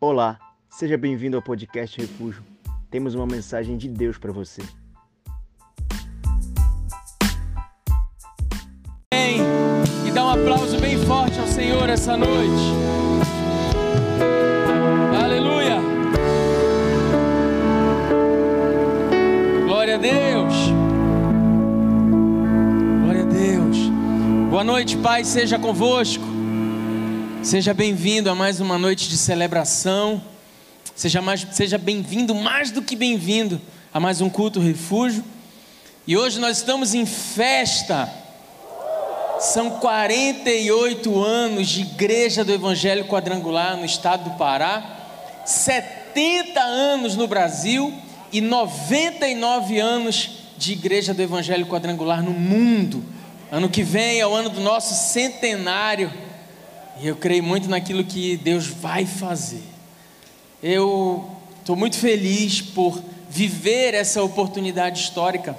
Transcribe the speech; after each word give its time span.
Olá, 0.00 0.38
seja 0.70 0.96
bem-vindo 0.96 1.36
ao 1.36 1.42
podcast 1.42 2.00
Refúgio. 2.00 2.40
Temos 2.88 3.16
uma 3.16 3.26
mensagem 3.26 3.76
de 3.76 3.88
Deus 3.88 4.16
para 4.16 4.30
você. 4.30 4.62
Amém. 9.12 9.40
E 10.06 10.12
dá 10.12 10.24
um 10.24 10.30
aplauso 10.30 10.78
bem 10.78 10.96
forte 11.04 11.40
ao 11.40 11.48
Senhor 11.48 11.88
essa 11.88 12.16
noite. 12.16 12.62
Aleluia. 15.20 15.80
Glória 19.66 19.96
a 19.96 19.98
Deus. 19.98 20.54
Glória 23.02 23.22
a 23.22 23.26
Deus. 23.26 23.76
Boa 24.48 24.62
noite, 24.62 24.96
Pai, 24.98 25.24
seja 25.24 25.58
convosco. 25.58 26.27
Seja 27.48 27.72
bem-vindo 27.72 28.28
a 28.28 28.34
mais 28.34 28.60
uma 28.60 28.76
noite 28.76 29.08
de 29.08 29.16
celebração. 29.16 30.22
Seja, 30.94 31.22
seja 31.50 31.78
bem-vindo, 31.78 32.34
mais 32.34 32.70
do 32.70 32.82
que 32.82 32.94
bem-vindo, 32.94 33.58
a 33.90 33.98
mais 33.98 34.20
um 34.20 34.28
culto 34.28 34.60
refúgio. 34.60 35.24
E 36.06 36.14
hoje 36.14 36.38
nós 36.38 36.58
estamos 36.58 36.92
em 36.92 37.06
festa. 37.06 38.06
São 39.40 39.70
48 39.80 41.24
anos 41.24 41.68
de 41.68 41.80
Igreja 41.80 42.44
do 42.44 42.52
Evangelho 42.52 43.06
Quadrangular 43.06 43.78
no 43.78 43.86
estado 43.86 44.24
do 44.28 44.36
Pará, 44.36 45.40
70 45.46 46.60
anos 46.60 47.16
no 47.16 47.26
Brasil 47.26 47.94
e 48.30 48.42
99 48.42 49.80
anos 49.80 50.32
de 50.58 50.72
Igreja 50.72 51.14
do 51.14 51.22
Evangelho 51.22 51.64
Quadrangular 51.64 52.22
no 52.22 52.32
mundo. 52.32 53.02
Ano 53.50 53.70
que 53.70 53.82
vem 53.82 54.20
é 54.20 54.26
o 54.26 54.34
ano 54.34 54.50
do 54.50 54.60
nosso 54.60 54.92
centenário 55.10 56.27
e 57.00 57.06
eu 57.06 57.16
creio 57.16 57.42
muito 57.42 57.68
naquilo 57.68 58.04
que 58.04 58.36
Deus 58.36 58.66
vai 58.66 59.06
fazer. 59.06 59.62
Eu 60.62 61.30
estou 61.60 61.76
muito 61.76 61.96
feliz 61.96 62.60
por 62.60 63.00
viver 63.30 63.94
essa 63.94 64.22
oportunidade 64.22 65.00
histórica. 65.00 65.56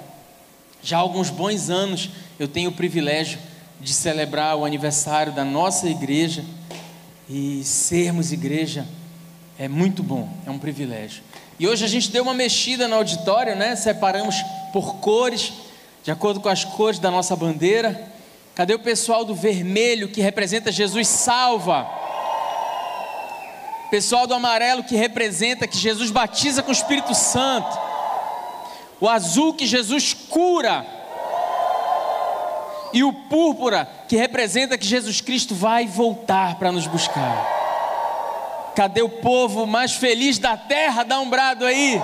Já 0.81 0.97
há 0.97 0.99
alguns 0.99 1.29
bons 1.29 1.69
anos 1.69 2.09
eu 2.37 2.47
tenho 2.47 2.69
o 2.69 2.73
privilégio 2.73 3.39
de 3.79 3.93
celebrar 3.93 4.57
o 4.57 4.65
aniversário 4.65 5.31
da 5.31 5.45
nossa 5.45 5.87
igreja 5.87 6.43
e 7.29 7.63
sermos 7.63 8.31
igreja 8.31 8.85
é 9.57 9.67
muito 9.67 10.01
bom, 10.03 10.29
é 10.45 10.51
um 10.51 10.59
privilégio. 10.59 11.23
E 11.59 11.67
hoje 11.67 11.85
a 11.85 11.87
gente 11.87 12.09
deu 12.11 12.23
uma 12.23 12.33
mexida 12.33 12.87
no 12.87 12.95
auditório, 12.95 13.55
né? 13.55 13.75
Separamos 13.75 14.35
por 14.71 14.95
cores, 14.95 15.53
de 16.03 16.11
acordo 16.11 16.39
com 16.39 16.49
as 16.49 16.63
cores 16.63 16.99
da 16.99 17.11
nossa 17.11 17.35
bandeira. 17.35 18.07
Cadê 18.59 18.73
o 18.73 18.79
pessoal 18.79 19.23
do 19.23 19.33
vermelho 19.33 20.09
que 20.09 20.19
representa 20.19 20.69
Jesus 20.69 21.07
salva? 21.07 21.89
Pessoal 23.89 24.27
do 24.27 24.33
amarelo 24.33 24.83
que 24.83 24.97
representa 24.97 25.65
que 25.65 25.77
Jesus 25.77 26.11
batiza 26.11 26.61
com 26.61 26.67
o 26.67 26.73
Espírito 26.73 27.15
Santo. 27.15 27.79
O 28.99 29.07
azul 29.07 29.53
que 29.53 29.65
Jesus 29.65 30.13
cura. 30.13 30.85
E 32.91 33.01
o 33.01 33.13
púrpura 33.13 33.89
que 34.09 34.17
representa 34.17 34.77
que 34.77 34.85
Jesus 34.85 35.21
Cristo 35.21 35.55
vai 35.55 35.87
voltar 35.87 36.55
para 36.55 36.69
nos 36.69 36.85
buscar. 36.85 38.73
Cadê 38.75 39.01
o 39.01 39.07
povo 39.07 39.65
mais 39.65 39.93
feliz 39.93 40.37
da 40.37 40.57
terra? 40.57 41.03
Dá 41.03 41.17
um 41.21 41.29
brado 41.29 41.65
aí. 41.65 41.97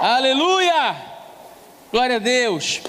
Aleluia! 0.00 0.96
Glória 1.92 2.16
a 2.16 2.18
Deus. 2.18 2.80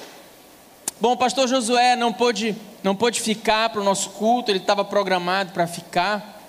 Bom, 1.00 1.12
o 1.12 1.18
pastor 1.18 1.46
Josué 1.50 1.98
não 1.98 2.14
pôde, 2.14 2.56
não 2.82 2.96
pôde 2.96 3.20
ficar 3.20 3.70
para 3.70 3.82
o 3.82 3.84
nosso 3.84 4.12
culto, 4.12 4.50
ele 4.50 4.60
estava 4.60 4.86
programado 4.86 5.52
para 5.52 5.68
ficar, 5.68 6.42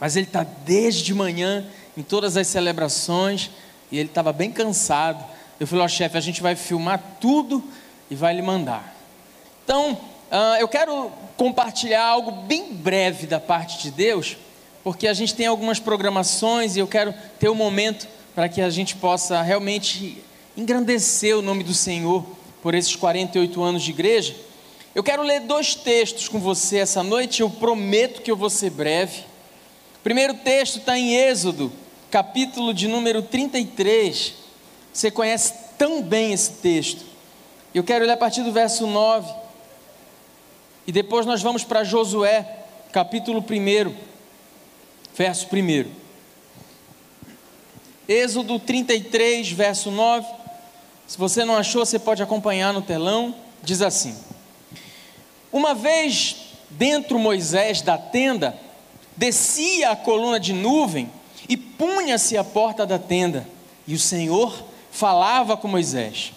mas 0.00 0.16
ele 0.16 0.26
está 0.26 0.42
desde 0.42 1.12
manhã 1.12 1.66
em 1.94 2.02
todas 2.02 2.34
as 2.38 2.46
celebrações 2.46 3.50
e 3.92 3.98
ele 3.98 4.08
estava 4.08 4.32
bem 4.32 4.50
cansado. 4.50 5.22
Eu 5.60 5.66
falei, 5.66 5.82
ó 5.82 5.84
oh, 5.84 5.88
chefe, 5.88 6.16
a 6.16 6.20
gente 6.20 6.40
vai 6.40 6.56
filmar 6.56 6.98
tudo 7.20 7.62
e 8.10 8.14
vai 8.14 8.34
lhe 8.34 8.40
mandar. 8.40 8.96
Então, 9.64 9.92
uh, 9.92 10.56
eu 10.58 10.66
quero 10.66 11.12
compartilhar 11.36 12.06
algo 12.06 12.30
bem 12.30 12.72
breve 12.72 13.26
da 13.26 13.38
parte 13.38 13.82
de 13.82 13.90
Deus, 13.90 14.38
porque 14.82 15.06
a 15.06 15.12
gente 15.12 15.34
tem 15.34 15.46
algumas 15.46 15.78
programações 15.78 16.74
e 16.74 16.78
eu 16.78 16.86
quero 16.86 17.14
ter 17.38 17.50
um 17.50 17.54
momento 17.54 18.08
para 18.34 18.48
que 18.48 18.62
a 18.62 18.70
gente 18.70 18.96
possa 18.96 19.42
realmente 19.42 20.24
engrandecer 20.56 21.36
o 21.36 21.42
nome 21.42 21.62
do 21.62 21.74
Senhor 21.74 22.24
por 22.64 22.74
esses 22.74 22.96
48 22.96 23.62
anos 23.62 23.82
de 23.82 23.90
igreja, 23.90 24.34
eu 24.94 25.02
quero 25.02 25.22
ler 25.22 25.40
dois 25.40 25.74
textos 25.74 26.28
com 26.28 26.40
você 26.40 26.78
essa 26.78 27.02
noite, 27.02 27.42
eu 27.42 27.50
prometo 27.50 28.22
que 28.22 28.30
eu 28.30 28.36
vou 28.36 28.48
ser 28.48 28.70
breve. 28.70 29.20
O 29.96 30.02
primeiro 30.02 30.32
texto 30.32 30.78
está 30.78 30.98
em 30.98 31.14
Êxodo, 31.14 31.70
capítulo 32.10 32.72
de 32.72 32.88
número 32.88 33.20
33. 33.20 34.32
Você 34.90 35.10
conhece 35.10 35.52
tão 35.76 36.02
bem 36.02 36.32
esse 36.32 36.52
texto. 36.52 37.04
Eu 37.74 37.84
quero 37.84 38.06
ler 38.06 38.12
a 38.12 38.16
partir 38.16 38.42
do 38.42 38.50
verso 38.50 38.86
9. 38.86 39.30
E 40.86 40.92
depois 40.92 41.26
nós 41.26 41.42
vamos 41.42 41.64
para 41.64 41.84
Josué, 41.84 42.64
capítulo 42.90 43.44
1, 43.46 43.94
verso 45.14 45.46
1. 45.52 45.90
Êxodo 48.08 48.58
33, 48.58 49.52
verso 49.52 49.90
9. 49.90 50.43
Se 51.06 51.18
você 51.18 51.44
não 51.44 51.56
achou, 51.56 51.84
você 51.84 51.98
pode 51.98 52.22
acompanhar 52.22 52.72
no 52.72 52.82
telão. 52.82 53.34
Diz 53.62 53.82
assim: 53.82 54.16
Uma 55.52 55.74
vez 55.74 56.36
dentro 56.70 57.18
Moisés 57.18 57.82
da 57.82 57.98
tenda, 57.98 58.56
descia 59.16 59.90
a 59.90 59.96
coluna 59.96 60.40
de 60.40 60.52
nuvem 60.52 61.10
e 61.48 61.56
punha-se 61.56 62.36
à 62.36 62.44
porta 62.44 62.86
da 62.86 62.98
tenda, 62.98 63.46
e 63.86 63.94
o 63.94 63.98
Senhor 63.98 64.64
falava 64.90 65.56
com 65.56 65.68
Moisés. 65.68 66.32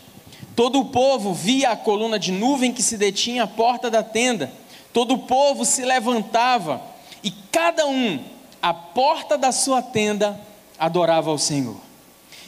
Todo 0.56 0.80
o 0.80 0.86
povo 0.86 1.34
via 1.34 1.72
a 1.72 1.78
coluna 1.78 2.18
de 2.18 2.32
nuvem 2.32 2.74
que 2.74 2.82
se 2.82 2.98
detinha 2.98 3.44
à 3.44 3.48
porta 3.48 3.92
da 3.92 4.02
tenda. 4.02 4.52
Todo 4.92 5.14
o 5.14 5.20
povo 5.20 5.64
se 5.64 5.86
levantava 5.86 6.82
e 7.24 7.30
cada 7.52 7.86
um, 7.86 8.20
à 8.60 8.74
porta 8.74 9.38
da 9.38 9.52
sua 9.52 9.82
tenda, 9.82 10.40
adorava 10.80 11.30
ao 11.30 11.38
Senhor. 11.38 11.87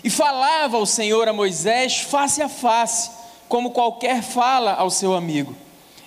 E 0.04 0.10
falava 0.10 0.78
o 0.78 0.86
Senhor 0.86 1.28
a 1.28 1.34
Moisés 1.34 2.00
face 2.00 2.42
a 2.42 2.50
face, 2.50 3.12
como 3.48 3.72
qualquer 3.72 4.22
fala 4.22 4.74
ao 4.74 4.90
seu 4.90 5.14
amigo. 5.14 5.56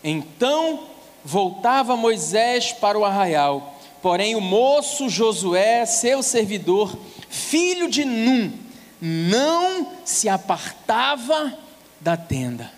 Então 0.03 0.85
voltava 1.25 1.97
Moisés 1.97 2.73
para 2.73 2.99
o 2.99 3.05
arraial, 3.05 3.75
porém 4.01 4.35
o 4.35 4.41
moço 4.41 5.09
Josué, 5.09 5.85
seu 5.87 6.23
servidor, 6.23 6.97
filho 7.29 7.89
de 7.89 8.05
Num, 8.05 8.53
não 9.01 9.93
se 10.05 10.29
apartava 10.29 11.57
da 12.01 12.17
tenda. 12.17 12.73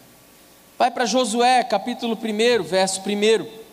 Vai 0.76 0.91
para 0.91 1.06
Josué, 1.06 1.62
capítulo 1.62 2.19
1, 2.20 2.62
verso 2.62 3.00
1. 3.00 3.64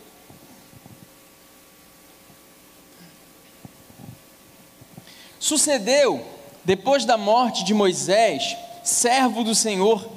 Sucedeu 5.39 6.23
depois 6.63 7.05
da 7.05 7.17
morte 7.17 7.63
de 7.63 7.73
Moisés, 7.73 8.55
servo 8.83 9.43
do 9.43 9.55
Senhor, 9.55 10.07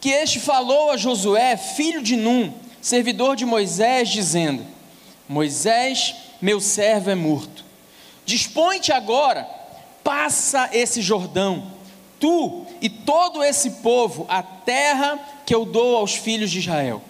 que 0.00 0.10
este 0.10 0.38
falou 0.40 0.90
a 0.90 0.96
Josué, 0.96 1.56
filho 1.56 2.02
de 2.02 2.16
Num, 2.16 2.52
servidor 2.80 3.36
de 3.36 3.44
Moisés, 3.44 4.08
dizendo: 4.08 4.64
Moisés, 5.28 6.14
meu 6.40 6.60
servo 6.60 7.10
é 7.10 7.14
morto. 7.14 7.64
Dispõe-te 8.24 8.92
agora, 8.92 9.48
passa 10.04 10.70
esse 10.72 11.02
Jordão, 11.02 11.72
tu 12.18 12.64
e 12.80 12.88
todo 12.88 13.42
esse 13.42 13.70
povo, 13.82 14.24
a 14.28 14.42
terra 14.42 15.18
que 15.44 15.54
eu 15.54 15.64
dou 15.64 15.96
aos 15.96 16.14
filhos 16.14 16.50
de 16.50 16.60
Israel. 16.60 17.02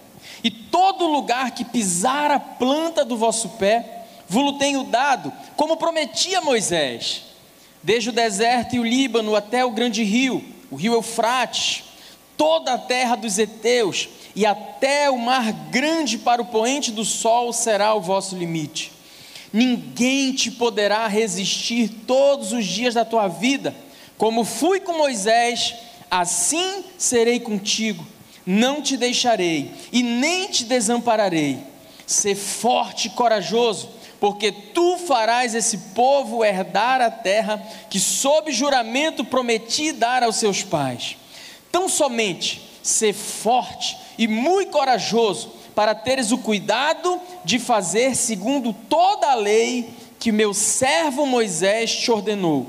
E 0.43 0.49
todo 0.49 1.05
lugar 1.05 1.51
que 1.51 1.63
pisar 1.63 2.31
a 2.31 2.39
planta 2.39 3.05
do 3.05 3.15
vosso 3.15 3.49
pé, 3.49 4.05
vos 4.27 4.57
tenho 4.57 4.83
dado, 4.83 5.31
como 5.55 5.77
prometia 5.77 6.41
Moisés 6.41 7.30
desde 7.83 8.09
o 8.09 8.13
deserto 8.13 8.75
e 8.75 8.79
o 8.79 8.83
Líbano 8.83 9.35
até 9.35 9.65
o 9.65 9.71
grande 9.71 10.03
rio, 10.03 10.43
o 10.69 10.75
rio 10.75 10.93
Eufrates, 10.93 11.83
toda 12.37 12.73
a 12.73 12.77
terra 12.77 13.15
dos 13.15 13.37
heteus 13.37 14.09
e 14.35 14.45
até 14.45 15.09
o 15.09 15.17
mar 15.17 15.51
grande 15.69 16.17
para 16.17 16.41
o 16.41 16.45
poente 16.45 16.91
do 16.91 17.03
sol 17.03 17.51
será 17.51 17.93
o 17.93 18.01
vosso 18.01 18.35
limite. 18.35 18.91
Ninguém 19.51 20.33
te 20.33 20.49
poderá 20.49 21.07
resistir 21.07 21.89
todos 22.07 22.53
os 22.53 22.65
dias 22.65 22.93
da 22.93 23.03
tua 23.03 23.27
vida, 23.27 23.75
como 24.17 24.45
fui 24.45 24.79
com 24.79 24.97
Moisés, 24.97 25.75
assim 26.09 26.83
serei 26.97 27.39
contigo. 27.39 28.07
Não 28.45 28.81
te 28.81 28.97
deixarei 28.97 29.71
e 29.91 30.01
nem 30.01 30.47
te 30.47 30.63
desampararei. 30.63 31.59
Ser 32.07 32.35
forte 32.35 33.07
e 33.07 33.11
corajoso 33.11 33.89
porque 34.21 34.51
tu 34.51 34.99
farás 34.99 35.55
esse 35.55 35.79
povo 35.95 36.45
herdar 36.45 37.01
a 37.01 37.09
terra 37.09 37.59
que, 37.89 37.99
sob 37.99 38.51
juramento, 38.51 39.25
prometi 39.25 39.91
dar 39.91 40.21
aos 40.21 40.35
seus 40.35 40.61
pais. 40.61 41.17
Tão 41.71 41.89
somente 41.89 42.61
ser 42.83 43.13
forte 43.13 43.97
e 44.19 44.27
muito 44.27 44.69
corajoso, 44.69 45.51
para 45.73 45.95
teres 45.95 46.31
o 46.31 46.37
cuidado 46.37 47.19
de 47.43 47.57
fazer 47.57 48.15
segundo 48.15 48.73
toda 48.87 49.31
a 49.31 49.35
lei 49.35 49.89
que 50.19 50.31
meu 50.31 50.53
servo 50.53 51.25
Moisés 51.25 51.95
te 51.95 52.11
ordenou. 52.11 52.67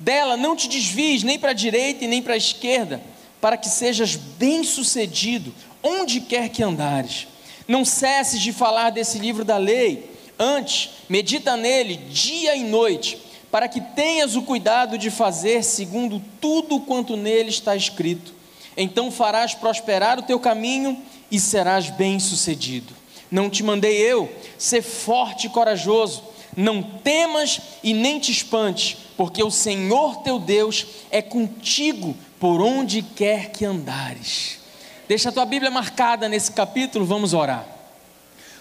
Dela 0.00 0.36
não 0.36 0.56
te 0.56 0.66
desvies 0.66 1.22
nem 1.22 1.38
para 1.38 1.50
a 1.52 1.54
direita 1.54 2.04
e 2.04 2.08
nem 2.08 2.20
para 2.20 2.34
a 2.34 2.38
esquerda, 2.38 3.00
para 3.40 3.56
que 3.56 3.68
sejas 3.68 4.16
bem-sucedido 4.16 5.54
onde 5.80 6.22
quer 6.22 6.48
que 6.48 6.60
andares. 6.60 7.28
Não 7.68 7.84
cesses 7.84 8.40
de 8.40 8.52
falar 8.52 8.90
desse 8.90 9.18
livro 9.18 9.44
da 9.44 9.58
lei, 9.58 10.07
antes, 10.38 10.90
medita 11.08 11.56
nele 11.56 11.96
dia 11.96 12.54
e 12.54 12.64
noite, 12.64 13.18
para 13.50 13.68
que 13.68 13.80
tenhas 13.80 14.36
o 14.36 14.42
cuidado 14.42 14.98
de 14.98 15.10
fazer 15.10 15.64
segundo 15.64 16.22
tudo 16.40 16.80
quanto 16.80 17.16
nele 17.16 17.48
está 17.48 17.74
escrito. 17.74 18.34
Então 18.76 19.10
farás 19.10 19.54
prosperar 19.54 20.18
o 20.18 20.22
teu 20.22 20.38
caminho 20.38 21.02
e 21.30 21.40
serás 21.40 21.90
bem-sucedido. 21.90 22.94
Não 23.30 23.50
te 23.50 23.62
mandei 23.62 23.96
eu, 23.96 24.30
ser 24.56 24.82
forte 24.82 25.46
e 25.46 25.50
corajoso, 25.50 26.22
não 26.56 26.82
temas 26.82 27.60
e 27.82 27.92
nem 27.92 28.18
te 28.18 28.32
espantes, 28.32 28.96
porque 29.16 29.42
o 29.42 29.50
Senhor 29.50 30.22
teu 30.22 30.38
Deus 30.38 30.86
é 31.10 31.20
contigo 31.20 32.16
por 32.38 32.60
onde 32.60 33.02
quer 33.02 33.50
que 33.50 33.64
andares. 33.64 34.58
Deixa 35.06 35.28
a 35.28 35.32
tua 35.32 35.44
Bíblia 35.44 35.70
marcada 35.70 36.28
nesse 36.28 36.52
capítulo, 36.52 37.04
vamos 37.04 37.34
orar. 37.34 37.77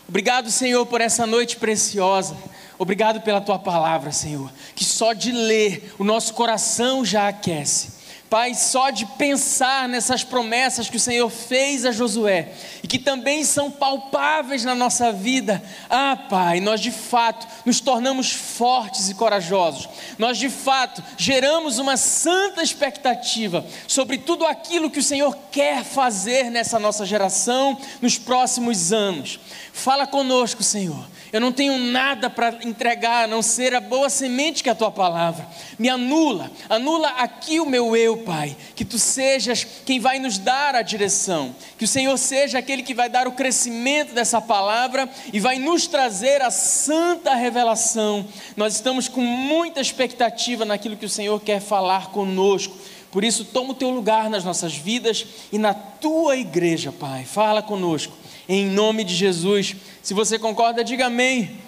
Obrigado, 0.07 0.49
Senhor, 0.49 0.85
por 0.85 1.01
essa 1.01 1.27
noite 1.27 1.57
preciosa. 1.57 2.37
Obrigado 2.79 3.21
pela 3.21 3.41
tua 3.41 3.59
palavra, 3.59 4.11
Senhor, 4.11 4.49
que 4.73 4.85
só 4.85 5.11
de 5.11 5.31
ler 5.31 5.93
o 5.99 6.03
nosso 6.03 6.33
coração 6.33 7.03
já 7.03 7.27
aquece. 7.27 7.97
Pai, 8.29 8.53
só 8.55 8.89
de 8.89 9.05
pensar 9.05 9.87
nessas 9.87 10.21
promessas 10.21 10.89
que 10.89 10.97
o 10.97 10.99
Senhor 10.99 11.29
fez 11.29 11.85
a 11.85 11.93
Josué 11.93 12.51
e 12.83 12.87
que 12.87 12.99
também 12.99 13.45
são 13.45 13.71
palpáveis 13.71 14.65
na 14.65 14.75
nossa 14.75 15.13
vida, 15.13 15.63
ah, 15.89 16.17
Pai, 16.29 16.59
nós 16.59 16.81
de 16.81 16.91
fato 16.91 17.47
nos 17.65 17.79
tornamos 17.79 18.33
fortes 18.33 19.09
e 19.09 19.13
corajosos, 19.13 19.87
nós 20.17 20.37
de 20.37 20.49
fato 20.49 21.01
geramos 21.17 21.79
uma 21.79 21.95
santa 21.95 22.61
expectativa 22.61 23.65
sobre 23.87 24.17
tudo 24.17 24.45
aquilo 24.45 24.91
que 24.91 24.99
o 24.99 25.03
Senhor 25.03 25.37
quer 25.49 25.85
fazer 25.85 26.51
nessa 26.51 26.77
nossa 26.77 27.05
geração 27.05 27.77
nos 28.01 28.17
próximos 28.17 28.91
anos. 28.91 29.39
Fala 29.77 30.05
conosco, 30.07 30.63
Senhor 30.63 31.05
eu 31.31 31.41
não 31.41 31.51
tenho 31.51 31.77
nada 31.77 32.29
para 32.29 32.57
entregar 32.63 33.25
a 33.25 33.27
não 33.27 33.41
ser 33.41 33.75
a 33.75 33.81
boa 33.81 34.09
semente 34.09 34.63
que 34.63 34.69
é 34.69 34.71
a 34.71 34.75
tua 34.75 34.91
palavra. 34.91 35.45
Me 35.77 35.89
anula, 35.89 36.49
anula 36.69 37.09
aqui 37.09 37.59
o 37.59 37.65
meu 37.65 37.95
eu, 37.95 38.17
Pai. 38.17 38.55
Que 38.75 38.85
tu 38.85 38.97
sejas 38.97 39.65
quem 39.85 39.99
vai 39.99 40.19
nos 40.19 40.37
dar 40.37 40.73
a 40.73 40.81
direção. 40.81 41.53
Que 41.77 41.83
o 41.83 41.87
Senhor 41.87 42.17
seja 42.17 42.59
aquele 42.59 42.81
que 42.81 42.93
vai 42.93 43.09
dar 43.09 43.27
o 43.27 43.33
crescimento 43.33 44.13
dessa 44.13 44.39
palavra 44.39 45.09
e 45.33 45.39
vai 45.39 45.59
nos 45.59 45.85
trazer 45.85 46.41
a 46.41 46.49
santa 46.49 47.35
revelação. 47.35 48.25
Nós 48.55 48.75
estamos 48.75 49.09
com 49.09 49.21
muita 49.21 49.81
expectativa 49.81 50.63
naquilo 50.63 50.95
que 50.95 51.05
o 51.05 51.09
Senhor 51.09 51.39
quer 51.41 51.59
falar 51.59 52.07
conosco. 52.07 52.77
Por 53.11 53.23
isso, 53.23 53.43
toma 53.45 53.71
o 53.71 53.75
teu 53.75 53.89
lugar 53.89 54.29
nas 54.29 54.43
nossas 54.43 54.75
vidas 54.75 55.25
e 55.51 55.57
na 55.57 55.73
tua 55.73 56.37
igreja, 56.37 56.91
Pai. 56.91 57.25
Fala 57.25 57.61
conosco 57.61 58.13
em 58.47 58.65
nome 58.65 59.03
de 59.03 59.13
Jesus. 59.13 59.75
Se 60.01 60.13
você 60.13 60.39
concorda, 60.39 60.83
diga 60.83 61.07
amém. 61.07 61.59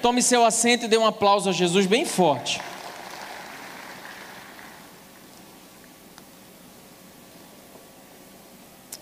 Tome 0.00 0.22
seu 0.22 0.44
assento 0.44 0.84
e 0.84 0.88
dê 0.88 0.96
um 0.96 1.06
aplauso 1.06 1.48
a 1.48 1.52
Jesus 1.52 1.86
bem 1.86 2.04
forte. 2.04 2.60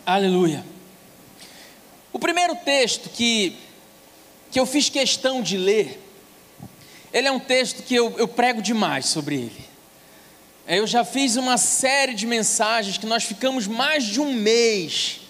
Aleluia. 0.06 0.64
O 2.12 2.18
primeiro 2.18 2.54
texto 2.54 3.10
que, 3.10 3.56
que 4.50 4.58
eu 4.58 4.64
fiz 4.64 4.88
questão 4.88 5.42
de 5.42 5.58
ler, 5.58 6.00
ele 7.12 7.28
é 7.28 7.32
um 7.32 7.40
texto 7.40 7.82
que 7.82 7.94
eu, 7.94 8.16
eu 8.16 8.28
prego 8.28 8.62
demais 8.62 9.06
sobre 9.06 9.34
ele. 9.34 9.66
Eu 10.66 10.86
já 10.86 11.04
fiz 11.04 11.36
uma 11.36 11.58
série 11.58 12.14
de 12.14 12.26
mensagens 12.26 12.96
que 12.96 13.06
nós 13.06 13.24
ficamos 13.24 13.66
mais 13.66 14.04
de 14.04 14.20
um 14.20 14.32
mês 14.32 15.20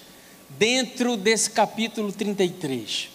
dentro 0.59 1.17
desse 1.17 1.51
capítulo 1.51 2.13
33. 2.13 3.11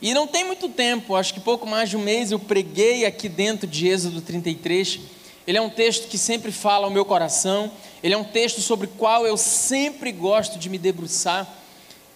E 0.00 0.14
não 0.14 0.26
tem 0.26 0.44
muito 0.44 0.68
tempo, 0.68 1.16
acho 1.16 1.34
que 1.34 1.40
pouco 1.40 1.66
mais 1.66 1.90
de 1.90 1.96
um 1.96 2.02
mês 2.02 2.30
eu 2.30 2.38
preguei 2.38 3.04
aqui 3.04 3.28
dentro 3.28 3.66
de 3.66 3.88
Êxodo 3.88 4.20
33. 4.20 5.00
Ele 5.46 5.58
é 5.58 5.60
um 5.60 5.70
texto 5.70 6.08
que 6.08 6.18
sempre 6.18 6.52
fala 6.52 6.86
ao 6.86 6.90
meu 6.92 7.04
coração, 7.04 7.72
ele 8.02 8.14
é 8.14 8.16
um 8.16 8.24
texto 8.24 8.60
sobre 8.60 8.86
o 8.86 8.90
qual 8.90 9.26
eu 9.26 9.36
sempre 9.36 10.12
gosto 10.12 10.58
de 10.58 10.68
me 10.68 10.78
debruçar. 10.78 11.48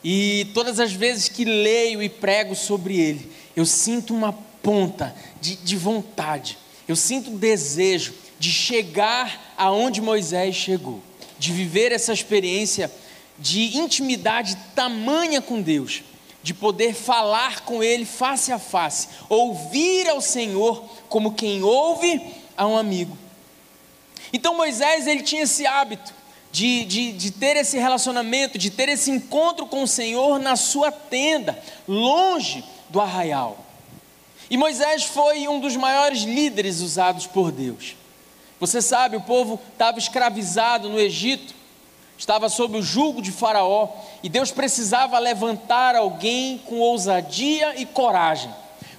E 0.04 0.50
todas 0.54 0.78
as 0.78 0.92
vezes 0.92 1.28
que 1.28 1.44
leio 1.44 2.02
e 2.02 2.08
prego 2.08 2.54
sobre 2.54 3.00
ele, 3.00 3.32
eu 3.56 3.64
sinto 3.64 4.14
uma 4.14 4.32
ponta 4.62 5.14
de, 5.40 5.56
de 5.56 5.76
vontade, 5.76 6.58
eu 6.86 6.94
sinto 6.94 7.30
um 7.30 7.36
desejo 7.36 8.14
de 8.38 8.50
chegar 8.50 9.54
aonde 9.56 10.00
Moisés 10.00 10.54
chegou, 10.54 11.00
de 11.38 11.52
viver 11.52 11.90
essa 11.90 12.12
experiência 12.12 12.90
de 13.38 13.78
intimidade 13.78 14.56
tamanha 14.74 15.40
com 15.40 15.60
Deus, 15.60 16.02
de 16.42 16.52
poder 16.52 16.94
falar 16.94 17.60
com 17.60 17.82
Ele 17.82 18.04
face 18.04 18.52
a 18.52 18.58
face, 18.58 19.08
ouvir 19.28 20.08
ao 20.08 20.20
Senhor 20.20 20.84
como 21.08 21.34
quem 21.34 21.62
ouve 21.62 22.20
a 22.56 22.66
um 22.66 22.76
amigo. 22.76 23.16
Então 24.32 24.56
Moisés 24.56 25.06
ele 25.06 25.22
tinha 25.22 25.42
esse 25.42 25.66
hábito 25.66 26.12
de, 26.50 26.84
de, 26.84 27.12
de 27.12 27.30
ter 27.30 27.56
esse 27.56 27.78
relacionamento, 27.78 28.58
de 28.58 28.70
ter 28.70 28.88
esse 28.88 29.10
encontro 29.10 29.66
com 29.66 29.82
o 29.82 29.88
Senhor 29.88 30.38
na 30.38 30.56
sua 30.56 30.92
tenda, 30.92 31.58
longe 31.88 32.64
do 32.88 33.00
arraial. 33.00 33.58
E 34.50 34.56
Moisés 34.56 35.04
foi 35.04 35.48
um 35.48 35.60
dos 35.60 35.76
maiores 35.76 36.22
líderes 36.22 36.80
usados 36.80 37.26
por 37.26 37.50
Deus. 37.50 37.96
Você 38.60 38.82
sabe, 38.82 39.16
o 39.16 39.22
povo 39.22 39.58
estava 39.72 39.98
escravizado 39.98 40.88
no 40.90 41.00
Egito, 41.00 41.54
estava 42.22 42.48
sob 42.48 42.78
o 42.78 42.82
jugo 42.82 43.20
de 43.20 43.32
Faraó 43.32 43.88
e 44.22 44.28
Deus 44.28 44.52
precisava 44.52 45.18
levantar 45.18 45.96
alguém 45.96 46.56
com 46.56 46.78
ousadia 46.78 47.74
e 47.80 47.84
coragem 47.84 48.48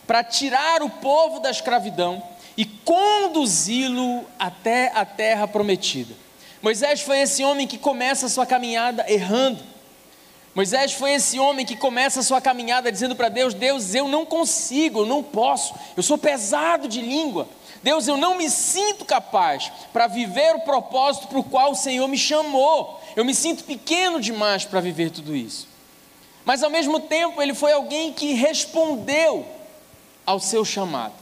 para 0.05 0.21
tirar 0.25 0.83
o 0.83 0.89
povo 0.89 1.39
da 1.39 1.49
escravidão 1.49 2.21
e 2.57 2.65
conduzi-lo 2.65 4.25
até 4.37 4.91
a 4.93 5.05
terra 5.05 5.47
prometida. 5.47 6.13
Moisés 6.61 6.99
foi 6.99 7.21
esse 7.21 7.45
homem 7.45 7.65
que 7.65 7.77
começa 7.77 8.25
a 8.25 8.29
sua 8.29 8.45
caminhada 8.45 9.09
errando. 9.09 9.63
Moisés 10.53 10.91
foi 10.91 11.13
esse 11.13 11.39
homem 11.39 11.65
que 11.65 11.77
começa 11.77 12.19
a 12.19 12.23
sua 12.23 12.41
caminhada 12.41 12.91
dizendo 12.91 13.15
para 13.15 13.29
Deus: 13.29 13.53
Deus, 13.53 13.95
eu 13.95 14.09
não 14.09 14.25
consigo, 14.25 14.99
eu 14.99 15.05
não 15.05 15.23
posso, 15.23 15.73
eu 15.95 16.03
sou 16.03 16.17
pesado 16.17 16.89
de 16.89 17.01
língua. 17.01 17.47
Deus, 17.83 18.07
eu 18.07 18.15
não 18.15 18.37
me 18.37 18.49
sinto 18.49 19.03
capaz 19.03 19.69
para 19.91 20.07
viver 20.07 20.55
o 20.55 20.61
propósito 20.61 21.27
para 21.27 21.37
o 21.39 21.43
qual 21.43 21.73
o 21.73 21.75
Senhor 21.75 22.07
me 22.07 22.17
chamou. 22.17 23.01
Eu 23.13 23.25
me 23.25 23.35
sinto 23.35 23.65
pequeno 23.65 24.21
demais 24.21 24.63
para 24.63 24.79
viver 24.79 25.11
tudo 25.11 25.35
isso. 25.35 25.67
Mas 26.45 26.63
ao 26.63 26.69
mesmo 26.69 26.99
tempo, 26.99 27.41
ele 27.41 27.53
foi 27.53 27.73
alguém 27.73 28.13
que 28.13 28.33
respondeu 28.33 29.45
ao 30.25 30.39
seu 30.39 30.63
chamado. 30.63 31.13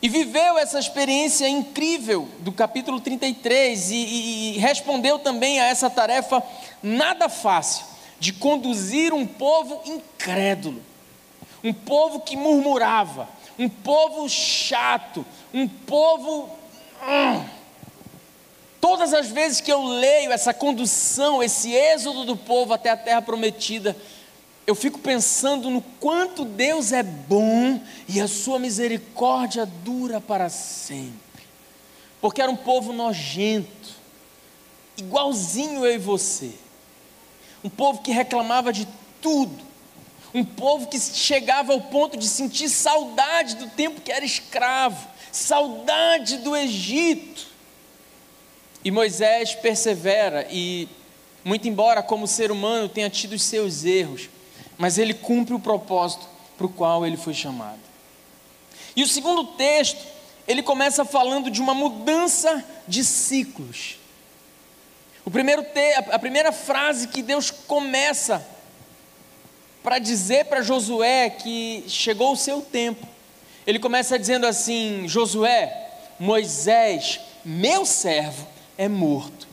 E 0.00 0.08
viveu 0.08 0.58
essa 0.58 0.78
experiência 0.78 1.48
incrível 1.48 2.28
do 2.40 2.52
capítulo 2.52 3.00
33 3.00 3.90
e, 3.90 3.94
e, 3.94 4.56
e 4.56 4.58
respondeu 4.58 5.18
também 5.18 5.60
a 5.60 5.64
essa 5.64 5.88
tarefa 5.88 6.42
nada 6.82 7.28
fácil 7.28 7.86
de 8.20 8.32
conduzir 8.32 9.12
um 9.12 9.26
povo 9.26 9.80
incrédulo, 9.86 10.82
um 11.62 11.72
povo 11.72 12.20
que 12.20 12.36
murmurava, 12.36 13.28
um 13.58 13.68
povo 13.68 14.28
chato, 14.28 15.24
um 15.54 15.68
povo. 15.68 16.50
Hum. 17.00 17.44
Todas 18.80 19.14
as 19.14 19.28
vezes 19.28 19.60
que 19.60 19.72
eu 19.72 19.82
leio 19.82 20.32
essa 20.32 20.52
condução, 20.52 21.42
esse 21.42 21.72
êxodo 21.72 22.24
do 22.24 22.36
povo 22.36 22.74
até 22.74 22.90
a 22.90 22.96
terra 22.96 23.22
prometida, 23.22 23.96
eu 24.66 24.74
fico 24.74 24.98
pensando 24.98 25.70
no 25.70 25.80
quanto 25.80 26.44
Deus 26.44 26.92
é 26.92 27.02
bom 27.02 27.80
e 28.06 28.20
a 28.20 28.28
sua 28.28 28.58
misericórdia 28.58 29.64
dura 29.64 30.20
para 30.20 30.50
sempre. 30.50 31.14
Porque 32.20 32.42
era 32.42 32.50
um 32.50 32.56
povo 32.56 32.92
nojento, 32.92 33.94
igualzinho 34.98 35.86
eu 35.86 35.94
e 35.94 35.98
você. 35.98 36.50
Um 37.62 37.70
povo 37.70 38.02
que 38.02 38.10
reclamava 38.10 38.70
de 38.70 38.86
tudo. 39.22 39.64
Um 40.34 40.44
povo 40.44 40.88
que 40.88 40.98
chegava 40.98 41.72
ao 41.72 41.80
ponto 41.80 42.18
de 42.18 42.28
sentir 42.28 42.68
saudade 42.68 43.56
do 43.56 43.68
tempo 43.68 44.00
que 44.00 44.12
era 44.12 44.24
escravo 44.24 45.13
saudade 45.34 46.38
do 46.38 46.56
Egito. 46.56 47.46
E 48.84 48.90
Moisés 48.90 49.54
persevera 49.54 50.46
e, 50.50 50.88
muito 51.42 51.66
embora 51.66 52.02
como 52.02 52.26
ser 52.26 52.50
humano 52.50 52.88
tenha 52.88 53.10
tido 53.10 53.34
os 53.34 53.42
seus 53.42 53.84
erros, 53.84 54.28
mas 54.78 54.98
ele 54.98 55.14
cumpre 55.14 55.54
o 55.54 55.58
propósito 55.58 56.28
para 56.56 56.66
o 56.66 56.70
qual 56.70 57.04
ele 57.04 57.16
foi 57.16 57.34
chamado. 57.34 57.80
E 58.94 59.02
o 59.02 59.08
segundo 59.08 59.44
texto, 59.44 60.00
ele 60.46 60.62
começa 60.62 61.04
falando 61.04 61.50
de 61.50 61.60
uma 61.60 61.74
mudança 61.74 62.64
de 62.86 63.02
ciclos. 63.02 63.98
O 65.24 65.30
primeiro 65.30 65.64
te, 65.64 65.94
a 66.12 66.18
primeira 66.18 66.52
frase 66.52 67.08
que 67.08 67.22
Deus 67.22 67.50
começa 67.50 68.46
para 69.82 69.98
dizer 69.98 70.44
para 70.44 70.62
Josué 70.62 71.30
que 71.30 71.84
chegou 71.88 72.32
o 72.32 72.36
seu 72.36 72.60
tempo 72.60 73.13
Ele 73.66 73.78
começa 73.78 74.18
dizendo 74.18 74.46
assim: 74.46 75.08
Josué, 75.08 75.90
Moisés, 76.18 77.20
meu 77.44 77.84
servo, 77.84 78.46
é 78.76 78.88
morto. 78.88 79.48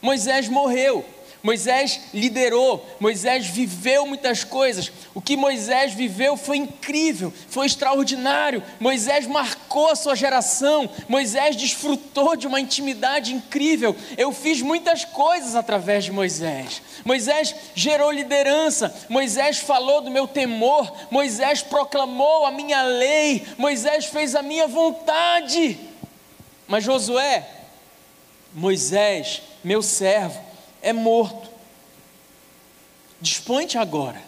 Moisés 0.00 0.48
morreu. 0.48 1.04
Moisés 1.46 2.00
liderou, 2.12 2.84
Moisés 2.98 3.46
viveu 3.46 4.04
muitas 4.04 4.42
coisas. 4.42 4.90
O 5.14 5.20
que 5.20 5.36
Moisés 5.36 5.94
viveu 5.94 6.36
foi 6.36 6.56
incrível, 6.56 7.32
foi 7.48 7.66
extraordinário. 7.66 8.64
Moisés 8.80 9.28
marcou 9.28 9.88
a 9.88 9.94
sua 9.94 10.16
geração. 10.16 10.90
Moisés 11.08 11.54
desfrutou 11.54 12.34
de 12.34 12.48
uma 12.48 12.58
intimidade 12.58 13.32
incrível. 13.32 13.94
Eu 14.18 14.32
fiz 14.32 14.60
muitas 14.60 15.04
coisas 15.04 15.54
através 15.54 16.04
de 16.04 16.10
Moisés. 16.10 16.82
Moisés 17.04 17.54
gerou 17.76 18.10
liderança. 18.10 18.92
Moisés 19.08 19.58
falou 19.58 20.00
do 20.00 20.10
meu 20.10 20.26
temor. 20.26 20.92
Moisés 21.12 21.62
proclamou 21.62 22.44
a 22.44 22.50
minha 22.50 22.82
lei. 22.82 23.46
Moisés 23.56 24.06
fez 24.06 24.34
a 24.34 24.42
minha 24.42 24.66
vontade. 24.66 25.78
Mas 26.66 26.82
Josué, 26.82 27.46
Moisés, 28.52 29.42
meu 29.62 29.80
servo, 29.80 30.44
é 30.86 30.92
morto. 30.92 31.50
Dispõe-te 33.20 33.76
agora. 33.76 34.22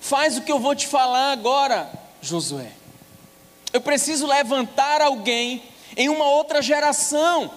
Faz 0.00 0.36
o 0.36 0.42
que 0.42 0.52
eu 0.52 0.60
vou 0.60 0.72
te 0.72 0.86
falar 0.86 1.32
agora, 1.32 1.90
Josué. 2.22 2.70
Eu 3.72 3.80
preciso 3.80 4.24
levantar 4.24 5.02
alguém 5.02 5.64
em 5.96 6.08
uma 6.08 6.26
outra 6.26 6.62
geração. 6.62 7.50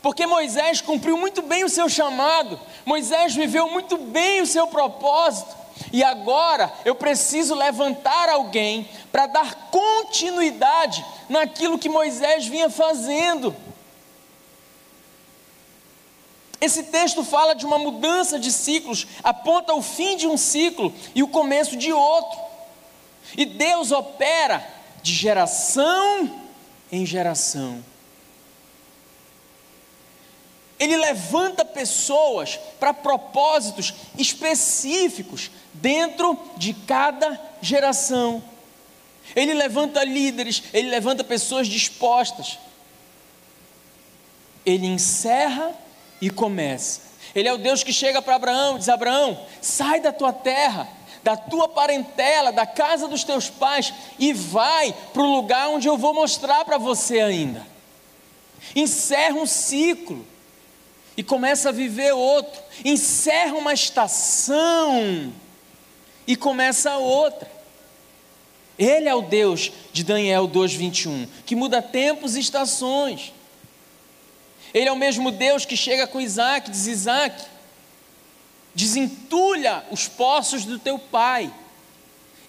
Porque 0.00 0.28
Moisés 0.28 0.80
cumpriu 0.80 1.18
muito 1.18 1.42
bem 1.42 1.64
o 1.64 1.68
seu 1.68 1.88
chamado, 1.88 2.60
Moisés 2.86 3.34
viveu 3.34 3.68
muito 3.68 3.96
bem 3.96 4.40
o 4.40 4.46
seu 4.46 4.66
propósito, 4.66 5.56
e 5.92 6.04
agora 6.04 6.72
eu 6.84 6.94
preciso 6.94 7.54
levantar 7.54 8.28
alguém 8.28 8.88
para 9.10 9.26
dar 9.26 9.70
continuidade 9.70 11.04
naquilo 11.28 11.78
que 11.78 11.88
Moisés 11.88 12.46
vinha 12.46 12.70
fazendo. 12.70 13.56
Esse 16.64 16.84
texto 16.84 17.22
fala 17.22 17.54
de 17.54 17.66
uma 17.66 17.76
mudança 17.76 18.38
de 18.38 18.50
ciclos, 18.50 19.06
aponta 19.22 19.74
o 19.74 19.82
fim 19.82 20.16
de 20.16 20.26
um 20.26 20.34
ciclo 20.34 20.94
e 21.14 21.22
o 21.22 21.28
começo 21.28 21.76
de 21.76 21.92
outro. 21.92 22.40
E 23.36 23.44
Deus 23.44 23.92
opera 23.92 24.66
de 25.02 25.12
geração 25.12 26.40
em 26.90 27.04
geração. 27.04 27.84
Ele 30.78 30.96
levanta 30.96 31.66
pessoas 31.66 32.58
para 32.80 32.94
propósitos 32.94 33.92
específicos 34.16 35.50
dentro 35.74 36.38
de 36.56 36.72
cada 36.72 37.38
geração. 37.60 38.42
Ele 39.36 39.52
levanta 39.52 40.02
líderes, 40.02 40.62
ele 40.72 40.88
levanta 40.88 41.22
pessoas 41.22 41.68
dispostas. 41.68 42.58
Ele 44.64 44.86
encerra 44.86 45.83
e 46.24 46.30
começa. 46.30 47.02
Ele 47.34 47.48
é 47.48 47.52
o 47.52 47.58
Deus 47.58 47.82
que 47.82 47.92
chega 47.92 48.22
para 48.22 48.36
Abraão 48.36 48.78
diz: 48.78 48.88
Abraão, 48.88 49.38
sai 49.60 50.00
da 50.00 50.10
tua 50.10 50.32
terra, 50.32 50.88
da 51.22 51.36
tua 51.36 51.68
parentela, 51.68 52.50
da 52.50 52.64
casa 52.64 53.06
dos 53.06 53.24
teus 53.24 53.50
pais 53.50 53.92
e 54.18 54.32
vai 54.32 54.94
para 55.12 55.22
o 55.22 55.34
lugar 55.36 55.68
onde 55.68 55.86
eu 55.86 55.98
vou 55.98 56.14
mostrar 56.14 56.64
para 56.64 56.78
você 56.78 57.20
ainda. 57.20 57.66
Encerra 58.74 59.34
um 59.34 59.44
ciclo 59.44 60.24
e 61.14 61.22
começa 61.22 61.68
a 61.68 61.72
viver 61.72 62.12
outro. 62.12 62.58
Encerra 62.82 63.54
uma 63.54 63.74
estação 63.74 65.30
e 66.26 66.36
começa 66.36 66.96
outra. 66.96 67.52
Ele 68.78 69.10
é 69.10 69.14
o 69.14 69.20
Deus 69.20 69.70
de 69.92 70.02
Daniel 70.02 70.48
2:21, 70.48 71.28
que 71.44 71.54
muda 71.54 71.82
tempos 71.82 72.34
e 72.34 72.40
estações. 72.40 73.33
Ele 74.74 74.88
é 74.88 74.92
o 74.92 74.96
mesmo 74.96 75.30
Deus 75.30 75.64
que 75.64 75.76
chega 75.76 76.04
com 76.04 76.20
Isaac, 76.20 76.68
diz 76.68 76.88
Isaac, 76.88 77.46
desentulha 78.74 79.84
os 79.88 80.08
poços 80.08 80.64
do 80.64 80.80
teu 80.80 80.98
pai, 80.98 81.54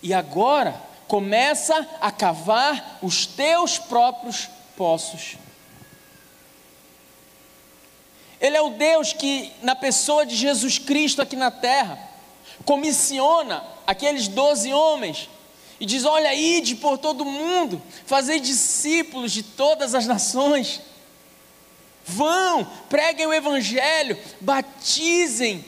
e 0.01 0.11
agora 0.11 0.81
começa 1.07 1.87
a 2.01 2.11
cavar 2.11 2.97
os 3.03 3.27
teus 3.27 3.77
próprios 3.77 4.49
poços. 4.75 5.37
Ele 8.41 8.57
é 8.57 8.61
o 8.61 8.71
Deus 8.71 9.13
que, 9.13 9.51
na 9.61 9.75
pessoa 9.75 10.25
de 10.25 10.35
Jesus 10.35 10.79
Cristo 10.79 11.21
aqui 11.21 11.35
na 11.35 11.51
terra, 11.51 11.97
comissiona 12.65 13.63
aqueles 13.85 14.27
doze 14.27 14.73
homens 14.73 15.29
e 15.79 15.85
diz: 15.85 16.05
Olha, 16.05 16.33
ide 16.33 16.75
por 16.75 16.97
todo 16.97 17.23
mundo, 17.23 17.81
fazei 18.05 18.39
discípulos 18.39 19.31
de 19.31 19.43
todas 19.43 19.93
as 19.93 20.05
nações. 20.07 20.81
Vão, 22.05 22.65
preguem 22.87 23.25
o 23.25 23.33
Evangelho, 23.33 24.17
batizem. 24.39 25.65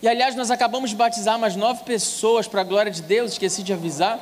E 0.00 0.08
aliás, 0.08 0.34
nós 0.34 0.50
acabamos 0.50 0.90
de 0.90 0.96
batizar 0.96 1.38
mais 1.38 1.54
nove 1.54 1.84
pessoas 1.84 2.48
para 2.48 2.62
a 2.62 2.64
glória 2.64 2.90
de 2.90 3.02
Deus, 3.02 3.32
esqueci 3.32 3.62
de 3.62 3.72
avisar. 3.72 4.18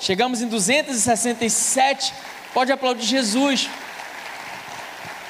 Chegamos 0.00 0.42
em 0.42 0.48
267. 0.48 2.12
Pode 2.52 2.70
aplaudir 2.70 3.06
Jesus. 3.06 3.68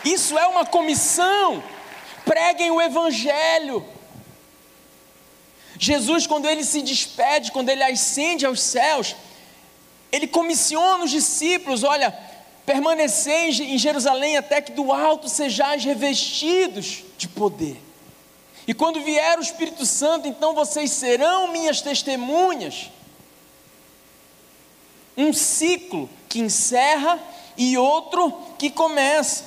Isso 0.04 0.38
é 0.38 0.46
uma 0.46 0.66
comissão. 0.66 1.62
Preguem 2.24 2.70
o 2.70 2.80
Evangelho. 2.80 3.84
Jesus, 5.78 6.26
quando 6.26 6.48
ele 6.48 6.64
se 6.64 6.82
despede, 6.82 7.52
quando 7.52 7.68
ele 7.68 7.84
ascende 7.84 8.44
aos 8.44 8.60
céus, 8.60 9.14
ele 10.10 10.26
comissiona 10.26 11.04
os 11.04 11.10
discípulos: 11.10 11.84
olha, 11.84 12.16
permaneceis 12.68 13.58
em 13.58 13.78
Jerusalém 13.78 14.36
até 14.36 14.60
que 14.60 14.72
do 14.72 14.92
alto 14.92 15.26
sejais 15.26 15.82
revestidos 15.84 17.02
de 17.16 17.26
poder. 17.26 17.80
E 18.66 18.74
quando 18.74 19.00
vier 19.00 19.38
o 19.38 19.42
Espírito 19.42 19.86
Santo, 19.86 20.28
então 20.28 20.54
vocês 20.54 20.90
serão 20.90 21.50
minhas 21.50 21.80
testemunhas. 21.80 22.90
Um 25.16 25.32
ciclo 25.32 26.10
que 26.28 26.40
encerra 26.40 27.18
e 27.56 27.78
outro 27.78 28.38
que 28.58 28.68
começa. 28.68 29.44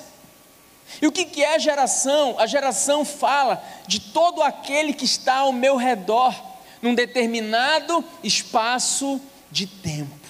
E 1.00 1.06
o 1.06 1.12
que 1.12 1.44
é 1.44 1.54
a 1.54 1.60
geração? 1.60 2.40
A 2.40 2.48
geração 2.48 3.06
fala 3.06 3.64
de 3.86 4.00
todo 4.00 4.42
aquele 4.42 4.94
que 4.94 5.06
está 5.06 5.36
ao 5.36 5.54
meu 5.54 5.76
redor, 5.76 6.34
num 6.82 6.96
determinado 6.96 8.04
espaço 8.24 9.22
de 9.52 9.68
tempo. 9.68 10.21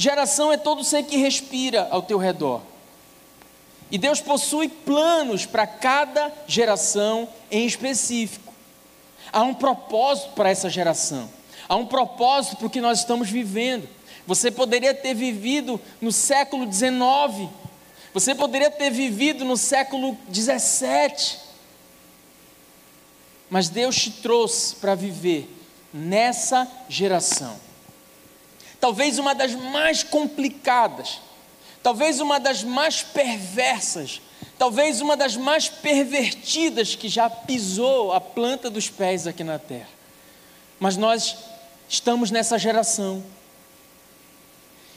Geração 0.00 0.50
é 0.50 0.56
todo 0.56 0.82
ser 0.82 1.02
que 1.02 1.18
respira 1.18 1.86
ao 1.90 2.00
teu 2.00 2.16
redor. 2.16 2.62
E 3.90 3.98
Deus 3.98 4.18
possui 4.18 4.66
planos 4.66 5.44
para 5.44 5.66
cada 5.66 6.32
geração 6.46 7.28
em 7.50 7.66
específico. 7.66 8.50
Há 9.30 9.42
um 9.42 9.52
propósito 9.52 10.30
para 10.30 10.48
essa 10.48 10.70
geração. 10.70 11.28
Há 11.68 11.76
um 11.76 11.84
propósito 11.84 12.56
para 12.56 12.66
o 12.66 12.70
que 12.70 12.80
nós 12.80 13.00
estamos 13.00 13.28
vivendo. 13.28 13.86
Você 14.26 14.50
poderia 14.50 14.94
ter 14.94 15.12
vivido 15.12 15.78
no 16.00 16.10
século 16.10 16.64
XIX. 16.72 17.50
Você 18.14 18.34
poderia 18.34 18.70
ter 18.70 18.88
vivido 18.88 19.44
no 19.44 19.58
século 19.58 20.16
XVII. 20.32 21.40
Mas 23.50 23.68
Deus 23.68 23.96
te 23.96 24.10
trouxe 24.12 24.76
para 24.76 24.94
viver 24.94 25.54
nessa 25.92 26.66
geração 26.88 27.68
talvez 28.80 29.18
uma 29.18 29.34
das 29.34 29.54
mais 29.54 30.02
complicadas, 30.02 31.20
talvez 31.82 32.20
uma 32.20 32.40
das 32.40 32.64
mais 32.64 33.02
perversas, 33.02 34.20
talvez 34.58 35.00
uma 35.00 35.16
das 35.16 35.36
mais 35.36 35.68
pervertidas 35.68 36.94
que 36.94 37.08
já 37.08 37.28
pisou 37.28 38.12
a 38.12 38.20
planta 38.20 38.70
dos 38.70 38.88
pés 38.88 39.26
aqui 39.26 39.44
na 39.44 39.58
terra. 39.58 39.88
Mas 40.78 40.96
nós 40.96 41.36
estamos 41.88 42.30
nessa 42.30 42.58
geração. 42.58 43.22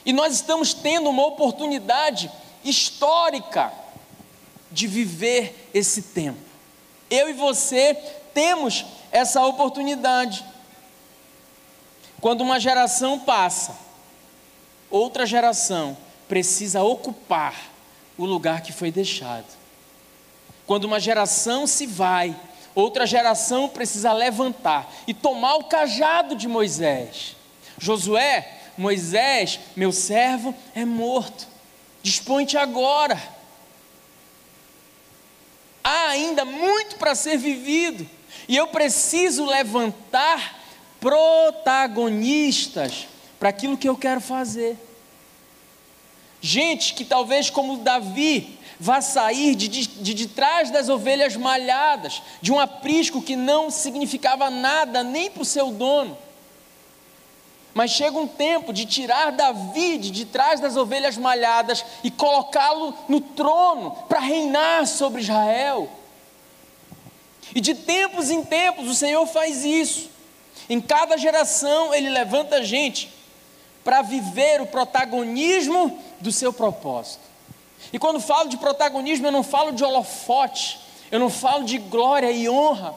E 0.06 0.12
nós 0.12 0.34
estamos 0.34 0.72
tendo 0.72 1.08
uma 1.10 1.26
oportunidade 1.26 2.30
histórica 2.64 3.72
de 4.70 4.86
viver 4.86 5.70
esse 5.72 6.02
tempo. 6.02 6.40
Eu 7.10 7.28
e 7.28 7.32
você 7.32 7.94
temos 8.32 8.84
essa 9.12 9.44
oportunidade. 9.46 10.44
Quando 12.24 12.40
uma 12.40 12.58
geração 12.58 13.18
passa, 13.18 13.76
outra 14.90 15.26
geração 15.26 15.94
precisa 16.26 16.82
ocupar 16.82 17.54
o 18.16 18.24
lugar 18.24 18.62
que 18.62 18.72
foi 18.72 18.90
deixado. 18.90 19.44
Quando 20.66 20.84
uma 20.84 20.98
geração 20.98 21.66
se 21.66 21.86
vai, 21.86 22.34
outra 22.74 23.06
geração 23.06 23.68
precisa 23.68 24.10
levantar 24.14 24.90
e 25.06 25.12
tomar 25.12 25.56
o 25.56 25.64
cajado 25.64 26.34
de 26.34 26.48
Moisés. 26.48 27.36
Josué, 27.76 28.58
Moisés, 28.78 29.60
meu 29.76 29.92
servo, 29.92 30.54
é 30.74 30.86
morto. 30.86 31.46
Dispõe-te 32.02 32.56
agora. 32.56 33.22
Há 35.84 36.08
ainda 36.08 36.46
muito 36.46 36.96
para 36.96 37.14
ser 37.14 37.36
vivido, 37.36 38.08
e 38.48 38.56
eu 38.56 38.68
preciso 38.68 39.44
levantar 39.44 40.63
protagonistas 41.04 43.06
para 43.38 43.50
aquilo 43.50 43.76
que 43.76 43.86
eu 43.86 43.94
quero 43.94 44.22
fazer. 44.22 44.78
Gente 46.40 46.94
que 46.94 47.04
talvez, 47.04 47.50
como 47.50 47.76
Davi, 47.76 48.58
vá 48.80 49.02
sair 49.02 49.54
de, 49.54 49.68
de, 49.68 50.14
de, 50.14 50.28
trás 50.28 50.70
das 50.70 50.88
ovelhas 50.88 51.36
malhadas, 51.36 52.22
de 52.40 52.50
um 52.50 52.58
aprisco 52.58 53.20
que 53.20 53.36
não 53.36 53.70
significava 53.70 54.48
nada 54.48 55.02
nem 55.02 55.30
para 55.30 55.42
o 55.42 55.44
seu 55.44 55.72
dono. 55.72 56.16
Mas 57.74 57.90
chega 57.90 58.16
um 58.16 58.26
tempo 58.26 58.72
de 58.72 58.86
tirar 58.86 59.30
Davi 59.30 59.98
de, 59.98 60.10
de 60.10 60.24
trás 60.24 60.58
das 60.58 60.74
ovelhas 60.74 61.18
malhadas 61.18 61.84
e 62.02 62.10
colocá-lo 62.10 62.96
no 63.10 63.20
trono 63.20 63.90
para 64.08 64.20
reinar 64.20 64.86
sobre 64.86 65.20
Israel. 65.20 65.86
E 67.54 67.60
de 67.60 67.74
tempos 67.74 68.30
em 68.30 68.42
tempos 68.42 68.88
o 68.88 68.94
Senhor 68.94 69.26
faz 69.26 69.66
isso. 69.66 70.13
Em 70.68 70.80
cada 70.80 71.16
geração 71.16 71.94
ele 71.94 72.08
levanta 72.08 72.64
gente 72.64 73.12
para 73.82 74.00
viver 74.02 74.60
o 74.62 74.66
protagonismo 74.66 75.98
do 76.20 76.32
seu 76.32 76.52
propósito. 76.52 77.22
E 77.92 77.98
quando 77.98 78.18
falo 78.18 78.48
de 78.48 78.56
protagonismo, 78.56 79.26
eu 79.26 79.32
não 79.32 79.42
falo 79.42 79.72
de 79.72 79.84
holofote, 79.84 80.80
eu 81.12 81.20
não 81.20 81.28
falo 81.28 81.64
de 81.64 81.76
glória 81.76 82.30
e 82.30 82.48
honra, 82.48 82.94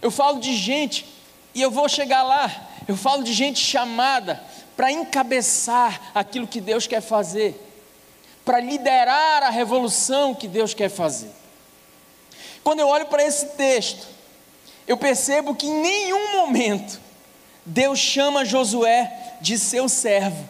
eu 0.00 0.10
falo 0.10 0.40
de 0.40 0.56
gente, 0.56 1.06
e 1.54 1.60
eu 1.60 1.70
vou 1.70 1.88
chegar 1.88 2.22
lá, 2.22 2.50
eu 2.88 2.96
falo 2.96 3.22
de 3.22 3.32
gente 3.32 3.60
chamada 3.60 4.42
para 4.76 4.90
encabeçar 4.90 6.10
aquilo 6.14 6.46
que 6.46 6.60
Deus 6.60 6.86
quer 6.86 7.00
fazer, 7.00 7.60
para 8.44 8.60
liderar 8.60 9.42
a 9.42 9.50
revolução 9.50 10.34
que 10.34 10.48
Deus 10.48 10.72
quer 10.72 10.88
fazer. 10.88 11.30
Quando 12.64 12.80
eu 12.80 12.88
olho 12.88 13.06
para 13.06 13.22
esse 13.22 13.46
texto, 13.50 14.06
eu 14.86 14.96
percebo 14.96 15.54
que 15.54 15.66
em 15.66 15.80
nenhum 15.80 16.32
momento 16.32 17.00
Deus 17.64 17.98
chama 17.98 18.44
Josué 18.44 19.36
de 19.40 19.58
seu 19.58 19.88
servo. 19.88 20.48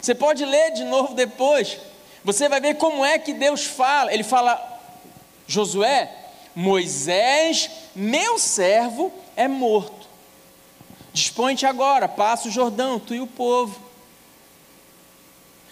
Você 0.00 0.14
pode 0.14 0.44
ler 0.44 0.72
de 0.72 0.84
novo 0.84 1.14
depois, 1.14 1.78
você 2.24 2.48
vai 2.48 2.60
ver 2.60 2.74
como 2.74 3.04
é 3.04 3.18
que 3.18 3.32
Deus 3.32 3.64
fala. 3.64 4.12
Ele 4.12 4.24
fala, 4.24 4.60
Josué, 5.46 6.10
Moisés, 6.54 7.70
meu 7.94 8.38
servo, 8.38 9.12
é 9.36 9.46
morto. 9.46 10.08
Dispõe-te 11.12 11.64
agora, 11.64 12.08
passa 12.08 12.48
o 12.48 12.50
Jordão, 12.50 12.98
tu 12.98 13.14
e 13.14 13.20
o 13.20 13.26
povo. 13.26 13.80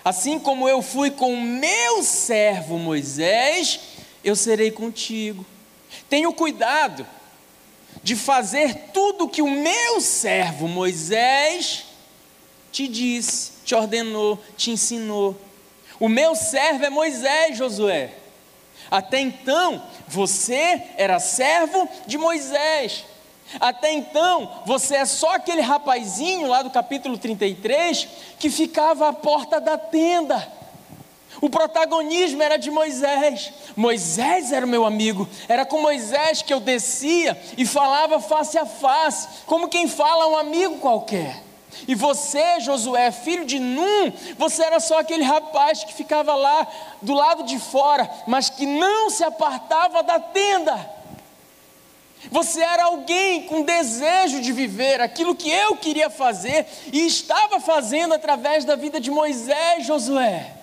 Assim 0.04 0.38
como 0.38 0.68
eu 0.68 0.82
fui 0.82 1.10
com 1.10 1.40
meu 1.40 2.02
servo 2.02 2.78
Moisés, 2.78 3.80
eu 4.22 4.34
serei 4.34 4.70
contigo. 4.70 5.44
Tenho 6.12 6.30
cuidado 6.34 7.06
de 8.02 8.14
fazer 8.14 8.90
tudo 8.92 9.26
que 9.26 9.40
o 9.40 9.50
meu 9.50 9.98
servo 9.98 10.68
Moisés 10.68 11.86
te 12.70 12.86
disse, 12.86 13.52
te 13.64 13.74
ordenou, 13.74 14.38
te 14.54 14.70
ensinou. 14.70 15.34
O 15.98 16.10
meu 16.10 16.34
servo 16.34 16.84
é 16.84 16.90
Moisés, 16.90 17.56
Josué. 17.56 18.12
Até 18.90 19.20
então, 19.20 19.82
você 20.06 20.82
era 20.98 21.18
servo 21.18 21.88
de 22.06 22.18
Moisés. 22.18 23.06
Até 23.58 23.90
então, 23.90 24.60
você 24.66 24.96
é 24.96 25.06
só 25.06 25.36
aquele 25.36 25.62
rapazinho 25.62 26.46
lá 26.46 26.62
do 26.62 26.68
capítulo 26.68 27.16
33 27.16 28.06
que 28.38 28.50
ficava 28.50 29.08
à 29.08 29.14
porta 29.14 29.58
da 29.58 29.78
tenda. 29.78 30.46
O 31.42 31.50
protagonismo 31.50 32.40
era 32.40 32.56
de 32.56 32.70
Moisés. 32.70 33.52
Moisés 33.74 34.52
era 34.52 34.64
o 34.64 34.68
meu 34.68 34.86
amigo. 34.86 35.28
Era 35.48 35.66
com 35.66 35.82
Moisés 35.82 36.40
que 36.40 36.54
eu 36.54 36.60
descia 36.60 37.36
e 37.58 37.66
falava 37.66 38.20
face 38.20 38.56
a 38.56 38.64
face, 38.64 39.26
como 39.44 39.66
quem 39.66 39.88
fala 39.88 40.22
a 40.22 40.28
um 40.28 40.36
amigo 40.36 40.78
qualquer. 40.78 41.42
E 41.88 41.96
você, 41.96 42.60
Josué, 42.60 43.10
filho 43.10 43.44
de 43.44 43.58
Num, 43.58 44.12
você 44.38 44.62
era 44.62 44.78
só 44.78 45.00
aquele 45.00 45.24
rapaz 45.24 45.82
que 45.82 45.92
ficava 45.92 46.32
lá 46.32 46.64
do 47.02 47.12
lado 47.12 47.42
de 47.42 47.58
fora, 47.58 48.08
mas 48.24 48.48
que 48.48 48.64
não 48.64 49.10
se 49.10 49.24
apartava 49.24 50.00
da 50.00 50.20
tenda. 50.20 50.78
Você 52.30 52.60
era 52.60 52.84
alguém 52.84 53.48
com 53.48 53.62
desejo 53.62 54.40
de 54.40 54.52
viver 54.52 55.00
aquilo 55.00 55.34
que 55.34 55.50
eu 55.50 55.76
queria 55.76 56.08
fazer 56.08 56.68
e 56.92 57.04
estava 57.04 57.58
fazendo 57.58 58.14
através 58.14 58.64
da 58.64 58.76
vida 58.76 59.00
de 59.00 59.10
Moisés, 59.10 59.84
Josué. 59.84 60.61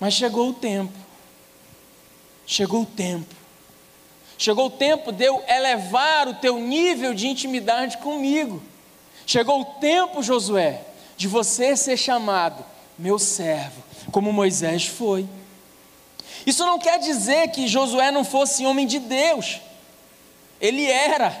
Mas 0.00 0.14
chegou 0.14 0.48
o 0.48 0.54
tempo, 0.54 0.98
chegou 2.46 2.82
o 2.82 2.86
tempo, 2.86 3.34
chegou 4.38 4.66
o 4.66 4.70
tempo 4.70 5.12
de 5.12 5.26
eu 5.26 5.44
elevar 5.46 6.26
o 6.26 6.34
teu 6.34 6.58
nível 6.58 7.12
de 7.12 7.28
intimidade 7.28 7.98
comigo. 7.98 8.62
Chegou 9.26 9.60
o 9.60 9.64
tempo, 9.64 10.22
Josué, 10.22 10.80
de 11.18 11.28
você 11.28 11.76
ser 11.76 11.98
chamado 11.98 12.64
meu 12.98 13.18
servo, 13.18 13.82
como 14.10 14.32
Moisés 14.32 14.86
foi. 14.86 15.28
Isso 16.46 16.64
não 16.64 16.78
quer 16.78 16.98
dizer 16.98 17.48
que 17.48 17.68
Josué 17.68 18.10
não 18.10 18.24
fosse 18.24 18.64
homem 18.64 18.86
de 18.86 18.98
Deus, 18.98 19.60
ele 20.58 20.86
era. 20.86 21.38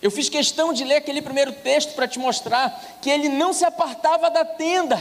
Eu 0.00 0.10
fiz 0.10 0.28
questão 0.28 0.72
de 0.72 0.84
ler 0.84 0.96
aquele 0.96 1.20
primeiro 1.20 1.52
texto 1.52 1.94
para 1.94 2.08
te 2.08 2.18
mostrar 2.18 2.98
que 3.02 3.10
ele 3.10 3.28
não 3.28 3.52
se 3.52 3.64
apartava 3.64 4.30
da 4.30 4.44
tenda, 4.44 4.96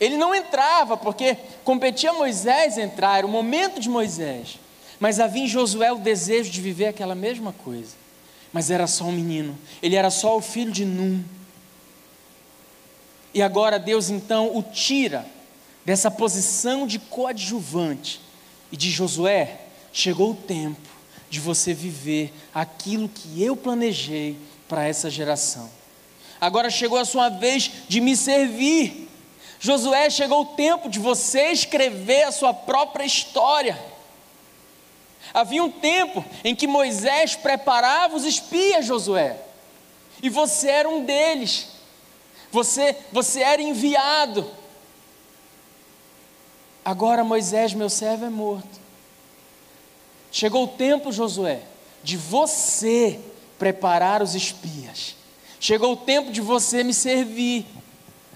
ele 0.00 0.16
não 0.16 0.34
entrava, 0.34 0.96
porque 0.96 1.36
competia 1.64 2.12
Moisés 2.12 2.78
entrar, 2.78 3.18
era 3.18 3.26
o 3.26 3.30
momento 3.30 3.80
de 3.80 3.88
Moisés, 3.88 4.58
mas 5.00 5.20
havia 5.20 5.44
em 5.44 5.48
Josué 5.48 5.92
o 5.92 5.98
desejo 5.98 6.50
de 6.50 6.60
viver 6.60 6.86
aquela 6.86 7.14
mesma 7.14 7.52
coisa 7.52 8.08
mas 8.52 8.70
era 8.70 8.86
só 8.86 9.04
um 9.04 9.12
menino, 9.12 9.58
ele 9.82 9.96
era 9.96 10.10
só 10.10 10.36
o 10.36 10.40
filho 10.40 10.72
de 10.72 10.84
Num. 10.84 11.22
E 13.34 13.42
agora 13.42 13.78
Deus 13.78 14.08
então 14.08 14.56
o 14.56 14.62
tira 14.62 15.26
dessa 15.84 16.10
posição 16.10 16.86
de 16.86 16.98
coadjuvante 16.98 18.20
e 18.72 18.76
de 18.76 18.90
Josué, 18.90 19.60
chegou 19.92 20.32
o 20.32 20.36
tempo 20.36 20.88
de 21.30 21.40
você 21.40 21.74
viver 21.74 22.32
aquilo 22.54 23.08
que 23.08 23.42
eu 23.42 23.56
planejei 23.56 24.36
para 24.66 24.86
essa 24.86 25.10
geração. 25.10 25.70
Agora 26.40 26.70
chegou 26.70 26.98
a 26.98 27.04
sua 27.04 27.28
vez 27.28 27.70
de 27.88 28.00
me 28.00 28.16
servir. 28.16 29.07
Josué, 29.60 30.08
chegou 30.10 30.42
o 30.42 30.56
tempo 30.56 30.88
de 30.88 30.98
você 30.98 31.48
escrever 31.48 32.24
a 32.24 32.32
sua 32.32 32.54
própria 32.54 33.04
história. 33.04 33.78
Havia 35.34 35.62
um 35.62 35.70
tempo 35.70 36.24
em 36.44 36.54
que 36.54 36.66
Moisés 36.66 37.34
preparava 37.34 38.16
os 38.16 38.24
espias, 38.24 38.86
Josué, 38.86 39.36
e 40.22 40.30
você 40.30 40.68
era 40.68 40.88
um 40.88 41.04
deles. 41.04 41.68
Você, 42.50 42.96
você 43.12 43.40
era 43.40 43.60
enviado. 43.60 44.48
Agora 46.84 47.22
Moisés, 47.22 47.74
meu 47.74 47.90
servo, 47.90 48.24
é 48.24 48.30
morto. 48.30 48.80
Chegou 50.30 50.64
o 50.64 50.68
tempo, 50.68 51.12
Josué, 51.12 51.60
de 52.02 52.16
você 52.16 53.20
preparar 53.58 54.22
os 54.22 54.34
espias. 54.34 55.16
Chegou 55.60 55.92
o 55.92 55.96
tempo 55.96 56.30
de 56.30 56.40
você 56.40 56.84
me 56.84 56.94
servir. 56.94 57.66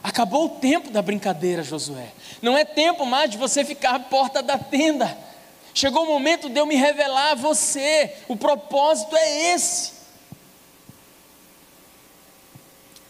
Acabou 0.02 0.46
o 0.46 0.48
tempo 0.48 0.90
da 0.90 1.00
brincadeira, 1.00 1.62
Josué. 1.62 2.12
Não 2.40 2.58
é 2.58 2.64
tempo 2.64 3.06
mais 3.06 3.30
de 3.30 3.38
você 3.38 3.64
ficar 3.64 3.94
à 3.94 4.00
porta 4.00 4.42
da 4.42 4.58
tenda. 4.58 5.16
Chegou 5.72 6.02
o 6.02 6.06
momento 6.06 6.50
de 6.50 6.58
eu 6.58 6.66
me 6.66 6.74
revelar 6.74 7.32
a 7.32 7.34
você. 7.34 8.12
O 8.26 8.36
propósito 8.36 9.16
é 9.16 9.54
esse. 9.54 9.92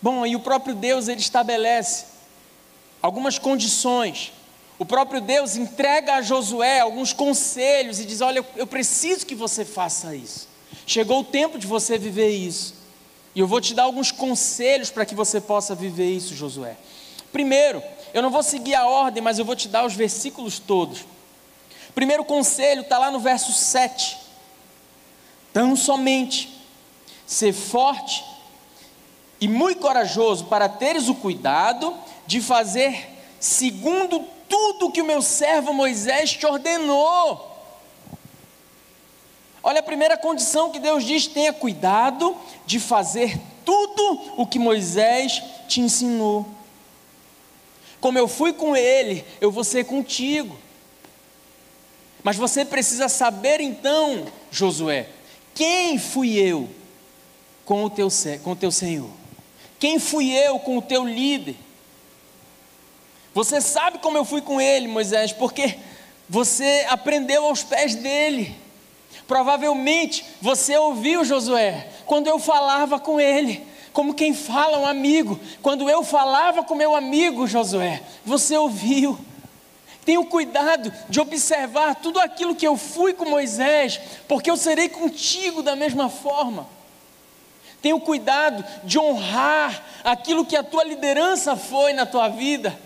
Bom, 0.02 0.26
e 0.26 0.36
o 0.36 0.40
próprio 0.40 0.74
Deus 0.74 1.08
ele 1.08 1.20
estabelece 1.20 2.06
algumas 3.00 3.38
condições. 3.38 4.32
O 4.78 4.84
próprio 4.84 5.20
Deus 5.20 5.56
entrega 5.56 6.14
a 6.14 6.22
Josué 6.22 6.80
alguns 6.80 7.12
conselhos 7.12 8.00
e 8.00 8.04
diz: 8.04 8.20
Olha, 8.20 8.44
eu 8.56 8.66
preciso 8.66 9.24
que 9.24 9.34
você 9.34 9.64
faça 9.64 10.14
isso. 10.14 10.48
Chegou 10.86 11.20
o 11.20 11.24
tempo 11.24 11.58
de 11.58 11.66
você 11.66 11.96
viver 11.96 12.30
isso. 12.30 12.81
E 13.34 13.40
eu 13.40 13.46
vou 13.46 13.60
te 13.60 13.74
dar 13.74 13.84
alguns 13.84 14.12
conselhos 14.12 14.90
para 14.90 15.06
que 15.06 15.14
você 15.14 15.40
possa 15.40 15.74
viver 15.74 16.10
isso, 16.10 16.34
Josué. 16.34 16.76
Primeiro, 17.32 17.82
eu 18.12 18.20
não 18.20 18.30
vou 18.30 18.42
seguir 18.42 18.74
a 18.74 18.86
ordem, 18.86 19.22
mas 19.22 19.38
eu 19.38 19.44
vou 19.44 19.56
te 19.56 19.68
dar 19.68 19.86
os 19.86 19.94
versículos 19.94 20.58
todos. 20.58 21.04
Primeiro 21.94 22.24
conselho 22.24 22.82
está 22.82 22.98
lá 22.98 23.10
no 23.10 23.20
verso 23.20 23.52
7. 23.52 24.18
Tão 25.52 25.74
somente 25.76 26.60
ser 27.26 27.52
forte 27.52 28.24
e 29.40 29.48
muito 29.48 29.80
corajoso 29.80 30.44
para 30.44 30.68
teres 30.68 31.08
o 31.08 31.14
cuidado 31.14 31.94
de 32.26 32.40
fazer 32.40 33.08
segundo 33.40 34.24
tudo 34.48 34.90
que 34.90 35.00
o 35.00 35.04
meu 35.04 35.22
servo 35.22 35.72
Moisés 35.72 36.32
te 36.32 36.46
ordenou. 36.46 37.51
Olha 39.62 39.80
a 39.80 39.82
primeira 39.82 40.16
condição 40.16 40.70
que 40.70 40.78
Deus 40.78 41.04
diz: 41.04 41.26
tenha 41.26 41.52
cuidado 41.52 42.36
de 42.66 42.80
fazer 42.80 43.38
tudo 43.64 44.20
o 44.36 44.46
que 44.46 44.58
Moisés 44.58 45.42
te 45.68 45.80
ensinou. 45.80 46.46
Como 48.00 48.18
eu 48.18 48.26
fui 48.26 48.52
com 48.52 48.76
ele, 48.76 49.24
eu 49.40 49.52
vou 49.52 49.62
ser 49.62 49.84
contigo. 49.84 50.58
Mas 52.22 52.36
você 52.36 52.64
precisa 52.64 53.08
saber 53.08 53.60
então, 53.60 54.26
Josué, 54.50 55.08
Quem 55.54 55.98
fui 55.98 56.36
eu 56.36 56.68
com 57.64 57.84
o 57.84 57.90
teu, 57.90 58.08
com 58.42 58.52
o 58.52 58.56
teu 58.56 58.70
Senhor? 58.70 59.10
Quem 59.78 59.98
fui 59.98 60.32
eu 60.32 60.58
com 60.58 60.78
o 60.78 60.82
teu 60.82 61.04
líder? 61.04 61.56
Você 63.34 63.60
sabe 63.60 63.98
como 63.98 64.18
eu 64.18 64.24
fui 64.24 64.40
com 64.40 64.60
ele, 64.60 64.86
Moisés, 64.86 65.32
porque 65.32 65.78
você 66.28 66.86
aprendeu 66.88 67.46
aos 67.46 67.62
pés 67.62 67.94
dele. 67.94 68.54
Provavelmente 69.26 70.24
você 70.40 70.76
ouviu 70.76 71.24
Josué 71.24 71.88
quando 72.06 72.26
eu 72.26 72.38
falava 72.38 72.98
com 72.98 73.20
ele, 73.20 73.66
como 73.92 74.14
quem 74.14 74.34
fala 74.34 74.78
um 74.78 74.86
amigo. 74.86 75.38
Quando 75.62 75.88
eu 75.88 76.02
falava 76.02 76.62
com 76.62 76.74
meu 76.74 76.94
amigo 76.94 77.46
Josué, 77.46 78.02
você 78.24 78.56
ouviu. 78.56 79.18
Tenho 80.04 80.24
cuidado 80.24 80.92
de 81.08 81.20
observar 81.20 81.94
tudo 81.94 82.18
aquilo 82.18 82.56
que 82.56 82.66
eu 82.66 82.76
fui 82.76 83.12
com 83.12 83.24
Moisés, 83.24 84.00
porque 84.26 84.50
eu 84.50 84.56
serei 84.56 84.88
contigo 84.88 85.62
da 85.62 85.76
mesma 85.76 86.08
forma. 86.08 86.66
Tenho 87.80 88.00
cuidado 88.00 88.64
de 88.84 88.98
honrar 88.98 89.84
aquilo 90.04 90.44
que 90.44 90.56
a 90.56 90.62
tua 90.62 90.84
liderança 90.84 91.56
foi 91.56 91.92
na 91.92 92.06
tua 92.06 92.28
vida, 92.28 92.78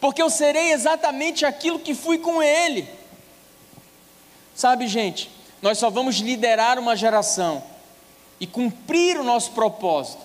porque 0.00 0.22
eu 0.22 0.30
serei 0.30 0.72
exatamente 0.72 1.44
aquilo 1.44 1.78
que 1.78 1.94
fui 1.94 2.18
com 2.18 2.42
ele. 2.42 2.88
Sabe, 4.54 4.86
gente, 4.86 5.30
nós 5.62 5.78
só 5.78 5.90
vamos 5.90 6.16
liderar 6.16 6.78
uma 6.78 6.96
geração 6.96 7.62
e 8.38 8.46
cumprir 8.46 9.18
o 9.18 9.24
nosso 9.24 9.52
propósito 9.52 10.24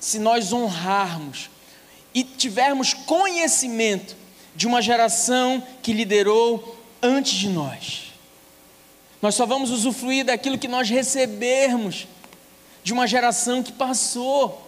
se 0.00 0.18
nós 0.18 0.52
honrarmos 0.52 1.48
e 2.12 2.22
tivermos 2.24 2.92
conhecimento 2.92 4.16
de 4.54 4.66
uma 4.66 4.82
geração 4.82 5.62
que 5.82 5.92
liderou 5.92 6.76
antes 7.02 7.32
de 7.32 7.48
nós. 7.48 8.12
Nós 9.22 9.34
só 9.34 9.46
vamos 9.46 9.70
usufruir 9.70 10.24
daquilo 10.24 10.58
que 10.58 10.68
nós 10.68 10.90
recebermos 10.90 12.06
de 12.82 12.92
uma 12.92 13.06
geração 13.06 13.62
que 13.62 13.72
passou. 13.72 14.62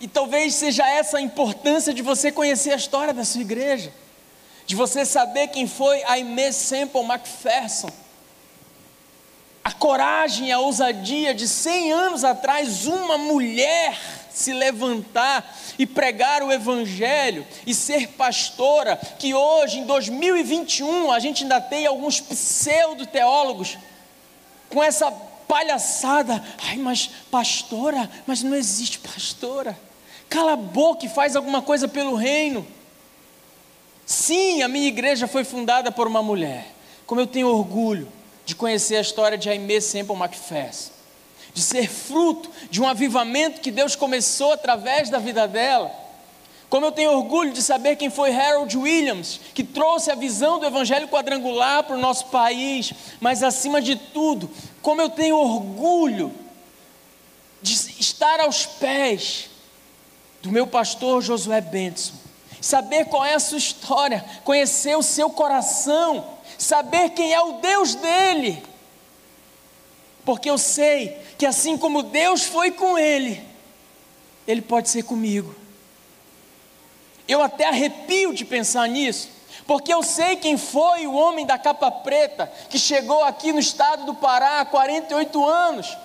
E 0.00 0.08
talvez 0.08 0.54
seja 0.54 0.88
essa 0.88 1.18
a 1.18 1.20
importância 1.20 1.92
de 1.92 2.02
você 2.02 2.32
conhecer 2.32 2.72
a 2.72 2.76
história 2.76 3.12
da 3.12 3.24
sua 3.24 3.42
igreja, 3.42 3.92
de 4.72 4.76
você 4.76 5.04
saber 5.04 5.48
quem 5.48 5.66
foi 5.66 6.02
Aimee 6.04 6.50
Semple 6.50 7.04
MacPherson. 7.04 7.90
A 9.62 9.70
coragem 9.70 10.50
a 10.50 10.60
ousadia 10.60 11.34
de 11.34 11.46
100 11.46 11.92
anos 11.92 12.24
atrás, 12.24 12.86
uma 12.86 13.18
mulher 13.18 13.94
se 14.30 14.50
levantar 14.54 15.58
e 15.78 15.86
pregar 15.86 16.42
o 16.42 16.50
Evangelho 16.50 17.46
e 17.66 17.74
ser 17.74 18.08
pastora, 18.08 18.96
que 19.18 19.34
hoje, 19.34 19.80
em 19.80 19.84
2021, 19.84 21.12
a 21.12 21.18
gente 21.18 21.42
ainda 21.42 21.60
tem 21.60 21.84
alguns 21.84 22.18
pseudo-teólogos 22.18 23.76
com 24.70 24.82
essa 24.82 25.10
palhaçada. 25.46 26.42
Ai, 26.66 26.78
mas 26.78 27.10
pastora, 27.30 28.08
mas 28.26 28.42
não 28.42 28.56
existe 28.56 28.98
pastora. 29.00 29.78
Cala 30.30 30.54
a 30.54 30.56
boca 30.56 31.04
e 31.04 31.10
faz 31.10 31.36
alguma 31.36 31.60
coisa 31.60 31.86
pelo 31.86 32.14
reino. 32.14 32.66
Sim, 34.12 34.60
a 34.60 34.68
minha 34.68 34.88
igreja 34.88 35.26
foi 35.26 35.42
fundada 35.42 35.90
por 35.90 36.06
uma 36.06 36.22
mulher. 36.22 36.66
Como 37.06 37.18
eu 37.18 37.26
tenho 37.26 37.48
orgulho 37.48 38.12
de 38.44 38.54
conhecer 38.54 38.96
a 38.96 39.00
história 39.00 39.38
de 39.38 39.48
Aimee 39.48 39.80
Semple 39.80 40.14
MacPherson 40.14 40.92
de 41.54 41.62
ser 41.62 41.88
fruto 41.88 42.50
de 42.70 42.80
um 42.82 42.86
avivamento 42.86 43.62
que 43.62 43.70
Deus 43.70 43.96
começou 43.96 44.52
através 44.52 45.08
da 45.08 45.18
vida 45.18 45.48
dela. 45.48 45.90
Como 46.68 46.84
eu 46.84 46.92
tenho 46.92 47.12
orgulho 47.12 47.54
de 47.54 47.62
saber 47.62 47.96
quem 47.96 48.10
foi 48.10 48.34
Harold 48.34 48.76
Williams, 48.76 49.40
que 49.54 49.64
trouxe 49.64 50.10
a 50.10 50.14
visão 50.14 50.58
do 50.58 50.66
evangelho 50.66 51.08
quadrangular 51.08 51.82
para 51.82 51.96
o 51.96 52.00
nosso 52.00 52.26
país, 52.26 52.92
mas 53.18 53.42
acima 53.42 53.80
de 53.80 53.96
tudo, 53.96 54.50
como 54.82 55.00
eu 55.00 55.08
tenho 55.08 55.36
orgulho 55.36 56.30
de 57.62 57.72
estar 57.98 58.40
aos 58.40 58.66
pés 58.66 59.48
do 60.42 60.50
meu 60.50 60.66
pastor 60.66 61.22
Josué 61.22 61.62
Benson, 61.62 62.21
saber 62.62 63.04
qual 63.06 63.22
é 63.22 63.34
a 63.34 63.40
sua 63.40 63.58
história, 63.58 64.24
conhecer 64.44 64.96
o 64.96 65.02
seu 65.02 65.28
coração, 65.28 66.24
saber 66.56 67.10
quem 67.10 67.34
é 67.34 67.40
o 67.42 67.60
Deus 67.60 67.94
dele 67.94 68.72
porque 70.24 70.48
eu 70.48 70.58
sei 70.58 71.20
que 71.36 71.46
assim 71.46 71.76
como 71.76 72.02
Deus 72.02 72.44
foi 72.44 72.70
com 72.70 72.98
ele, 72.98 73.42
ele 74.46 74.62
pode 74.62 74.88
ser 74.88 75.02
comigo. 75.02 75.54
Eu 77.26 77.42
até 77.42 77.66
arrepio 77.66 78.34
de 78.34 78.44
pensar 78.44 78.88
nisso, 78.88 79.28
porque 79.66 79.92
eu 79.92 80.02
sei 80.02 80.36
quem 80.36 80.56
foi 80.56 81.06
o 81.06 81.14
homem 81.14 81.46
da 81.46 81.58
capa 81.58 81.90
preta 81.90 82.52
que 82.68 82.78
chegou 82.78 83.24
aqui 83.24 83.52
no 83.52 83.58
estado 83.58 84.04
do 84.04 84.14
Pará 84.14 84.60
há 84.60 84.64
48 84.64 85.44
anos 85.44 85.96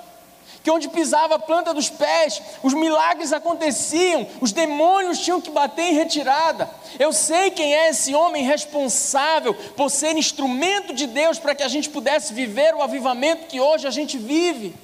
que 0.67 0.71
onde 0.71 0.89
pisava 0.89 1.35
a 1.35 1.39
planta 1.39 1.73
dos 1.73 1.89
pés, 1.89 2.41
os 2.61 2.73
milagres 2.73 3.31
aconteciam, 3.31 4.27
os 4.41 4.51
demônios 4.51 5.17
tinham 5.19 5.39
que 5.39 5.49
bater 5.49 5.83
em 5.83 5.93
retirada. 5.93 6.69
Eu 6.99 7.13
sei 7.13 7.51
quem 7.51 7.73
é 7.73 7.87
esse 7.87 8.13
homem 8.13 8.43
responsável 8.43 9.53
por 9.53 9.89
ser 9.89 10.17
instrumento 10.17 10.93
de 10.93 11.07
Deus 11.07 11.39
para 11.39 11.55
que 11.55 11.63
a 11.63 11.69
gente 11.69 11.89
pudesse 11.89 12.33
viver 12.33 12.75
o 12.75 12.81
avivamento 12.81 13.47
que 13.47 13.61
hoje 13.61 13.87
a 13.87 13.89
gente 13.89 14.17
vive. 14.17 14.75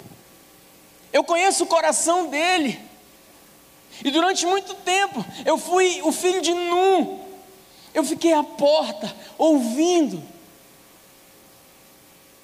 Eu 1.11 1.21
conheço 1.21 1.65
o 1.65 1.67
coração 1.67 2.27
dele. 2.27 2.79
E 4.05 4.09
durante 4.09 4.45
muito 4.45 4.73
tempo 4.75 5.25
eu 5.43 5.57
fui 5.57 5.99
o 6.01 6.13
filho 6.13 6.41
de 6.41 6.53
Num. 6.53 7.19
Eu 7.93 8.05
fiquei 8.05 8.31
à 8.31 8.41
porta, 8.41 9.13
ouvindo, 9.37 10.23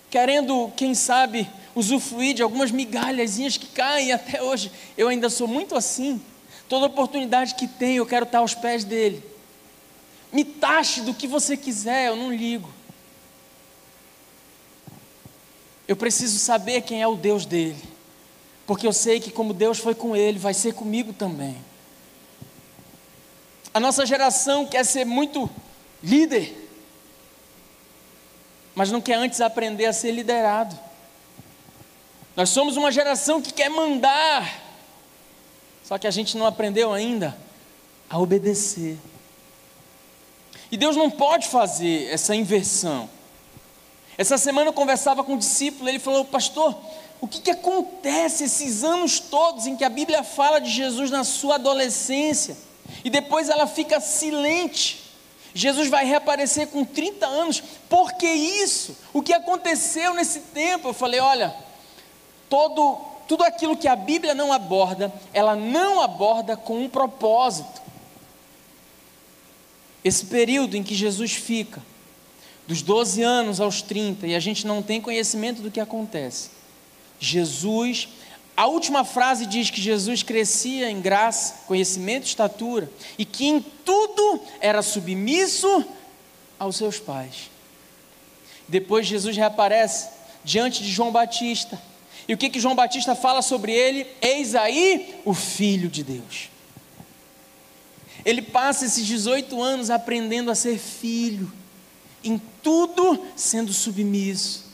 querendo, 0.10 0.74
quem 0.76 0.94
sabe, 0.94 1.50
usufruir 1.80 2.36
de 2.36 2.44
algumas 2.44 2.72
migalhazinhas 2.72 3.58
que 3.58 3.68
caem 3.68 4.12
até 4.12 4.42
hoje. 4.42 4.72
Eu 4.98 5.08
ainda 5.08 5.30
sou 5.30 5.48
muito 5.48 5.76
assim. 5.76 6.22
Toda 6.68 6.86
oportunidade 6.86 7.56
que 7.56 7.68
tenho, 7.68 8.02
eu 8.02 8.06
quero 8.06 8.26
estar 8.26 8.40
aos 8.40 8.54
pés 8.54 8.84
dele. 8.84 9.24
Me 10.32 10.46
taxe 10.46 11.02
do 11.02 11.14
que 11.14 11.28
você 11.28 11.58
quiser, 11.58 12.08
eu 12.08 12.16
não 12.16 12.32
ligo. 12.32 12.70
Eu 15.88 15.96
preciso 15.96 16.38
saber 16.38 16.82
quem 16.82 17.02
é 17.02 17.08
o 17.08 17.16
Deus 17.16 17.48
dele, 17.48 17.82
porque 18.68 18.86
eu 18.86 18.94
sei 18.94 19.20
que, 19.20 19.32
como 19.32 19.56
Deus 19.56 19.80
foi 19.80 19.96
com 19.96 20.16
ele, 20.16 20.38
vai 20.38 20.54
ser 20.54 20.76
comigo 20.76 21.12
também. 21.12 21.58
A 23.74 23.80
nossa 23.80 24.06
geração 24.06 24.68
quer 24.68 24.86
ser 24.86 25.06
muito 25.06 25.50
líder, 26.04 26.70
mas 28.76 28.92
não 28.92 29.02
quer 29.02 29.16
antes 29.16 29.42
aprender 29.42 29.88
a 29.88 29.94
ser 29.94 30.12
liderado. 30.12 30.78
Nós 32.36 32.50
somos 32.50 32.78
uma 32.78 32.92
geração 32.92 33.42
que 33.42 33.52
quer 33.52 33.70
mandar, 33.70 34.64
só 35.84 35.98
que 35.98 36.08
a 36.08 36.12
gente 36.12 36.38
não 36.38 36.46
aprendeu 36.46 36.94
ainda 36.94 37.38
a 38.10 38.18
obedecer. 38.20 38.98
E 40.72 40.78
Deus 40.78 40.96
não 40.96 41.10
pode 41.10 41.48
fazer 41.48 42.08
essa 42.12 42.36
inversão. 42.36 43.10
Essa 44.18 44.38
semana 44.38 44.70
eu 44.70 44.74
conversava 44.74 45.24
com 45.24 45.34
um 45.34 45.38
discípulo, 45.38 45.90
ele 45.90 46.00
falou: 46.00 46.26
Pastor, 46.26 46.78
o 47.22 47.28
que, 47.28 47.42
que 47.42 47.52
acontece 47.52 48.44
esses 48.44 48.84
anos 48.84 49.20
todos 49.20 49.66
em 49.66 49.76
que 49.76 49.84
a 49.84 49.90
Bíblia 49.90 50.24
fala 50.24 50.60
de 50.60 50.70
Jesus 50.70 51.10
na 51.10 51.24
sua 51.24 51.56
adolescência 51.56 52.56
e 53.04 53.10
depois 53.10 53.50
ela 53.50 53.68
fica 53.68 54.00
silente? 54.00 55.06
Jesus 55.54 55.90
vai 55.90 56.06
reaparecer 56.06 56.68
com 56.68 56.86
30 56.86 57.26
anos, 57.26 57.64
por 57.90 58.14
que 58.14 58.28
isso? 58.28 58.96
O 59.12 59.22
que 59.22 59.34
aconteceu 59.34 60.14
nesse 60.14 60.42
tempo? 60.42 60.90
Eu 60.90 60.94
falei: 60.94 61.20
Olha, 61.20 61.56
todo, 62.50 62.98
tudo 63.28 63.44
aquilo 63.44 63.78
que 63.78 63.88
a 63.88 63.96
Bíblia 63.96 64.34
não 64.34 64.52
aborda, 64.52 65.14
ela 65.34 65.56
não 65.56 66.02
aborda 66.02 66.58
com 66.58 66.84
um 66.84 66.90
propósito. 66.90 67.82
Esse 70.04 70.26
período 70.26 70.76
em 70.76 70.84
que 70.84 70.96
Jesus 70.96 71.34
fica, 71.34 71.82
dos 72.68 72.82
12 72.82 73.22
anos 73.22 73.60
aos 73.60 73.82
30, 73.82 74.28
e 74.28 74.36
a 74.36 74.40
gente 74.40 74.66
não 74.66 74.82
tem 74.82 75.02
conhecimento 75.02 75.62
do 75.62 75.72
que 75.72 75.80
acontece. 75.80 76.52
Jesus, 77.20 78.10
a 78.56 78.68
última 78.68 79.04
frase 79.04 79.46
diz 79.46 79.70
que 79.70 79.82
Jesus 79.82 80.24
crescia 80.24 80.90
em 80.90 81.02
graça, 81.02 81.66
conhecimento 81.68 82.26
estatura, 82.26 82.90
e 83.18 83.26
que 83.26 83.48
em 83.48 83.60
tudo 83.62 84.42
era 84.60 84.82
submisso 84.82 85.84
aos 86.58 86.76
seus 86.76 87.00
pais. 87.00 87.50
Depois 88.68 89.08
Jesus 89.08 89.36
reaparece 89.36 90.10
diante 90.44 90.84
de 90.84 90.92
João 90.92 91.12
Batista, 91.12 91.82
e 92.30 92.34
o 92.36 92.38
que, 92.38 92.48
que 92.48 92.60
João 92.60 92.76
Batista 92.76 93.16
fala 93.16 93.42
sobre 93.42 93.72
ele? 93.72 94.06
Eis 94.22 94.54
aí 94.54 95.20
o 95.26 95.34
Filho 95.34 95.90
de 95.90 96.04
Deus. 96.04 96.52
Ele 98.24 98.40
passa 98.40 98.86
esses 98.86 99.04
18 99.04 99.60
anos 99.60 99.90
aprendendo 99.90 100.52
a 100.52 100.56
ser 100.56 100.78
filho, 100.78 101.52
em 102.24 102.40
tudo 102.62 103.26
sendo 103.36 103.74
submisso. 103.74 104.70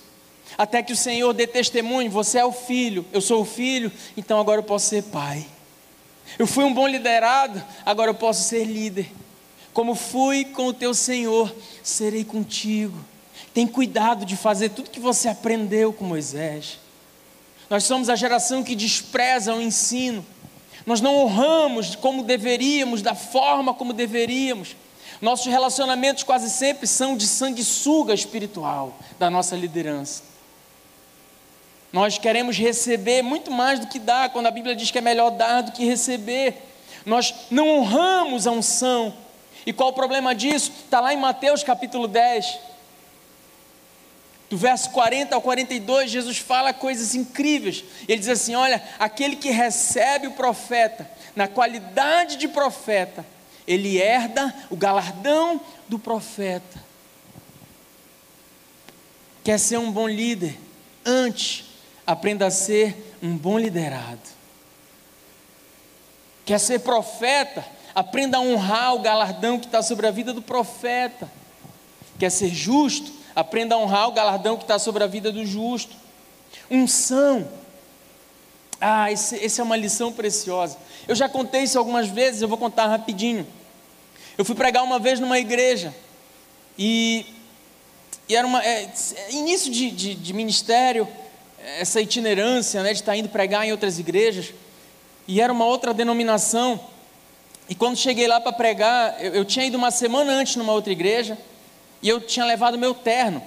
Até 0.58 0.84
que 0.84 0.92
o 0.92 0.98
Senhor 0.98 1.32
dê 1.32 1.48
testemunho: 1.48 2.12
você 2.12 2.40
é 2.40 2.46
o 2.46 2.52
filho, 2.52 3.06
eu 3.14 3.22
sou 3.22 3.44
o 3.44 3.46
filho, 3.46 3.90
então 4.18 4.38
agora 4.38 4.60
eu 4.60 4.66
posso 4.66 4.90
ser 4.90 5.04
pai. 5.04 5.46
Eu 6.38 6.46
fui 6.46 6.66
um 6.66 6.74
bom 6.74 6.86
liderado, 6.86 7.64
agora 7.86 8.10
eu 8.12 8.16
posso 8.16 8.50
ser 8.50 8.66
líder. 8.66 9.10
Como 9.72 9.96
fui 9.96 10.44
com 10.44 10.68
o 10.68 10.74
teu 10.74 10.94
Senhor, 10.94 11.56
serei 11.82 12.26
contigo. 12.26 13.00
Tem 13.54 13.66
cuidado 13.66 14.26
de 14.26 14.36
fazer 14.36 14.72
tudo 14.72 14.90
que 14.90 15.00
você 15.00 15.30
aprendeu 15.30 15.94
com 15.94 16.04
Moisés. 16.04 16.84
Nós 17.70 17.84
somos 17.84 18.10
a 18.10 18.16
geração 18.16 18.64
que 18.64 18.76
despreza 18.76 19.54
o 19.54 19.62
ensino. 19.62 20.26
Nós 20.86 21.02
não 21.02 21.16
honramos 21.16 21.96
como 21.96 22.24
deveríamos, 22.24 23.02
da 23.02 23.16
forma 23.16 23.74
como 23.74 23.92
deveríamos. 23.92 24.76
Nossos 25.22 25.48
relacionamentos 25.48 26.24
quase 26.24 26.50
sempre 26.50 26.86
são 26.86 27.18
de 27.18 27.26
sanguessuga 27.26 28.14
espiritual 28.14 28.94
da 29.18 29.30
nossa 29.30 29.56
liderança. 29.56 30.24
Nós 31.92 32.18
queremos 32.18 32.58
receber 32.58 33.22
muito 33.22 33.50
mais 33.50 33.80
do 33.80 33.88
que 33.88 33.98
dar, 33.98 34.30
quando 34.30 34.48
a 34.48 34.52
Bíblia 34.52 34.76
diz 34.76 34.92
que 34.92 34.98
é 34.98 35.02
melhor 35.02 35.32
dar 35.32 35.62
do 35.62 35.72
que 35.72 35.86
receber. 35.86 36.62
Nós 37.06 37.34
não 37.50 37.70
honramos 37.70 38.46
a 38.46 38.52
unção. 38.52 39.14
E 39.66 39.72
qual 39.72 39.90
o 39.90 39.94
problema 39.94 40.36
disso? 40.36 40.72
Está 40.84 41.00
lá 41.00 41.14
em 41.14 41.18
Mateus 41.18 41.64
capítulo 41.64 42.08
10. 42.08 42.60
Do 44.50 44.58
verso 44.58 44.92
40 44.92 45.34
ao 45.34 45.42
42, 45.42 46.12
Jesus 46.12 46.38
fala 46.38 46.74
coisas 46.74 47.16
incríveis. 47.16 47.84
Ele 48.08 48.20
diz 48.20 48.30
assim: 48.30 48.56
Olha, 48.56 48.82
aquele 49.00 49.36
que 49.36 49.50
recebe 49.50 50.28
o 50.28 50.34
profeta, 50.34 51.10
na 51.36 51.48
qualidade 51.48 52.38
de 52.38 52.48
profeta, 52.48 53.26
ele 53.68 53.98
herda 53.98 54.54
o 54.70 54.76
galardão 54.76 55.60
do 55.88 55.98
profeta. 55.98 56.84
Quer 59.44 59.60
ser 59.60 59.78
um 59.78 59.92
bom 59.92 60.08
líder? 60.08 60.58
Antes, 61.04 61.66
aprenda 62.06 62.46
a 62.48 62.52
ser 62.52 63.16
um 63.22 63.36
bom 63.36 63.58
liderado. 63.58 64.36
Quer 66.46 66.60
ser 66.60 66.80
profeta? 66.80 67.66
Aprenda 67.94 68.38
a 68.38 68.42
honrar 68.42 68.94
o 68.94 69.00
galardão 69.00 69.60
que 69.60 69.66
está 69.66 69.82
sobre 69.82 70.06
a 70.06 70.12
vida 70.12 70.34
do 70.34 70.42
profeta. 70.42 71.32
Quer 72.20 72.30
ser 72.30 72.50
justo? 72.50 73.12
Aprenda 73.36 73.76
a 73.76 73.78
honrar 73.78 74.08
o 74.08 74.14
galardão 74.14 74.56
que 74.56 74.64
está 74.64 74.80
sobre 74.80 75.04
a 75.04 75.08
vida 75.08 75.30
do 75.32 75.46
justo. 75.46 75.94
Unção. 76.72 77.46
Ah, 78.80 79.12
essa 79.12 79.62
é 79.62 79.64
uma 79.64 79.76
lição 79.76 80.14
preciosa. 80.14 80.78
Eu 81.08 81.16
já 81.16 81.28
contei 81.28 81.64
isso 81.64 81.78
algumas 81.78 82.08
vezes, 82.08 82.42
eu 82.42 82.48
vou 82.48 82.58
contar 82.58 82.88
rapidinho. 82.88 83.46
Eu 84.38 84.46
fui 84.46 84.56
pregar 84.56 84.84
uma 84.84 85.00
vez 85.00 85.20
numa 85.20 85.38
igreja 85.38 85.94
e, 86.78 87.26
e 88.28 88.36
era 88.36 88.46
uma 88.46 88.64
é, 88.64 88.90
início 89.32 89.72
de, 89.72 89.92
de, 89.92 90.16
de, 90.16 90.34
ministério, 90.34 91.08
essa 91.80 92.02
itinerância 92.02 92.84
né, 92.84 92.94
de 92.94 93.00
estar 93.00 93.16
indo 93.16 93.30
pregar 93.30 93.66
em 93.66 93.72
outras 93.72 93.98
igrejas 93.98 94.54
e 95.28 95.42
era 95.42 95.52
uma 95.52 95.66
outra 95.66 95.94
denominação. 95.94 96.80
E 97.70 97.76
quando 97.76 97.98
cheguei 97.98 98.28
lá 98.28 98.40
para 98.40 98.52
pregar, 98.52 99.24
eu, 99.24 99.36
eu 99.36 99.46
tinha 99.46 99.66
ido 99.66 99.78
uma 99.78 99.90
semana 99.90 100.34
antes 100.34 100.56
numa 100.56 100.74
outra 100.74 100.92
igreja 100.92 101.38
e 102.02 102.10
eu 102.10 102.22
tinha 102.22 102.46
levado 102.46 102.78
meu 102.78 102.94
terno. 102.94 103.42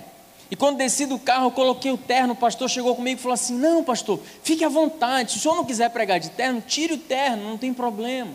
E 0.51 0.57
quando 0.57 0.79
desci 0.79 1.05
do 1.05 1.19
carro, 1.19 1.47
eu 1.47 1.51
coloquei 1.51 1.91
o 1.91 1.99
terno, 1.99 2.33
o 2.33 2.37
pastor 2.37 2.71
chegou 2.71 2.97
comigo 2.97 3.19
e 3.19 3.23
falou 3.23 3.35
assim: 3.35 3.55
Não, 3.55 3.85
pastor, 3.85 4.21
fique 4.43 4.65
à 4.65 4.69
vontade. 4.69 5.33
Se 5.33 5.39
o 5.39 5.41
senhor 5.41 5.55
não 5.55 5.65
quiser 5.65 5.91
pregar 5.91 6.19
de 6.19 6.31
terno, 6.31 6.63
tire 6.67 6.95
o 6.95 6.99
terno, 6.99 7.51
não 7.51 7.59
tem 7.59 7.75
problema. 7.75 8.31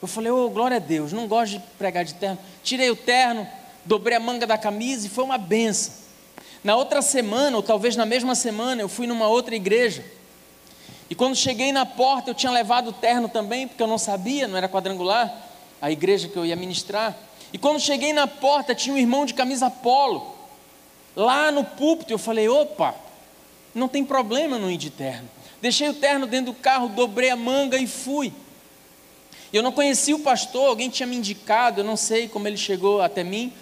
Eu 0.00 0.08
falei: 0.08 0.30
Ô, 0.30 0.46
oh, 0.46 0.50
glória 0.50 0.78
a 0.78 0.80
Deus, 0.80 1.12
não 1.12 1.26
gosto 1.26 1.52
de 1.52 1.60
pregar 1.76 2.04
de 2.04 2.14
terno. 2.14 2.38
Tirei 2.62 2.90
o 2.90 2.96
terno, 2.96 3.46
dobrei 3.84 4.16
a 4.16 4.20
manga 4.20 4.46
da 4.46 4.56
camisa 4.56 5.06
e 5.06 5.10
foi 5.10 5.24
uma 5.24 5.36
benção. 5.36 5.92
Na 6.64 6.76
outra 6.76 7.02
semana, 7.02 7.56
ou 7.56 7.62
talvez 7.62 7.94
na 7.94 8.06
mesma 8.06 8.34
semana, 8.34 8.80
eu 8.80 8.88
fui 8.88 9.06
numa 9.06 9.28
outra 9.28 9.54
igreja. 9.54 10.04
E 11.10 11.14
quando 11.14 11.36
cheguei 11.36 11.72
na 11.72 11.86
porta, 11.86 12.30
eu 12.30 12.34
tinha 12.34 12.52
levado 12.52 12.88
o 12.88 12.92
terno 12.92 13.28
também, 13.28 13.66
porque 13.66 13.82
eu 13.82 13.86
não 13.86 13.98
sabia, 13.98 14.48
não 14.48 14.56
era 14.56 14.68
quadrangular, 14.68 15.32
a 15.80 15.90
igreja 15.90 16.28
que 16.28 16.36
eu 16.36 16.44
ia 16.44 16.56
ministrar. 16.56 17.16
E 17.52 17.58
quando 17.58 17.80
cheguei 17.80 18.12
na 18.12 18.26
porta, 18.26 18.74
tinha 18.74 18.94
um 18.94 18.98
irmão 18.98 19.24
de 19.24 19.34
camisa 19.34 19.70
polo. 19.70 20.36
Lá 21.16 21.50
no 21.50 21.64
púlpito, 21.64 22.12
eu 22.12 22.18
falei: 22.18 22.48
opa, 22.48 22.94
não 23.74 23.88
tem 23.88 24.04
problema 24.04 24.58
não 24.58 24.70
ir 24.70 24.76
de 24.76 24.90
terno. 24.90 25.28
Deixei 25.60 25.88
o 25.88 25.94
terno 25.94 26.26
dentro 26.26 26.52
do 26.52 26.58
carro, 26.58 26.88
dobrei 26.88 27.30
a 27.30 27.36
manga 27.36 27.76
e 27.76 27.86
fui. 27.86 28.32
Eu 29.52 29.62
não 29.62 29.72
conhecia 29.72 30.14
o 30.14 30.20
pastor, 30.20 30.68
alguém 30.68 30.90
tinha 30.90 31.06
me 31.06 31.16
indicado, 31.16 31.80
eu 31.80 31.84
não 31.84 31.96
sei 31.96 32.28
como 32.28 32.46
ele 32.46 32.56
chegou 32.56 33.00
até 33.00 33.24
mim. 33.24 33.52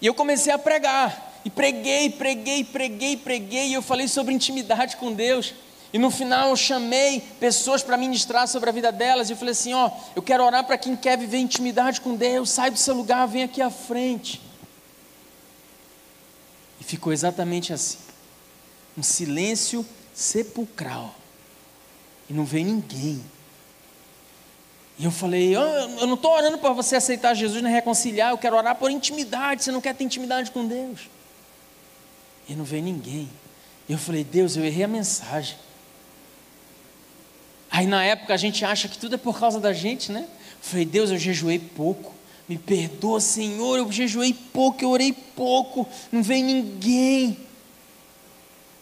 E 0.00 0.06
eu 0.06 0.14
comecei 0.14 0.52
a 0.52 0.58
pregar. 0.58 1.40
E 1.44 1.50
preguei, 1.50 2.10
preguei, 2.10 2.64
preguei, 2.64 3.16
preguei. 3.16 3.68
E 3.68 3.74
eu 3.74 3.82
falei 3.82 4.08
sobre 4.08 4.34
intimidade 4.34 4.96
com 4.96 5.12
Deus. 5.12 5.54
E 5.96 5.98
no 5.98 6.10
final 6.10 6.50
eu 6.50 6.56
chamei 6.56 7.22
pessoas 7.40 7.82
para 7.82 7.96
ministrar 7.96 8.46
sobre 8.46 8.68
a 8.68 8.72
vida 8.72 8.92
delas. 8.92 9.30
E 9.30 9.32
eu 9.32 9.36
falei 9.38 9.52
assim: 9.52 9.72
ó, 9.72 9.90
eu 10.14 10.20
quero 10.20 10.44
orar 10.44 10.62
para 10.62 10.76
quem 10.76 10.94
quer 10.94 11.16
viver 11.16 11.38
intimidade 11.38 12.02
com 12.02 12.14
Deus. 12.14 12.50
Sai 12.50 12.70
do 12.70 12.78
seu 12.78 12.94
lugar, 12.94 13.26
vem 13.26 13.42
aqui 13.42 13.62
à 13.62 13.70
frente. 13.70 14.42
E 16.78 16.84
ficou 16.84 17.14
exatamente 17.14 17.72
assim: 17.72 17.96
um 18.94 19.02
silêncio 19.02 19.86
sepulcral. 20.12 21.14
E 22.28 22.34
não 22.34 22.44
veio 22.44 22.66
ninguém. 22.66 23.24
E 24.98 25.04
eu 25.06 25.10
falei: 25.10 25.56
oh, 25.56 25.62
eu 25.62 26.06
não 26.06 26.12
estou 26.12 26.30
orando 26.30 26.58
para 26.58 26.74
você 26.74 26.96
aceitar 26.96 27.32
Jesus 27.32 27.62
nem 27.62 27.72
reconciliar. 27.72 28.32
Eu 28.32 28.38
quero 28.38 28.54
orar 28.54 28.74
por 28.74 28.90
intimidade. 28.90 29.64
Você 29.64 29.72
não 29.72 29.80
quer 29.80 29.94
ter 29.94 30.04
intimidade 30.04 30.50
com 30.50 30.66
Deus. 30.66 31.08
E 32.46 32.54
não 32.54 32.66
veio 32.66 32.82
ninguém. 32.82 33.30
E 33.88 33.94
eu 33.94 33.98
falei: 33.98 34.22
Deus, 34.22 34.58
eu 34.58 34.64
errei 34.66 34.84
a 34.84 34.88
mensagem. 34.88 35.64
Aí 37.70 37.86
na 37.86 38.04
época 38.04 38.34
a 38.34 38.36
gente 38.36 38.64
acha 38.64 38.88
que 38.88 38.98
tudo 38.98 39.14
é 39.14 39.18
por 39.18 39.38
causa 39.38 39.60
da 39.60 39.72
gente, 39.72 40.12
né? 40.12 40.26
Falei, 40.60 40.84
Deus, 40.84 41.10
eu 41.10 41.18
jejuei 41.18 41.58
pouco. 41.58 42.14
Me 42.48 42.56
perdoa, 42.56 43.20
Senhor, 43.20 43.76
eu 43.76 43.90
jejuei 43.90 44.32
pouco, 44.32 44.82
eu 44.82 44.90
orei 44.90 45.12
pouco, 45.12 45.86
não 46.12 46.22
vem 46.22 46.44
ninguém. 46.44 47.36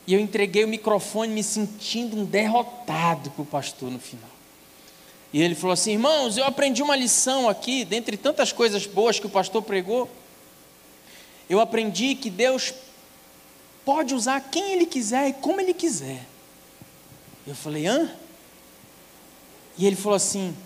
E 0.06 0.12
eu 0.12 0.20
entreguei 0.20 0.64
o 0.64 0.68
microfone 0.68 1.32
me 1.32 1.42
sentindo 1.42 2.16
um 2.16 2.24
derrotado 2.24 3.30
para 3.30 3.42
o 3.42 3.46
pastor 3.46 3.90
no 3.90 3.98
final. 3.98 4.30
E 5.32 5.42
ele 5.42 5.54
falou 5.54 5.72
assim: 5.72 5.92
irmãos, 5.92 6.36
eu 6.36 6.44
aprendi 6.44 6.82
uma 6.82 6.94
lição 6.94 7.48
aqui, 7.48 7.84
dentre 7.84 8.16
tantas 8.16 8.52
coisas 8.52 8.86
boas 8.86 9.18
que 9.18 9.26
o 9.26 9.30
pastor 9.30 9.62
pregou. 9.62 10.10
Eu 11.48 11.58
aprendi 11.58 12.14
que 12.14 12.30
Deus 12.30 12.72
pode 13.84 14.14
usar 14.14 14.40
quem 14.40 14.72
Ele 14.72 14.86
quiser 14.86 15.28
e 15.28 15.32
como 15.32 15.60
Ele 15.60 15.74
quiser. 15.74 16.24
Eu 17.46 17.54
falei: 17.54 17.86
hã? 17.86 18.10
E 19.76 19.86
ele 19.86 19.96
falou 19.96 20.16
assim: 20.16 20.56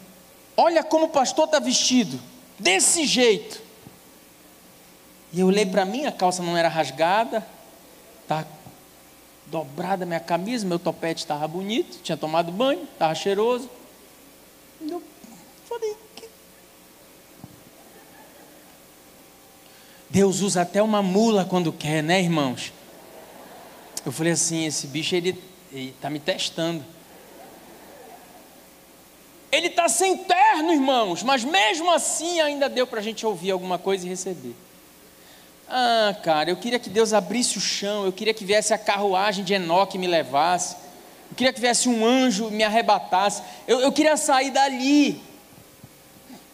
Olha 0.57 0.83
como 0.83 1.07
o 1.07 1.09
pastor 1.09 1.44
está 1.44 1.61
vestido, 1.61 2.18
desse 2.59 3.07
jeito. 3.07 3.62
E 5.33 5.38
eu 5.38 5.47
olhei 5.47 5.64
para 5.64 5.85
mim, 5.85 6.05
a 6.05 6.11
calça 6.11 6.42
não 6.42 6.57
era 6.57 6.68
rasgada, 6.68 7.47
tá 8.27 8.44
dobrada 9.47 10.05
minha 10.05 10.18
camisa, 10.18 10.66
meu 10.66 10.79
topete 10.79 11.23
estava 11.23 11.47
bonito, 11.47 12.01
tinha 12.03 12.16
tomado 12.16 12.51
banho, 12.51 12.83
estava 12.92 13.14
cheiroso. 13.14 13.71
Eu 14.81 15.03
falei, 15.68 15.97
que... 16.16 16.29
Deus 20.11 20.40
usa 20.40 20.62
até 20.62 20.83
uma 20.83 21.03
mula 21.03 21.44
quando 21.44 21.73
quer, 21.73 22.03
né, 22.03 22.21
irmãos? 22.21 22.73
Eu 24.05 24.11
falei 24.11 24.33
assim, 24.33 24.66
esse 24.66 24.87
bicho 24.87 25.14
ele 25.14 25.40
está 25.73 26.11
me 26.11 26.18
testando. 26.18 26.85
Ele 29.50 29.68
está 29.68 29.88
sem 29.88 30.16
terno, 30.16 30.72
irmãos, 30.72 31.22
mas 31.22 31.42
mesmo 31.42 31.90
assim 31.90 32.40
ainda 32.40 32.68
deu 32.68 32.87
para 32.87 33.00
a 33.00 33.02
gente 33.02 33.24
ouvir 33.24 33.50
alguma 33.50 33.78
coisa 33.78 34.04
e 34.06 34.08
receber. 34.08 34.54
Ah, 35.68 36.14
cara, 36.22 36.50
eu 36.50 36.56
queria 36.56 36.78
que 36.78 36.90
Deus 36.90 37.12
abrisse 37.12 37.56
o 37.56 37.61
chão, 37.61 38.04
eu 38.04 38.12
queria 38.12 38.34
que 38.34 38.44
viesse 38.44 38.74
a 38.74 38.78
carruagem 38.78 39.44
de 39.44 39.54
Enoque 39.54 39.96
e 39.96 40.00
me 40.00 40.06
levasse, 40.06 40.76
eu 41.30 41.37
queria 41.37 41.52
que 41.52 41.61
viesse 41.61 41.88
um 41.88 42.04
anjo 42.04 42.48
e 42.48 42.52
me 42.52 42.62
arrebatasse, 42.62 43.42
eu, 43.66 43.80
eu 43.80 43.92
queria 43.92 44.16
sair 44.16 44.50
dali. 44.50 45.22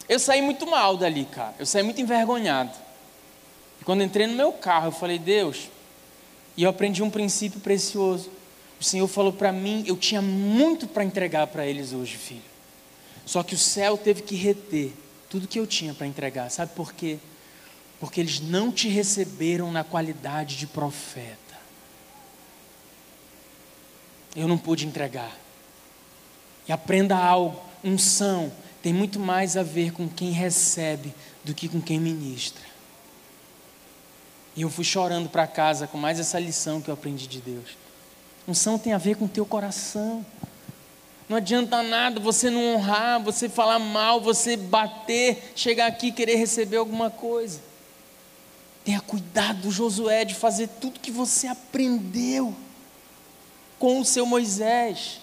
Eu 0.09 0.19
saí 0.19 0.43
muito 0.43 0.67
mal 0.67 0.97
dali, 0.97 1.25
cara, 1.25 1.55
eu 1.59 1.67
saí 1.67 1.83
muito 1.83 2.01
envergonhado. 2.01 2.73
E 3.81 3.85
quando 3.85 4.03
entrei 4.03 4.27
no 4.27 4.35
meu 4.35 4.53
carro, 4.53 4.89
eu 4.89 4.93
falei, 4.93 5.19
Deus, 5.19 5.69
e 6.57 6.63
eu 6.63 6.71
aprendi 6.71 7.03
um 7.03 7.11
princípio 7.11 7.61
precioso. 7.61 8.31
O 8.81 8.85
Senhor 8.85 9.07
falou 9.09 9.33
para 9.33 9.51
mim, 9.51 9.83
eu 9.87 9.97
tinha 9.97 10.21
muito 10.21 10.87
para 10.87 11.05
entregar 11.05 11.47
para 11.47 11.67
eles 11.67 11.93
hoje, 11.93 12.17
filho. 12.17 12.54
Só 13.27 13.43
que 13.43 13.55
o 13.55 13.59
céu 13.59 13.97
teve 13.97 14.23
que 14.23 14.35
reter 14.35 14.93
tudo 15.29 15.49
que 15.49 15.59
eu 15.59 15.67
tinha 15.67 15.95
para 15.95 16.07
entregar. 16.07 16.51
Sabe 16.51 16.73
por 16.75 16.93
quê? 16.93 17.19
Porque 17.99 18.21
eles 18.21 18.41
não 18.41 18.71
te 18.71 18.89
receberam 18.89 19.73
na 19.73 19.83
qualidade 19.83 20.57
de 20.57 20.67
profeta. 20.67 21.39
Eu 24.37 24.47
não 24.47 24.59
pude 24.59 24.87
entregar. 24.87 25.37
E 26.69 26.73
aprenda 26.73 27.17
algo: 27.17 27.61
unção 27.83 28.53
tem 28.83 28.93
muito 28.93 29.19
mais 29.19 29.57
a 29.57 29.63
ver 29.63 29.93
com 29.93 30.09
quem 30.09 30.31
recebe 30.31 31.15
do 31.43 31.55
que 31.55 31.69
com 31.69 31.81
quem 31.81 31.99
ministra. 31.99 32.63
E 34.57 34.63
eu 34.63 34.71
fui 34.71 34.85
chorando 34.85 35.29
para 35.29 35.47
casa 35.47 35.87
com 35.87 35.99
mais 35.99 36.21
essa 36.21 36.39
lição 36.39 36.81
que 36.81 36.89
eu 36.89 36.95
aprendi 36.95 37.27
de 37.27 37.41
Deus. 37.41 37.77
Unção 38.47 38.79
tem 38.79 38.93
a 38.93 38.99
ver 38.99 39.17
com 39.17 39.25
o 39.25 39.29
teu 39.29 39.45
coração. 39.45 40.25
Não 41.29 41.39
adianta 41.39 41.83
nada 41.83 42.21
você 42.21 42.51
não 42.51 42.75
honrar, 42.75 43.23
você 43.23 43.49
falar 43.49 43.79
mal, 43.79 44.21
você 44.21 44.57
bater, 44.57 45.53
chegar 45.57 45.87
aqui 45.87 46.09
e 46.09 46.13
querer 46.13 46.37
receber 46.37 46.77
alguma 46.77 47.11
coisa. 47.11 47.61
Tenha 48.85 49.01
cuidado, 49.01 49.71
Josué, 49.71 50.25
de 50.25 50.35
fazer 50.35 50.69
tudo 50.81 51.01
que 51.01 51.11
você 51.11 51.47
aprendeu 51.47 52.55
com 53.79 54.01
o 54.01 54.05
seu 54.05 54.27
Moisés. 54.27 55.21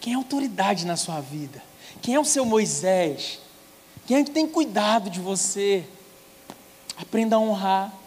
Quem 0.00 0.12
é 0.12 0.16
autoridade 0.16 0.84
na 0.84 0.96
sua 0.96 1.20
vida? 1.20 1.62
Quem 2.02 2.14
é 2.14 2.20
o 2.20 2.24
seu 2.24 2.44
Moisés? 2.44 3.38
Quem 4.06 4.18
é 4.18 4.24
que 4.24 4.30
tem 4.30 4.46
cuidado 4.46 5.08
de 5.08 5.20
você? 5.20 5.84
Aprenda 6.96 7.36
a 7.36 7.38
honrar. 7.38 8.01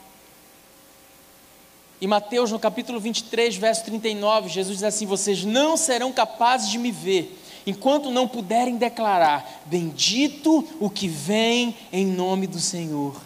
E 1.99 2.07
Mateus, 2.07 2.51
no 2.51 2.59
capítulo 2.59 2.99
23, 2.99 3.55
verso 3.55 3.85
39, 3.85 4.49
Jesus 4.49 4.77
diz 4.77 4.83
assim: 4.83 5.05
Vocês 5.05 5.45
não 5.45 5.77
serão 5.77 6.11
capazes 6.11 6.69
de 6.69 6.77
me 6.77 6.91
ver, 6.91 7.41
enquanto 7.65 8.11
não 8.11 8.27
puderem 8.27 8.77
declarar: 8.77 9.63
Bendito 9.65 10.67
o 10.79 10.89
que 10.89 11.07
vem 11.07 11.75
em 11.91 12.05
nome 12.05 12.47
do 12.47 12.59
Senhor. 12.59 13.19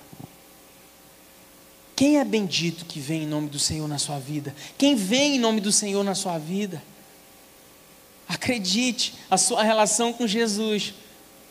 Quem 1.95 2.17
é 2.17 2.23
bendito 2.23 2.86
que 2.86 2.99
vem 2.99 3.23
em 3.23 3.27
nome 3.27 3.49
do 3.49 3.60
Senhor 3.60 3.88
na 3.88 3.97
sua 3.97 4.19
vida? 4.19 4.55
Quem 4.77 4.95
vem 4.95 5.36
em 5.36 5.39
nome 5.39 5.60
do 5.60 5.71
Senhor 5.71 6.01
na 6.03 6.15
sua 6.15 6.38
vida? 6.38 6.82
Acredite, 8.25 9.15
a 9.29 9.38
sua 9.38 9.63
relação 9.63 10.13
com 10.13 10.25
Jesus, 10.25 10.93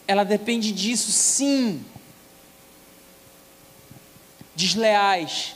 ela 0.07 0.25
depende 0.25 0.73
disso, 0.73 1.11
sim. 1.11 1.85
Desleais, 4.57 5.55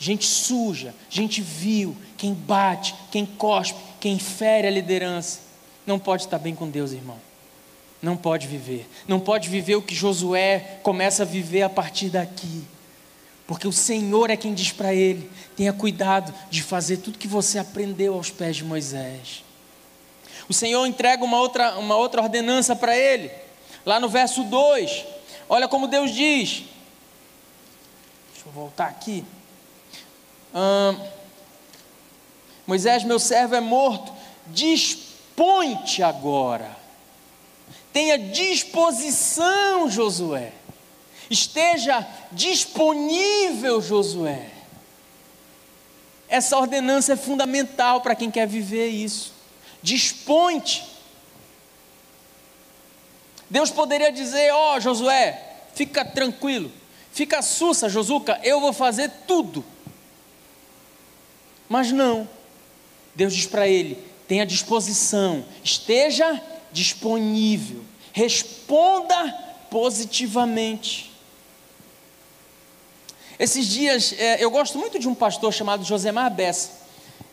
gente 0.00 0.26
suja, 0.26 0.94
gente 1.10 1.42
vil, 1.42 1.94
quem 2.16 2.32
bate, 2.32 2.94
quem 3.12 3.26
cospe, 3.26 3.78
quem 4.00 4.18
fere 4.18 4.66
a 4.66 4.70
liderança, 4.70 5.40
não 5.86 5.98
pode 5.98 6.24
estar 6.24 6.38
bem 6.38 6.54
com 6.54 6.68
Deus, 6.68 6.92
irmão. 6.92 7.18
Não 8.00 8.16
pode 8.16 8.46
viver. 8.46 8.88
Não 9.06 9.20
pode 9.20 9.50
viver 9.50 9.76
o 9.76 9.82
que 9.82 9.94
Josué 9.94 10.78
começa 10.82 11.22
a 11.22 11.26
viver 11.26 11.62
a 11.62 11.68
partir 11.68 12.08
daqui. 12.08 12.64
Porque 13.46 13.68
o 13.68 13.72
Senhor 13.72 14.30
é 14.30 14.36
quem 14.36 14.54
diz 14.54 14.72
para 14.72 14.94
ele: 14.94 15.30
tenha 15.54 15.72
cuidado 15.72 16.32
de 16.50 16.62
fazer 16.62 16.98
tudo 16.98 17.18
que 17.18 17.28
você 17.28 17.58
aprendeu 17.58 18.14
aos 18.14 18.30
pés 18.30 18.56
de 18.56 18.64
Moisés. 18.64 19.44
O 20.48 20.54
Senhor 20.54 20.86
entrega 20.86 21.22
uma 21.22 21.38
outra, 21.38 21.78
uma 21.78 21.96
outra 21.96 22.22
ordenança 22.22 22.74
para 22.74 22.96
ele, 22.96 23.30
lá 23.84 24.00
no 24.00 24.08
verso 24.08 24.44
2. 24.44 25.04
Olha 25.46 25.68
como 25.68 25.86
Deus 25.86 26.14
diz. 26.14 26.64
Deixa 28.32 28.46
eu 28.46 28.52
voltar 28.52 28.86
aqui. 28.86 29.24
Moisés, 32.66 33.04
meu 33.04 33.18
servo, 33.18 33.54
é 33.54 33.60
morto. 33.60 34.12
Dispõe-te 34.46 36.02
agora. 36.02 36.76
Tenha 37.92 38.18
disposição, 38.18 39.90
Josué 39.90 40.52
Esteja 41.30 42.04
disponível, 42.32 43.80
Josué. 43.80 44.50
Essa 46.28 46.58
ordenança 46.58 47.12
é 47.12 47.16
fundamental 47.16 48.00
para 48.00 48.16
quem 48.16 48.30
quer 48.30 48.48
viver 48.48 48.88
isso. 48.88 49.32
Dispõe-te. 49.80 50.84
Deus 53.48 53.70
poderia 53.70 54.10
dizer: 54.10 54.52
Ó 54.52 54.74
oh, 54.74 54.80
Josué, 54.80 55.40
fica 55.72 56.04
tranquilo, 56.04 56.70
fica 57.12 57.40
sussa, 57.42 57.88
Josuca, 57.88 58.40
eu 58.42 58.60
vou 58.60 58.72
fazer 58.72 59.08
tudo. 59.28 59.64
Mas 61.70 61.92
não. 61.92 62.28
Deus 63.14 63.32
diz 63.32 63.46
para 63.46 63.68
ele: 63.68 63.96
tenha 64.26 64.44
disposição, 64.44 65.44
esteja 65.62 66.42
disponível, 66.72 67.84
responda 68.12 69.32
positivamente. 69.70 71.12
Esses 73.38 73.68
dias, 73.68 74.12
é, 74.18 74.42
eu 74.42 74.50
gosto 74.50 74.78
muito 74.78 74.98
de 74.98 75.08
um 75.08 75.14
pastor 75.14 75.52
chamado 75.54 75.84
Josemar 75.84 76.34
Bessa, 76.34 76.72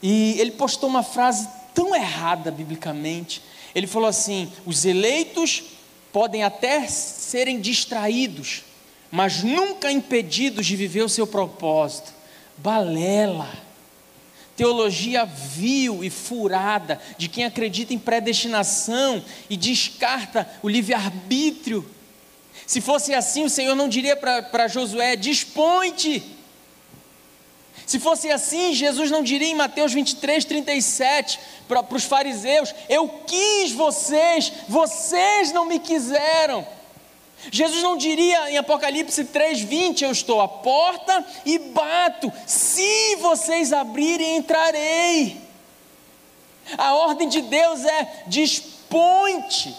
e 0.04 0.39
ele 0.39 0.52
postou 0.52 0.88
uma 0.88 1.02
frase 1.02 1.50
tão 1.73 1.95
errada 1.95 2.52
biblicamente. 2.52 3.41
Ele 3.73 3.88
falou 3.88 4.08
assim: 4.08 4.54
os 4.67 4.86
eleitos 4.86 5.63
podem 6.13 6.43
até 6.43 6.88
serem 6.88 7.60
distraídos, 7.60 8.62
mas 9.10 9.41
nunca 9.41 9.91
impedidos 9.91 10.67
de 10.67 10.76
viver 10.76 11.02
o 11.02 11.10
seu 11.10 11.26
propósito. 11.26 12.13
Balela. 12.58 13.66
Teologia 14.58 15.24
vil 15.24 16.04
e 16.04 16.10
furada 16.10 17.00
de 17.17 17.30
quem 17.30 17.46
acredita 17.46 17.93
em 17.93 18.00
predestinação 18.00 19.24
e 19.50 19.56
descarta 19.56 20.50
o 20.62 20.67
livre-arbítrio 20.67 21.89
se 22.67 22.82
fosse 22.82 23.13
assim, 23.13 23.46
o 23.46 23.50
Senhor 23.50 23.76
não 23.76 23.88
diria 23.88 24.17
para 24.17 24.67
Josué: 24.67 25.15
dispõe-te. 25.15 26.22
Se 27.86 27.98
fosse 27.98 28.30
assim, 28.30 28.74
Jesus 28.74 29.10
não 29.10 29.24
diria 29.24 29.48
em 29.48 29.56
Mateus 29.56 29.93
23, 29.93 30.43
37 30.43 31.39
para 31.65 31.82
os 31.96 32.04
fariseus: 32.04 32.76
Eu 32.89 33.08
quis 33.26 33.72
vocês, 33.72 34.52
vocês 34.67 35.54
não 35.54 35.65
me 35.65 35.80
quiseram. 35.80 36.67
Jesus 37.52 37.84
não 37.84 37.95
diria 37.95 38.52
em 38.52 38.58
Apocalipse 38.58 39.26
3, 39.26 39.62
20: 39.62 40.04
Eu 40.04 40.12
estou 40.12 40.41
à 40.41 40.47
porta 40.47 41.26
e 41.45 41.60
bato, 41.60 42.32
se 42.45 43.15
vocês 43.17 43.71
abrirem, 43.71 44.38
entrarei. 44.38 45.39
A 46.78 46.95
ordem 46.95 47.30
de 47.30 47.41
Deus 47.41 47.86
é: 47.86 48.23
dispõe-te. 48.28 49.76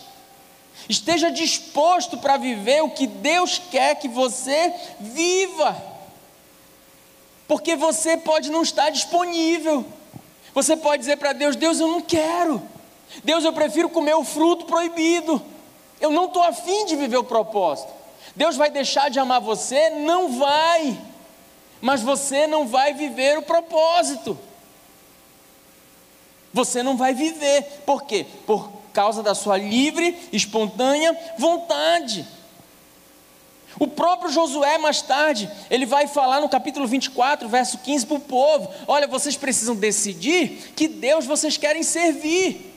Esteja 0.89 1.31
disposto 1.31 2.17
para 2.17 2.39
viver 2.39 2.83
o 2.83 2.91
que 2.91 3.07
Deus 3.07 3.61
quer 3.71 3.97
que 3.97 4.09
você 4.09 4.73
viva. 4.99 5.77
Porque 7.47 7.77
você 7.77 8.17
pode 8.17 8.51
não 8.51 8.63
estar 8.63 8.89
disponível. 8.91 9.85
Você 10.55 10.77
pode 10.77 11.01
dizer 11.01 11.17
para 11.17 11.33
Deus: 11.33 11.57
Deus, 11.57 11.81
eu 11.81 11.89
não 11.89 12.01
quero. 12.01 12.63
Deus, 13.25 13.45
eu 13.45 13.53
prefiro 13.53 13.89
comer 13.89 14.15
o 14.15 14.25
fruto 14.25 14.65
proibido. 14.65 15.43
Eu 16.01 16.11
não 16.11 16.27
estou 16.27 16.43
afim 16.43 16.87
de 16.87 16.97
viver 16.97 17.17
o 17.17 17.25
propósito. 17.25 17.93
Deus 18.37 18.57
vai 18.57 18.71
deixar 18.71 19.11
de 19.11 19.19
amar 19.19 19.41
você? 19.41 19.91
Não 19.91 20.39
vai. 20.39 20.99
Mas 21.81 22.03
você 22.03 22.47
não 22.47 22.67
vai 22.67 22.95
viver 22.95 23.39
o 23.39 23.43
propósito. 23.43 24.39
Você 26.53 26.83
não 26.83 26.97
vai 26.97 27.15
viver. 27.15 27.63
Por 27.85 28.05
quê? 28.05 28.27
Por 28.47 28.71
causa 28.93 29.23
da 29.23 29.35
sua 29.35 29.57
livre, 29.57 30.17
espontânea 30.33 31.17
vontade. 31.39 32.27
O 33.79 33.87
próprio 33.87 34.31
Josué, 34.31 34.77
mais 34.79 35.03
tarde, 35.03 35.49
ele 35.71 35.87
vai 35.87 36.09
falar 36.09 36.41
no 36.41 36.49
capítulo 36.49 36.87
24, 36.87 37.49
verso 37.49 37.79
15, 37.79 38.07
para 38.07 38.17
o 38.17 38.21
povo: 38.21 38.69
Olha, 38.87 39.07
vocês 39.07 39.37
precisam 39.37 39.77
decidir 39.77 40.73
que 40.75 40.89
Deus 40.89 41.27
vocês 41.27 41.57
querem 41.57 41.83
servir. 41.83 42.77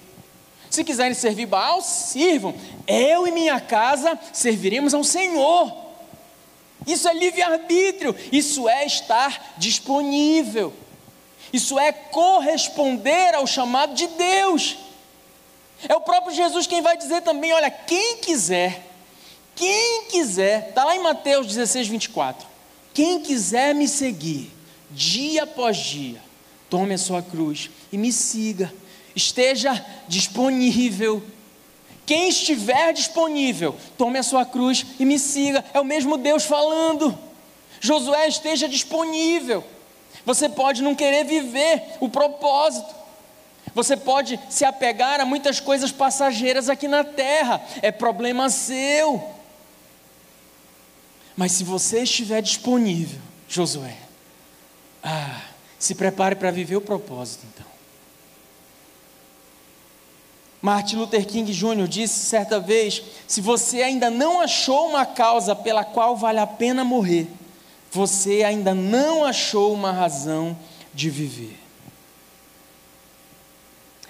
Se 0.72 0.86
quiserem 0.86 1.14
servir 1.14 1.48
Baal, 1.48 1.82
sirvam. 1.82 2.56
Eu 2.88 3.28
e 3.28 3.32
minha 3.32 3.60
casa 3.60 4.18
serviremos 4.32 4.94
ao 4.94 5.04
Senhor. 5.04 5.70
Isso 6.88 7.10
é 7.10 7.14
livre-arbítrio, 7.14 8.16
isso 8.32 8.68
é 8.70 8.86
estar 8.86 9.54
disponível, 9.58 10.74
isso 11.54 11.78
é 11.78 11.92
corresponder 11.92 13.36
ao 13.36 13.46
chamado 13.46 13.94
de 13.94 14.08
Deus. 14.08 14.78
É 15.88 15.96
o 15.96 16.02
próprio 16.02 16.34
Jesus 16.34 16.66
quem 16.66 16.82
vai 16.82 16.96
dizer 16.96 17.22
também: 17.22 17.52
olha, 17.52 17.70
quem 17.70 18.18
quiser, 18.18 18.82
quem 19.54 20.06
quiser, 20.06 20.70
está 20.70 20.86
lá 20.86 20.96
em 20.96 21.04
Mateus 21.04 21.48
16, 21.48 21.90
24. 21.90 22.48
Quem 22.94 23.20
quiser 23.20 23.76
me 23.76 23.88
seguir, 23.90 24.52
dia 24.90 25.44
após 25.44 25.78
dia, 25.78 26.22
tome 26.70 26.94
a 26.94 26.98
sua 26.98 27.22
cruz 27.22 27.70
e 27.92 27.98
me 27.98 28.12
siga. 28.12 28.74
Esteja 29.16 29.86
disponível. 30.08 31.24
Quem 32.06 32.30
estiver 32.30 32.94
disponível, 32.94 33.76
tome 33.98 34.20
a 34.20 34.24
sua 34.24 34.46
cruz 34.46 34.86
e 35.00 35.06
me 35.06 35.18
siga. 35.18 35.64
É 35.74 35.80
o 35.80 35.86
mesmo 35.86 36.18
Deus 36.18 36.44
falando. 36.44 37.18
Josué 37.80 38.28
esteja 38.28 38.68
disponível. 38.68 39.64
Você 40.26 40.48
pode 40.48 40.82
não 40.82 40.94
querer 40.94 41.26
viver 41.26 41.82
o 42.00 42.08
propósito, 42.08 42.94
você 43.74 43.96
pode 43.96 44.40
se 44.50 44.66
apegar 44.66 45.20
a 45.20 45.26
muitas 45.26 45.60
coisas 45.60 45.92
passageiras 45.92 46.70
aqui 46.70 46.88
na 46.88 47.04
terra, 47.04 47.62
é 47.82 47.92
problema 47.92 48.50
seu. 48.50 49.24
Mas 51.36 51.54
se 51.54 51.64
você 51.64 52.04
estiver 52.04 52.42
disponível, 52.42 53.22
Josué, 53.48 53.96
ah, 55.02 55.42
se 55.80 55.96
prepare 55.96 56.36
para 56.36 56.52
viver 56.52 56.76
o 56.76 56.82
propósito 56.82 57.46
então. 57.52 57.71
Martin 60.62 60.98
Luther 60.98 61.26
King 61.26 61.52
Jr. 61.52 61.88
disse 61.88 62.26
certa 62.26 62.60
vez: 62.60 63.02
se 63.28 63.42
você 63.42 63.82
ainda 63.82 64.10
não 64.10 64.40
achou 64.40 64.90
uma 64.90 65.06
causa 65.06 65.56
pela 65.56 65.84
qual 65.84 66.16
vale 66.16 66.40
a 66.40 66.46
pena 66.46 66.84
morrer, 66.84 67.28
você 67.92 68.44
ainda 68.44 68.74
não 68.74 69.26
achou 69.26 69.74
uma 69.74 69.92
razão 69.92 70.56
de 70.94 71.10
viver. 71.10 71.58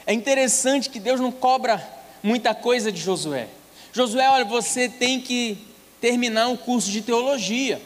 É 0.06 0.14
interessante 0.14 0.90
que 0.90 1.00
Deus 1.00 1.20
não 1.20 1.32
cobra 1.32 1.82
muita 2.22 2.54
coisa 2.54 2.92
de 2.92 3.00
Josué. 3.00 3.48
Josué, 3.94 4.30
olha, 4.30 4.46
você 4.46 4.90
tem 4.90 5.22
que 5.22 5.58
terminar 6.02 6.48
um 6.48 6.58
curso 6.58 6.92
de 6.92 7.02
teologia. 7.02 7.82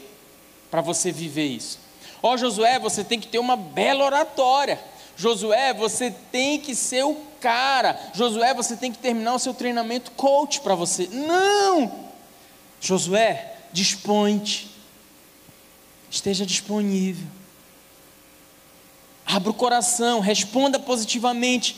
para 0.70 0.80
você 0.80 1.12
viver 1.12 1.46
isso. 1.46 1.78
Ó 2.22 2.36
Josué, 2.36 2.78
você 2.78 3.04
tem 3.04 3.20
que 3.20 3.28
ter 3.28 3.38
uma 3.38 3.56
bela 3.56 4.04
oratória. 4.04 4.80
Josué, 5.16 5.72
você 5.72 6.10
tem 6.32 6.58
que 6.58 6.74
ser 6.74 7.04
o 7.04 7.14
cara. 7.46 8.10
Josué, 8.12 8.52
você 8.52 8.76
tem 8.76 8.90
que 8.90 8.98
terminar 8.98 9.36
o 9.36 9.38
seu 9.38 9.54
treinamento 9.54 10.10
coach 10.10 10.60
para 10.62 10.74
você. 10.74 11.06
Não! 11.06 12.10
Josué, 12.80 13.54
dispõe-te. 13.72 14.68
Esteja 16.10 16.44
disponível. 16.44 17.24
Abra 19.24 19.50
o 19.50 19.54
coração, 19.54 20.18
responda 20.18 20.80
positivamente. 20.80 21.76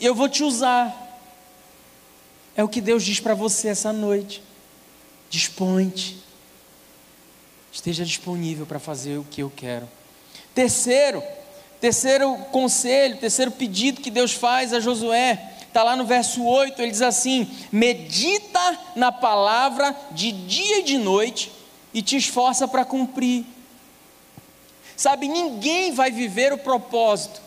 Eu 0.00 0.14
vou 0.14 0.28
te 0.28 0.44
usar. 0.44 0.96
É 2.54 2.62
o 2.62 2.68
que 2.68 2.80
Deus 2.80 3.02
diz 3.02 3.18
para 3.18 3.34
você 3.34 3.66
essa 3.66 3.92
noite. 3.92 4.40
Dispõe-te. 5.28 6.22
Esteja 7.72 8.04
disponível 8.04 8.64
para 8.64 8.78
fazer 8.78 9.18
o 9.18 9.24
que 9.24 9.42
eu 9.42 9.50
quero. 9.54 9.88
Terceiro, 10.54 11.20
terceiro 11.80 12.36
conselho, 12.52 13.16
terceiro 13.16 13.50
pedido 13.50 14.00
que 14.00 14.10
Deus 14.10 14.32
faz 14.32 14.72
a 14.72 14.80
Josué, 14.80 15.52
está 15.66 15.82
lá 15.82 15.96
no 15.96 16.04
verso 16.04 16.44
8, 16.44 16.80
ele 16.80 16.90
diz 16.90 17.02
assim: 17.02 17.50
medita 17.72 18.78
na 18.94 19.10
palavra 19.10 19.96
de 20.10 20.30
dia 20.30 20.80
e 20.80 20.82
de 20.82 20.98
noite 20.98 21.50
e 21.94 22.02
te 22.02 22.16
esforça 22.16 22.68
para 22.68 22.84
cumprir. 22.84 23.44
Sabe, 24.96 25.28
ninguém 25.28 25.92
vai 25.92 26.10
viver 26.10 26.52
o 26.52 26.58
propósito 26.58 27.40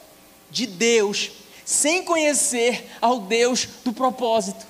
de 0.50 0.66
Deus 0.66 1.30
sem 1.64 2.04
conhecer 2.04 2.90
ao 3.00 3.20
Deus 3.20 3.68
do 3.86 3.94
propósito. 3.94 4.66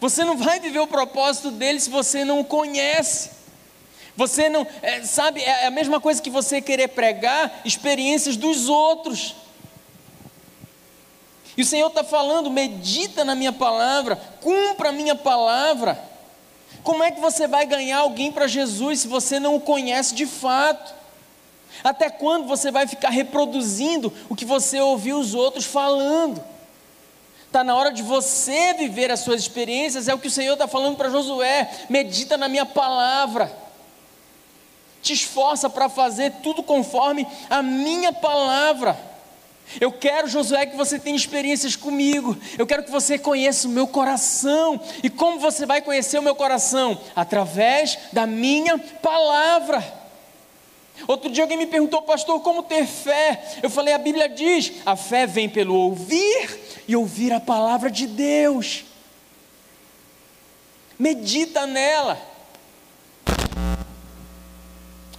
Você 0.00 0.24
não 0.24 0.36
vai 0.36 0.60
viver 0.60 0.78
o 0.78 0.86
propósito 0.86 1.50
dele 1.50 1.80
se 1.80 1.90
você 1.90 2.24
não 2.24 2.40
o 2.40 2.44
conhece. 2.44 3.30
Você 4.18 4.48
não, 4.48 4.66
é, 4.82 5.00
sabe, 5.04 5.40
é 5.40 5.66
a 5.66 5.70
mesma 5.70 6.00
coisa 6.00 6.20
que 6.20 6.28
você 6.28 6.60
querer 6.60 6.88
pregar 6.88 7.60
experiências 7.64 8.36
dos 8.36 8.68
outros. 8.68 9.36
E 11.56 11.62
o 11.62 11.64
Senhor 11.64 11.86
está 11.86 12.02
falando: 12.02 12.50
medita 12.50 13.24
na 13.24 13.36
minha 13.36 13.52
palavra, 13.52 14.16
cumpra 14.40 14.88
a 14.88 14.92
minha 14.92 15.14
palavra. 15.14 15.96
Como 16.82 17.04
é 17.04 17.12
que 17.12 17.20
você 17.20 17.46
vai 17.46 17.64
ganhar 17.64 17.98
alguém 17.98 18.32
para 18.32 18.48
Jesus 18.48 19.02
se 19.02 19.06
você 19.06 19.38
não 19.38 19.54
o 19.54 19.60
conhece 19.60 20.16
de 20.16 20.26
fato? 20.26 20.92
Até 21.84 22.10
quando 22.10 22.48
você 22.48 22.72
vai 22.72 22.88
ficar 22.88 23.10
reproduzindo 23.10 24.12
o 24.28 24.34
que 24.34 24.44
você 24.44 24.80
ouviu 24.80 25.16
os 25.20 25.32
outros 25.32 25.64
falando? 25.64 26.42
Está 27.46 27.62
na 27.62 27.76
hora 27.76 27.92
de 27.92 28.02
você 28.02 28.74
viver 28.74 29.12
as 29.12 29.20
suas 29.20 29.40
experiências, 29.40 30.08
é 30.08 30.12
o 30.12 30.18
que 30.18 30.26
o 30.26 30.30
Senhor 30.30 30.54
está 30.54 30.66
falando 30.66 30.96
para 30.96 31.08
Josué: 31.08 31.70
medita 31.88 32.36
na 32.36 32.48
minha 32.48 32.66
palavra, 32.66 33.67
te 35.02 35.12
esforça 35.12 35.70
para 35.70 35.88
fazer 35.88 36.32
tudo 36.42 36.62
conforme 36.62 37.26
a 37.48 37.62
minha 37.62 38.12
palavra. 38.12 39.08
Eu 39.80 39.92
quero, 39.92 40.28
Josué, 40.28 40.64
que 40.64 40.76
você 40.76 40.98
tenha 40.98 41.16
experiências 41.16 41.76
comigo. 41.76 42.36
Eu 42.56 42.66
quero 42.66 42.82
que 42.82 42.90
você 42.90 43.18
conheça 43.18 43.68
o 43.68 43.70
meu 43.70 43.86
coração. 43.86 44.80
E 45.02 45.10
como 45.10 45.38
você 45.38 45.66
vai 45.66 45.82
conhecer 45.82 46.18
o 46.18 46.22
meu 46.22 46.34
coração? 46.34 46.98
Através 47.14 47.98
da 48.12 48.26
minha 48.26 48.78
palavra. 48.78 49.84
Outro 51.06 51.30
dia 51.30 51.44
alguém 51.44 51.58
me 51.58 51.66
perguntou, 51.66 52.02
pastor, 52.02 52.40
como 52.40 52.62
ter 52.62 52.86
fé? 52.86 53.58
Eu 53.62 53.68
falei, 53.68 53.92
a 53.92 53.98
Bíblia 53.98 54.28
diz: 54.28 54.72
a 54.86 54.96
fé 54.96 55.26
vem 55.26 55.48
pelo 55.48 55.74
ouvir 55.74 56.58
e 56.88 56.96
ouvir 56.96 57.32
a 57.32 57.38
palavra 57.38 57.90
de 57.90 58.06
Deus. 58.06 58.84
Medita 60.98 61.66
nela. 61.66 62.18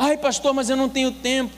Ai, 0.02 0.18
pastor, 0.18 0.54
mas 0.54 0.70
eu 0.70 0.78
não 0.78 0.88
tenho 0.88 1.12
tempo. 1.12 1.54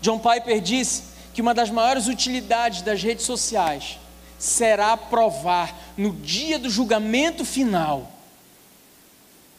John 0.00 0.18
Piper 0.18 0.58
disse 0.58 1.02
que 1.34 1.42
uma 1.42 1.52
das 1.52 1.68
maiores 1.68 2.06
utilidades 2.06 2.80
das 2.80 3.02
redes 3.02 3.26
sociais 3.26 3.98
será 4.38 4.96
provar 4.96 5.76
no 5.98 6.12
dia 6.14 6.58
do 6.58 6.70
julgamento 6.70 7.44
final 7.44 8.10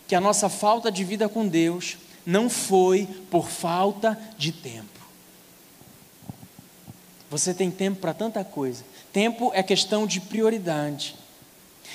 que 0.07 0.15
a 0.15 0.19
nossa 0.19 0.49
falta 0.49 0.91
de 0.91 1.03
vida 1.03 1.29
com 1.29 1.47
Deus 1.47 1.97
não 2.25 2.49
foi 2.49 3.07
por 3.29 3.47
falta 3.47 4.19
de 4.37 4.51
tempo. 4.51 4.99
Você 7.29 7.53
tem 7.53 7.69
tempo 7.71 8.01
para 8.01 8.13
tanta 8.13 8.43
coisa. 8.43 8.83
Tempo 9.13 9.51
é 9.53 9.63
questão 9.63 10.05
de 10.05 10.19
prioridade. 10.19 11.15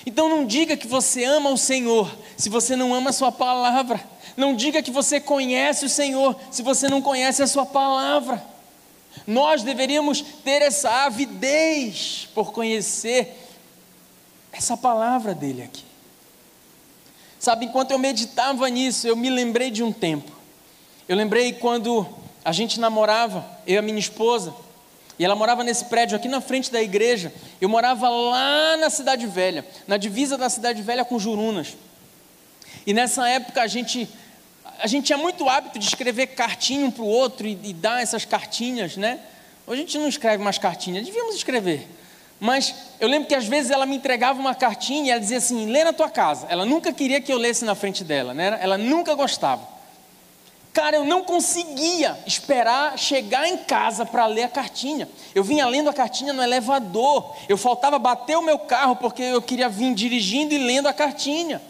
Então 0.04 0.28
não 0.28 0.44
diga 0.44 0.76
que 0.76 0.86
você 0.86 1.24
ama 1.24 1.50
o 1.50 1.56
Senhor 1.56 2.10
se 2.36 2.48
você 2.48 2.76
não 2.76 2.94
ama 2.94 3.10
a 3.10 3.12
sua 3.12 3.32
palavra. 3.32 4.02
Não 4.36 4.54
diga 4.54 4.82
que 4.82 4.90
você 4.90 5.18
conhece 5.18 5.86
o 5.86 5.88
Senhor 5.88 6.36
se 6.50 6.62
você 6.62 6.88
não 6.88 7.00
conhece 7.00 7.42
a 7.42 7.46
sua 7.46 7.64
palavra. 7.64 8.44
Nós 9.26 9.62
deveríamos 9.62 10.20
ter 10.20 10.62
essa 10.62 11.04
avidez 11.06 12.28
por 12.34 12.52
conhecer 12.52 13.34
essa 14.52 14.76
palavra 14.76 15.34
dele 15.34 15.62
aqui. 15.62 15.84
Sabe, 17.38 17.66
enquanto 17.66 17.92
eu 17.92 17.98
meditava 17.98 18.68
nisso, 18.68 19.06
eu 19.06 19.16
me 19.16 19.30
lembrei 19.30 19.70
de 19.70 19.82
um 19.82 19.92
tempo. 19.92 20.32
Eu 21.08 21.16
lembrei 21.16 21.52
quando 21.52 22.06
a 22.44 22.52
gente 22.52 22.80
namorava, 22.80 23.44
eu 23.66 23.74
e 23.74 23.78
a 23.78 23.82
minha 23.82 23.98
esposa, 23.98 24.54
e 25.18 25.24
ela 25.24 25.34
morava 25.34 25.64
nesse 25.64 25.86
prédio 25.86 26.16
aqui 26.16 26.28
na 26.28 26.40
frente 26.40 26.70
da 26.70 26.82
igreja. 26.82 27.32
Eu 27.60 27.68
morava 27.68 28.08
lá 28.08 28.76
na 28.76 28.90
Cidade 28.90 29.26
Velha, 29.26 29.66
na 29.86 29.96
divisa 29.96 30.36
da 30.36 30.48
Cidade 30.48 30.82
Velha 30.82 31.04
com 31.04 31.18
Jurunas. 31.18 31.76
E 32.86 32.92
nessa 32.92 33.28
época 33.28 33.62
a 33.62 33.66
gente 33.66 34.08
a 34.78 34.86
gente 34.86 35.06
tinha 35.06 35.16
muito 35.16 35.48
hábito 35.48 35.78
de 35.78 35.86
escrever 35.86 36.26
cartinha 36.28 36.84
um 36.84 36.90
para 36.90 37.02
o 37.02 37.06
outro 37.06 37.46
e, 37.46 37.58
e, 37.64 37.72
dar 37.72 38.02
essas 38.02 38.26
cartinhas, 38.26 38.94
né? 38.96 39.18
Hoje 39.66 39.80
a 39.80 39.84
gente 39.84 39.98
não 39.98 40.06
escreve 40.06 40.42
mais 40.42 40.58
cartinhas, 40.58 41.06
devíamos 41.06 41.34
escrever. 41.34 41.88
Mas 42.38 42.74
eu 43.00 43.08
lembro 43.08 43.26
que 43.26 43.34
às 43.34 43.46
vezes 43.46 43.70
ela 43.70 43.86
me 43.86 43.96
entregava 43.96 44.38
uma 44.38 44.54
cartinha 44.54 45.06
e 45.06 45.10
ela 45.10 45.20
dizia 45.20 45.38
assim: 45.38 45.66
lê 45.66 45.82
na 45.82 45.92
tua 45.92 46.10
casa. 46.10 46.46
Ela 46.50 46.66
nunca 46.66 46.92
queria 46.92 47.20
que 47.20 47.32
eu 47.32 47.38
lesse 47.38 47.64
na 47.64 47.74
frente 47.74 48.04
dela, 48.04 48.34
né? 48.34 48.58
Ela 48.60 48.76
nunca 48.76 49.14
gostava. 49.14 49.75
Cara, 50.76 50.96
eu 50.96 51.06
não 51.06 51.24
conseguia 51.24 52.18
esperar 52.26 52.98
chegar 52.98 53.48
em 53.48 53.56
casa 53.56 54.04
para 54.04 54.26
ler 54.26 54.42
a 54.42 54.48
cartinha. 54.50 55.08
Eu 55.34 55.42
vinha 55.42 55.66
lendo 55.66 55.88
a 55.88 55.92
cartinha 55.94 56.34
no 56.34 56.42
elevador. 56.42 57.34
Eu 57.48 57.56
faltava 57.56 57.98
bater 57.98 58.36
o 58.36 58.42
meu 58.42 58.58
carro 58.58 58.94
porque 58.94 59.22
eu 59.22 59.40
queria 59.40 59.70
vir 59.70 59.94
dirigindo 59.94 60.52
e 60.52 60.58
lendo 60.58 60.86
a 60.86 60.92
cartinha. 60.92 61.62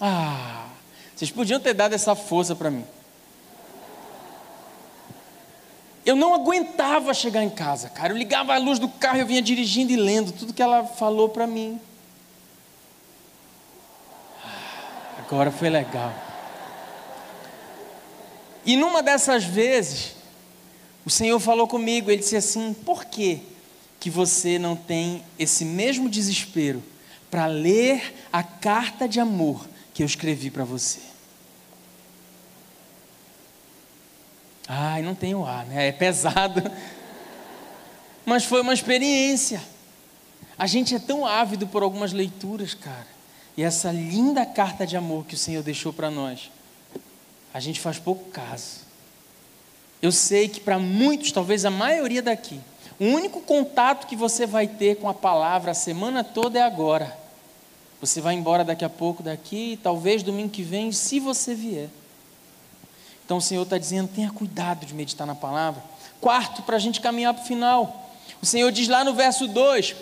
Ah, 0.00 0.66
vocês 1.12 1.32
podiam 1.32 1.58
ter 1.58 1.74
dado 1.74 1.92
essa 1.92 2.14
força 2.14 2.54
para 2.54 2.70
mim. 2.70 2.86
Eu 6.06 6.14
não 6.14 6.32
aguentava 6.32 7.12
chegar 7.12 7.42
em 7.42 7.50
casa, 7.50 7.88
cara. 7.88 8.12
Eu 8.12 8.16
ligava 8.16 8.54
a 8.54 8.58
luz 8.58 8.78
do 8.78 8.88
carro 8.88 9.16
e 9.16 9.20
eu 9.22 9.26
vinha 9.26 9.42
dirigindo 9.42 9.90
e 9.90 9.96
lendo 9.96 10.30
tudo 10.30 10.54
que 10.54 10.62
ela 10.62 10.84
falou 10.84 11.28
para 11.28 11.48
mim. 11.48 11.80
Ah, 14.40 15.18
agora 15.26 15.50
foi 15.50 15.68
legal. 15.68 16.29
E 18.70 18.76
numa 18.76 19.02
dessas 19.02 19.42
vezes, 19.42 20.14
o 21.04 21.10
Senhor 21.10 21.40
falou 21.40 21.66
comigo, 21.66 22.08
ele 22.08 22.20
disse 22.20 22.36
assim: 22.36 22.72
"Por 22.72 23.04
que 23.04 23.42
que 23.98 24.08
você 24.08 24.60
não 24.60 24.76
tem 24.76 25.24
esse 25.36 25.64
mesmo 25.64 26.08
desespero 26.08 26.80
para 27.28 27.46
ler 27.46 28.28
a 28.32 28.44
carta 28.44 29.08
de 29.08 29.18
amor 29.18 29.68
que 29.92 30.04
eu 30.04 30.06
escrevi 30.06 30.52
para 30.52 30.62
você?" 30.62 31.00
Ai, 34.68 35.02
não 35.02 35.16
tenho 35.16 35.44
ar, 35.44 35.66
né? 35.66 35.88
É 35.88 35.90
pesado. 35.90 36.62
Mas 38.24 38.44
foi 38.44 38.60
uma 38.60 38.72
experiência. 38.72 39.60
A 40.56 40.68
gente 40.68 40.94
é 40.94 41.00
tão 41.00 41.26
ávido 41.26 41.66
por 41.66 41.82
algumas 41.82 42.12
leituras, 42.12 42.72
cara. 42.72 43.08
E 43.56 43.64
essa 43.64 43.90
linda 43.90 44.46
carta 44.46 44.86
de 44.86 44.96
amor 44.96 45.26
que 45.26 45.34
o 45.34 45.38
Senhor 45.38 45.64
deixou 45.64 45.92
para 45.92 46.08
nós 46.08 46.52
a 47.52 47.60
gente 47.60 47.80
faz 47.80 47.98
pouco 47.98 48.30
caso. 48.30 48.80
Eu 50.00 50.12
sei 50.12 50.48
que 50.48 50.60
para 50.60 50.78
muitos, 50.78 51.32
talvez 51.32 51.64
a 51.64 51.70
maioria 51.70 52.22
daqui, 52.22 52.60
o 52.98 53.04
único 53.04 53.40
contato 53.40 54.06
que 54.06 54.16
você 54.16 54.46
vai 54.46 54.66
ter 54.66 54.96
com 54.96 55.08
a 55.08 55.14
palavra 55.14 55.70
a 55.70 55.74
semana 55.74 56.22
toda 56.22 56.58
é 56.58 56.62
agora. 56.62 57.18
Você 58.00 58.20
vai 58.20 58.34
embora 58.34 58.64
daqui 58.64 58.84
a 58.84 58.88
pouco 58.88 59.22
daqui, 59.22 59.78
talvez 59.82 60.22
domingo 60.22 60.50
que 60.50 60.62
vem, 60.62 60.90
se 60.90 61.20
você 61.20 61.54
vier. 61.54 61.88
Então 63.24 63.36
o 63.36 63.42
Senhor 63.42 63.62
está 63.62 63.78
dizendo: 63.78 64.08
tenha 64.08 64.30
cuidado 64.30 64.86
de 64.86 64.94
meditar 64.94 65.26
na 65.26 65.34
palavra. 65.34 65.82
Quarto, 66.20 66.62
para 66.62 66.76
a 66.76 66.78
gente 66.78 67.00
caminhar 67.00 67.34
para 67.34 67.42
o 67.42 67.46
final. 67.46 68.10
O 68.42 68.46
Senhor 68.46 68.72
diz 68.72 68.88
lá 68.88 69.04
no 69.04 69.14
verso 69.14 69.46
2: 69.46 69.94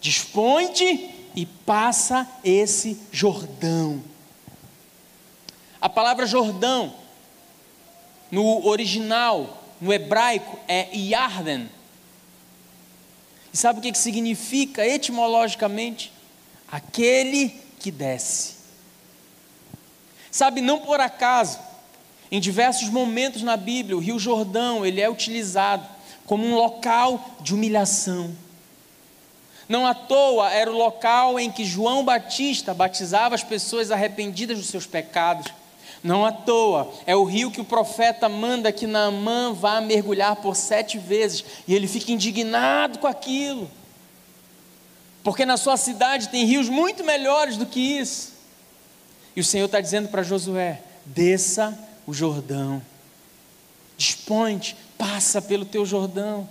Dispõe-te 0.00 1.30
e 1.36 1.46
passa 1.46 2.28
esse 2.42 2.98
Jordão. 3.12 4.02
A 5.84 5.88
palavra 5.90 6.24
Jordão, 6.24 6.94
no 8.30 8.66
original, 8.66 9.62
no 9.78 9.92
hebraico, 9.92 10.58
é 10.66 10.88
Yarden. 10.96 11.68
E 13.52 13.56
sabe 13.58 13.80
o 13.80 13.82
que, 13.82 13.92
que 13.92 13.98
significa 13.98 14.86
etimologicamente? 14.86 16.10
Aquele 16.72 17.50
que 17.78 17.90
desce. 17.90 18.54
Sabe, 20.30 20.62
não 20.62 20.78
por 20.78 21.00
acaso, 21.00 21.58
em 22.32 22.40
diversos 22.40 22.88
momentos 22.88 23.42
na 23.42 23.58
Bíblia, 23.58 23.94
o 23.94 24.00
Rio 24.00 24.18
Jordão, 24.18 24.86
ele 24.86 25.02
é 25.02 25.10
utilizado 25.10 25.86
como 26.24 26.46
um 26.46 26.54
local 26.54 27.36
de 27.42 27.52
humilhação. 27.52 28.34
Não 29.68 29.86
à 29.86 29.92
toa 29.92 30.50
era 30.50 30.72
o 30.72 30.78
local 30.78 31.38
em 31.38 31.52
que 31.52 31.62
João 31.62 32.02
Batista 32.02 32.72
batizava 32.72 33.34
as 33.34 33.44
pessoas 33.44 33.90
arrependidas 33.90 34.56
dos 34.56 34.68
seus 34.68 34.86
pecados. 34.86 35.52
Não 36.04 36.22
à 36.22 36.30
toa 36.30 36.92
é 37.06 37.16
o 37.16 37.24
rio 37.24 37.50
que 37.50 37.62
o 37.62 37.64
profeta 37.64 38.28
manda 38.28 38.70
que 38.70 38.86
Naamã 38.86 39.54
vá 39.54 39.80
mergulhar 39.80 40.36
por 40.36 40.54
sete 40.54 40.98
vezes 40.98 41.42
e 41.66 41.74
ele 41.74 41.88
fica 41.88 42.12
indignado 42.12 42.98
com 42.98 43.06
aquilo, 43.06 43.70
porque 45.22 45.46
na 45.46 45.56
sua 45.56 45.78
cidade 45.78 46.28
tem 46.28 46.44
rios 46.44 46.68
muito 46.68 47.02
melhores 47.02 47.56
do 47.56 47.64
que 47.64 47.80
isso. 47.80 48.34
E 49.34 49.40
o 49.40 49.44
Senhor 49.44 49.64
está 49.64 49.80
dizendo 49.80 50.10
para 50.10 50.22
Josué: 50.22 50.82
desça 51.06 51.76
o 52.06 52.12
Jordão, 52.12 52.82
dispõe 53.96 54.60
passa 54.98 55.40
pelo 55.40 55.64
teu 55.64 55.86
Jordão. 55.86 56.46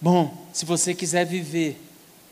Bom, 0.00 0.34
se 0.54 0.64
você 0.64 0.94
quiser 0.94 1.26
viver 1.26 1.78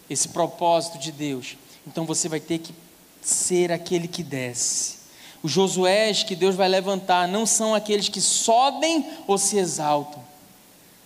esse 0.09 0.29
propósito 0.29 0.99
de 0.99 1.13
Deus, 1.13 1.59
então 1.87 2.07
você 2.07 2.27
vai 2.27 2.41
ter 2.41 2.59
que 2.59 2.86
ser 3.27 3.73
aquele 3.73 4.07
que 4.07 4.23
desce. 4.23 4.97
Os 5.43 5.51
Josués 5.51 6.23
que 6.23 6.37
Deus 6.37 6.55
vai 6.55 6.69
levantar 6.69 7.27
não 7.27 7.45
são 7.45 7.75
aqueles 7.75 8.09
que 8.09 8.21
sobem 8.21 9.07
ou 9.27 9.37
se 9.37 9.59
exaltam. 9.59 10.25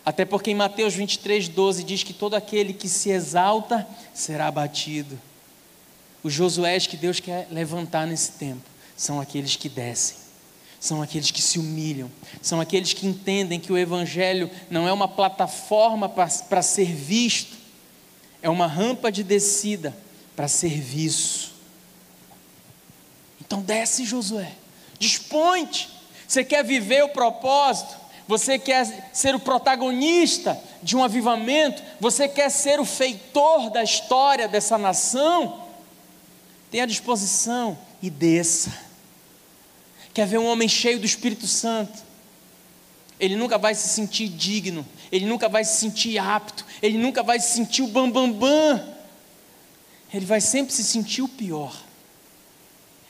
Até 0.05 0.25
porque 0.25 0.51
em 0.51 0.55
Mateus 0.55 0.95
23, 0.95 1.49
12 1.49 1.85
diz 1.85 2.03
que 2.03 2.13
todo 2.13 2.35
aquele 2.35 2.73
que 2.73 2.89
se 2.89 3.11
exalta 3.11 3.87
será 4.13 4.49
abatido. 4.49 5.19
Os 6.23 6.33
Josués 6.33 6.87
que 6.87 6.97
Deus 6.97 7.21
quer 7.21 7.49
levantar 7.51 8.07
nesse 8.07 8.33
tempo 8.33 8.69
são 8.97 9.21
aqueles 9.21 9.57
que 9.57 9.69
descem 9.69 10.21
são 10.81 11.03
aqueles 11.03 11.31
que 11.31 11.43
se 11.43 11.59
humilham, 11.59 12.11
são 12.41 12.59
aqueles 12.59 12.95
que 12.95 13.07
entendem 13.07 13.61
que 13.61 13.71
o 13.71 13.77
Evangelho 13.77 14.51
não 14.71 14.89
é 14.89 14.93
uma 14.93 15.07
plataforma 15.07 16.09
para 16.09 16.63
ser 16.63 16.87
visto, 16.87 17.55
é 18.41 18.49
uma 18.49 18.67
rampa 18.67 19.13
de 19.13 19.23
descida 19.23 19.95
para 20.35 20.49
serviço. 20.49 21.50
Então 23.51 23.63
desce, 23.63 24.05
Josué, 24.05 24.53
dispõe-te. 24.97 25.91
Você 26.29 26.45
quer 26.45 26.63
viver 26.63 27.03
o 27.03 27.09
propósito, 27.09 27.97
você 28.29 28.61
quer 28.61 29.11
ser 29.13 29.35
o 29.35 29.41
protagonista 29.41 30.57
de 30.81 30.97
um 30.97 31.03
avivamento, 31.03 31.83
você 31.99 32.29
quer 32.29 32.49
ser 32.49 32.79
o 32.79 32.85
feitor 32.85 33.69
da 33.69 33.83
história 33.83 34.47
dessa 34.47 34.79
nação, 34.79 35.65
tenha 36.71 36.87
disposição 36.87 37.77
e 38.01 38.09
desça. 38.09 38.73
Quer 40.15 40.29
ver 40.29 40.39
um 40.39 40.47
homem 40.47 40.69
cheio 40.69 41.01
do 41.01 41.07
Espírito 41.07 41.49
Santo, 41.49 42.05
ele 43.19 43.35
nunca 43.35 43.59
vai 43.59 43.75
se 43.75 43.89
sentir 43.89 44.29
digno, 44.29 44.87
ele 45.11 45.27
nunca 45.27 45.49
vai 45.49 45.65
se 45.65 45.77
sentir 45.81 46.19
apto, 46.19 46.65
ele 46.81 46.99
nunca 46.99 47.25
vai 47.25 47.41
se 47.41 47.53
sentir 47.53 47.83
o 47.83 47.89
bambambam, 47.89 48.31
bam, 48.31 48.77
bam. 48.77 48.95
ele 50.15 50.25
vai 50.25 50.41
sempre 50.41 50.73
se 50.73 50.85
sentir 50.85 51.23
o 51.23 51.29
pior. 51.29 51.90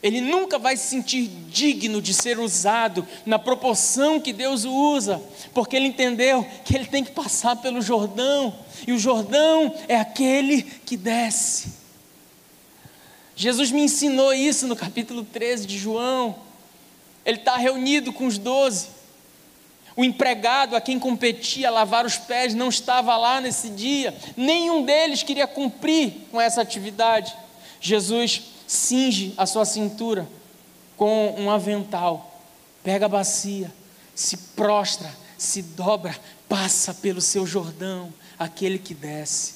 Ele 0.03 0.21
nunca 0.21 0.59
vai 0.59 0.77
se 0.77 0.89
sentir 0.89 1.31
digno 1.51 2.01
de 2.01 2.15
ser 2.15 2.39
usado 2.39 3.07
na 3.27 3.39
proporção 3.39 4.19
que 4.19 4.33
Deus 4.33 4.65
o 4.65 4.73
usa, 4.73 5.21
porque 5.53 5.77
ele 5.77 5.89
entendeu 5.89 6.47
que 6.65 6.75
ele 6.75 6.87
tem 6.87 7.05
que 7.05 7.13
passar 7.13 7.57
pelo 7.57 7.83
Jordão, 7.83 8.55
e 8.87 8.93
o 8.93 8.99
Jordão 8.99 9.75
é 9.89 9.97
aquele 9.97 10.63
que 10.63 10.97
desce. 10.97 11.81
Jesus 13.37 13.71
me 13.71 13.83
ensinou 13.83 14.33
isso 14.35 14.67
no 14.67 14.77
capítulo 14.77 15.25
13 15.25 15.67
de 15.67 15.79
João. 15.79 16.37
Ele 17.25 17.39
está 17.39 17.57
reunido 17.57 18.13
com 18.13 18.27
os 18.27 18.37
doze. 18.37 18.89
O 19.97 20.05
empregado 20.05 20.77
a 20.77 20.81
quem 20.81 20.99
competia 20.99 21.71
lavar 21.71 22.05
os 22.05 22.17
pés 22.17 22.55
não 22.55 22.69
estava 22.69 23.17
lá 23.17 23.41
nesse 23.41 23.71
dia. 23.71 24.15
Nenhum 24.37 24.83
deles 24.83 25.23
queria 25.23 25.47
cumprir 25.47 26.13
com 26.31 26.39
essa 26.39 26.61
atividade. 26.61 27.35
Jesus 27.81 28.43
cinge 28.71 29.35
a 29.37 29.47
sua 29.47 29.65
cintura 29.65 30.29
com 30.97 31.35
um 31.37 31.51
avental, 31.51 32.41
pega 32.85 33.07
a 33.07 33.09
bacia, 33.09 33.73
se 34.15 34.37
prostra, 34.37 35.13
se 35.37 35.61
dobra, 35.61 36.17
passa 36.49 36.95
pelo 36.95 37.21
seu 37.21 37.45
Jordão, 37.45 38.13
aquele 38.39 38.79
que 38.79 38.95
desce, 38.95 39.55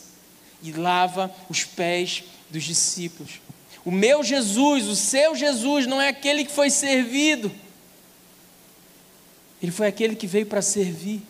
e 0.60 0.72
lava 0.72 1.32
os 1.48 1.62
pés 1.62 2.24
dos 2.50 2.64
discípulos. 2.64 3.40
O 3.84 3.90
meu 3.92 4.24
Jesus, 4.24 4.88
o 4.88 4.96
seu 4.96 5.36
Jesus, 5.36 5.86
não 5.86 6.00
é 6.00 6.08
aquele 6.08 6.44
que 6.44 6.50
foi 6.50 6.68
servido, 6.68 7.52
ele 9.62 9.70
foi 9.70 9.86
aquele 9.86 10.16
que 10.16 10.26
veio 10.26 10.46
para 10.46 10.60
servir. 10.60 11.22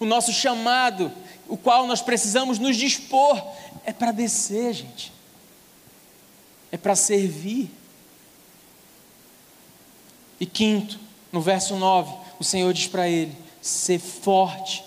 O 0.00 0.06
nosso 0.06 0.32
chamado, 0.32 1.12
o 1.46 1.58
qual 1.58 1.86
nós 1.86 2.00
precisamos 2.00 2.58
nos 2.58 2.76
dispor, 2.78 3.38
é 3.84 3.92
para 3.92 4.12
descer, 4.12 4.72
gente, 4.72 5.12
é 6.72 6.78
para 6.78 6.96
servir. 6.96 7.70
E 10.40 10.46
quinto, 10.46 10.98
no 11.30 11.40
verso 11.40 11.76
9, 11.76 12.12
o 12.40 12.42
Senhor 12.42 12.72
diz 12.72 12.88
para 12.88 13.08
ele: 13.08 13.36
ser 13.60 14.00
forte 14.00 14.82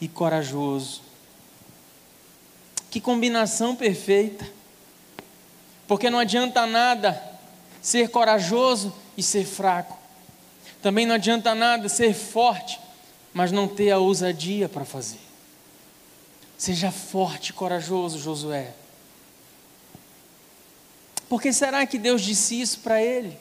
e 0.00 0.06
corajoso. 0.06 1.00
Que 2.90 3.00
combinação 3.00 3.74
perfeita. 3.74 4.46
Porque 5.88 6.10
não 6.10 6.20
adianta 6.20 6.66
nada 6.66 7.20
ser 7.82 8.10
corajoso 8.10 8.94
e 9.16 9.22
ser 9.22 9.44
fraco. 9.44 9.98
Também 10.82 11.06
não 11.06 11.14
adianta 11.14 11.54
nada 11.54 11.88
ser 11.88 12.14
forte, 12.14 12.78
mas 13.34 13.50
não 13.50 13.66
ter 13.66 13.90
a 13.90 13.98
ousadia 13.98 14.68
para 14.68 14.84
fazer. 14.84 15.20
Seja 16.56 16.90
forte 16.90 17.48
e 17.48 17.52
corajoso, 17.52 18.18
Josué. 18.18 18.74
Por 21.30 21.40
que 21.40 21.50
será 21.50 21.86
que 21.86 21.96
Deus 21.96 22.20
disse 22.20 22.60
isso 22.60 22.80
para 22.80 23.02
ele? 23.02 23.38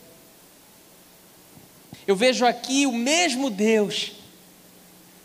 Eu 2.07 2.15
vejo 2.15 2.45
aqui 2.45 2.87
o 2.87 2.93
mesmo 2.93 3.49
Deus 3.49 4.13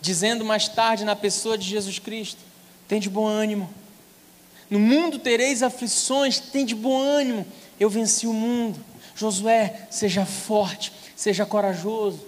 dizendo 0.00 0.44
mais 0.44 0.66
tarde 0.66 1.04
na 1.04 1.14
pessoa 1.14 1.56
de 1.56 1.68
Jesus 1.68 2.00
Cristo: 2.00 2.40
tem 2.88 2.98
de 2.98 3.08
bom 3.08 3.24
ânimo 3.24 3.72
no 4.70 4.78
mundo 4.78 5.18
tereis 5.18 5.62
aflições, 5.62 6.40
tem 6.40 6.64
de 6.64 6.74
bom 6.74 6.98
ânimo, 6.98 7.46
eu 7.78 7.90
venci 7.90 8.26
o 8.26 8.32
mundo. 8.32 8.84
Josué, 9.14 9.86
seja 9.90 10.24
forte, 10.24 10.92
seja 11.14 11.46
corajoso. 11.46 12.26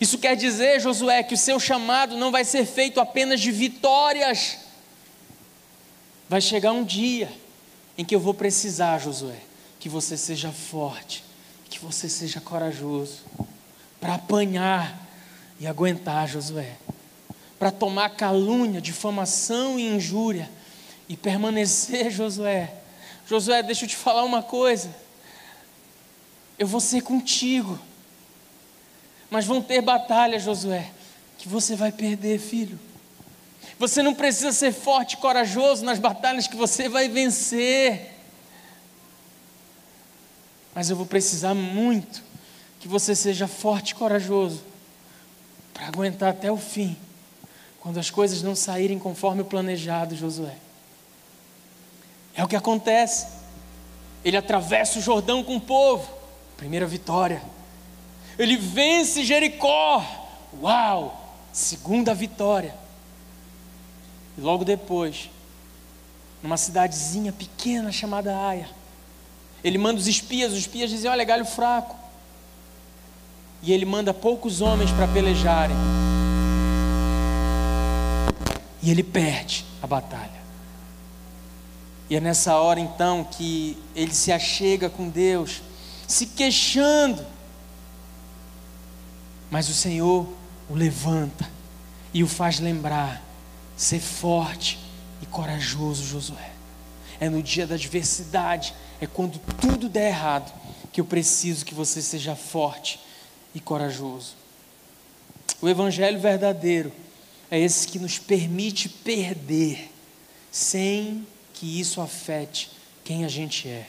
Isso 0.00 0.18
quer 0.18 0.36
dizer, 0.36 0.80
Josué, 0.80 1.22
que 1.22 1.34
o 1.34 1.38
seu 1.38 1.58
chamado 1.58 2.16
não 2.16 2.30
vai 2.30 2.44
ser 2.44 2.66
feito 2.66 3.00
apenas 3.00 3.40
de 3.40 3.50
vitórias. 3.50 4.58
Vai 6.28 6.40
chegar 6.40 6.72
um 6.72 6.84
dia 6.84 7.30
em 7.96 8.04
que 8.04 8.14
eu 8.14 8.20
vou 8.20 8.34
precisar, 8.34 8.98
Josué, 8.98 9.36
que 9.80 9.88
você 9.88 10.16
seja 10.16 10.52
forte, 10.52 11.24
que 11.70 11.78
você 11.80 12.08
seja 12.08 12.40
corajoso, 12.40 13.24
para 13.98 14.14
apanhar 14.14 15.08
e 15.58 15.66
aguentar, 15.66 16.28
Josué, 16.28 16.76
para 17.58 17.70
tomar 17.70 18.10
calúnia, 18.10 18.80
difamação 18.80 19.78
e 19.78 19.96
injúria 19.96 20.50
e 21.08 21.16
permanecer, 21.16 22.10
Josué. 22.12 22.74
Josué, 23.26 23.62
deixa 23.62 23.84
eu 23.84 23.88
te 23.88 23.96
falar 23.96 24.22
uma 24.22 24.42
coisa. 24.42 24.94
Eu 26.58 26.66
vou 26.66 26.80
ser 26.80 27.02
contigo. 27.02 27.78
Mas 29.30 29.46
vão 29.46 29.62
ter 29.62 29.80
batalhas, 29.80 30.42
Josué, 30.42 30.90
que 31.38 31.48
você 31.48 31.74
vai 31.74 31.90
perder, 31.90 32.38
filho. 32.38 32.78
Você 33.78 34.02
não 34.02 34.14
precisa 34.14 34.52
ser 34.52 34.72
forte 34.72 35.14
e 35.14 35.16
corajoso 35.16 35.84
nas 35.84 35.98
batalhas 35.98 36.46
que 36.46 36.56
você 36.56 36.88
vai 36.88 37.08
vencer. 37.08 38.19
Mas 40.74 40.90
eu 40.90 40.96
vou 40.96 41.06
precisar 41.06 41.54
muito 41.54 42.22
que 42.78 42.88
você 42.88 43.14
seja 43.14 43.46
forte 43.46 43.90
e 43.90 43.94
corajoso 43.94 44.62
para 45.74 45.86
aguentar 45.86 46.30
até 46.30 46.50
o 46.50 46.56
fim, 46.56 46.96
quando 47.80 47.98
as 47.98 48.10
coisas 48.10 48.42
não 48.42 48.54
saírem 48.54 48.98
conforme 48.98 49.42
o 49.42 49.44
planejado, 49.44 50.16
Josué. 50.16 50.56
É 52.34 52.44
o 52.44 52.48
que 52.48 52.56
acontece. 52.56 53.26
Ele 54.24 54.36
atravessa 54.36 54.98
o 54.98 55.02
Jordão 55.02 55.42
com 55.42 55.56
o 55.56 55.60
povo. 55.60 56.10
Primeira 56.56 56.86
vitória. 56.86 57.42
Ele 58.38 58.56
vence 58.56 59.24
Jericó. 59.24 60.04
Uau! 60.60 61.34
Segunda 61.52 62.14
vitória. 62.14 62.74
E 64.38 64.40
logo 64.40 64.64
depois, 64.64 65.30
numa 66.42 66.56
cidadezinha 66.56 67.32
pequena 67.32 67.90
chamada 67.90 68.36
Aia, 68.36 68.68
ele 69.62 69.78
manda 69.78 70.00
os 70.00 70.06
espias, 70.06 70.52
os 70.52 70.58
espias 70.58 70.90
dizem: 70.90 71.10
Olha, 71.10 71.24
galho 71.24 71.44
fraco. 71.44 71.96
E 73.62 73.72
ele 73.72 73.84
manda 73.84 74.14
poucos 74.14 74.60
homens 74.60 74.90
para 74.90 75.06
pelejarem. 75.06 75.76
E 78.82 78.90
ele 78.90 79.02
perde 79.02 79.66
a 79.82 79.86
batalha. 79.86 80.40
E 82.08 82.16
é 82.16 82.20
nessa 82.20 82.56
hora 82.56 82.80
então 82.80 83.22
que 83.22 83.76
ele 83.94 84.12
se 84.12 84.32
achega 84.32 84.88
com 84.88 85.08
Deus, 85.08 85.62
se 86.08 86.26
queixando. 86.26 87.24
Mas 89.50 89.68
o 89.68 89.74
Senhor 89.74 90.26
o 90.68 90.74
levanta 90.74 91.48
e 92.14 92.24
o 92.24 92.28
faz 92.28 92.60
lembrar: 92.60 93.22
ser 93.76 94.00
forte 94.00 94.78
e 95.20 95.26
corajoso, 95.26 96.02
Josué. 96.04 96.59
É 97.20 97.28
no 97.28 97.42
dia 97.42 97.66
da 97.66 97.74
adversidade, 97.74 98.74
é 99.00 99.06
quando 99.06 99.38
tudo 99.60 99.88
der 99.88 100.08
errado, 100.08 100.52
que 100.92 101.00
eu 101.00 101.04
preciso 101.04 101.64
que 101.64 101.74
você 101.74 102.02
seja 102.02 102.34
forte 102.34 102.98
e 103.54 103.60
corajoso. 103.60 104.34
O 105.60 105.68
Evangelho 105.68 106.18
verdadeiro 106.18 106.90
é 107.50 107.58
esse 107.58 107.86
que 107.86 107.98
nos 107.98 108.18
permite 108.18 108.88
perder 108.88 109.90
sem 110.50 111.26
que 111.52 111.78
isso 111.78 112.00
afete 112.00 112.70
quem 113.04 113.24
a 113.24 113.28
gente 113.28 113.68
é, 113.68 113.86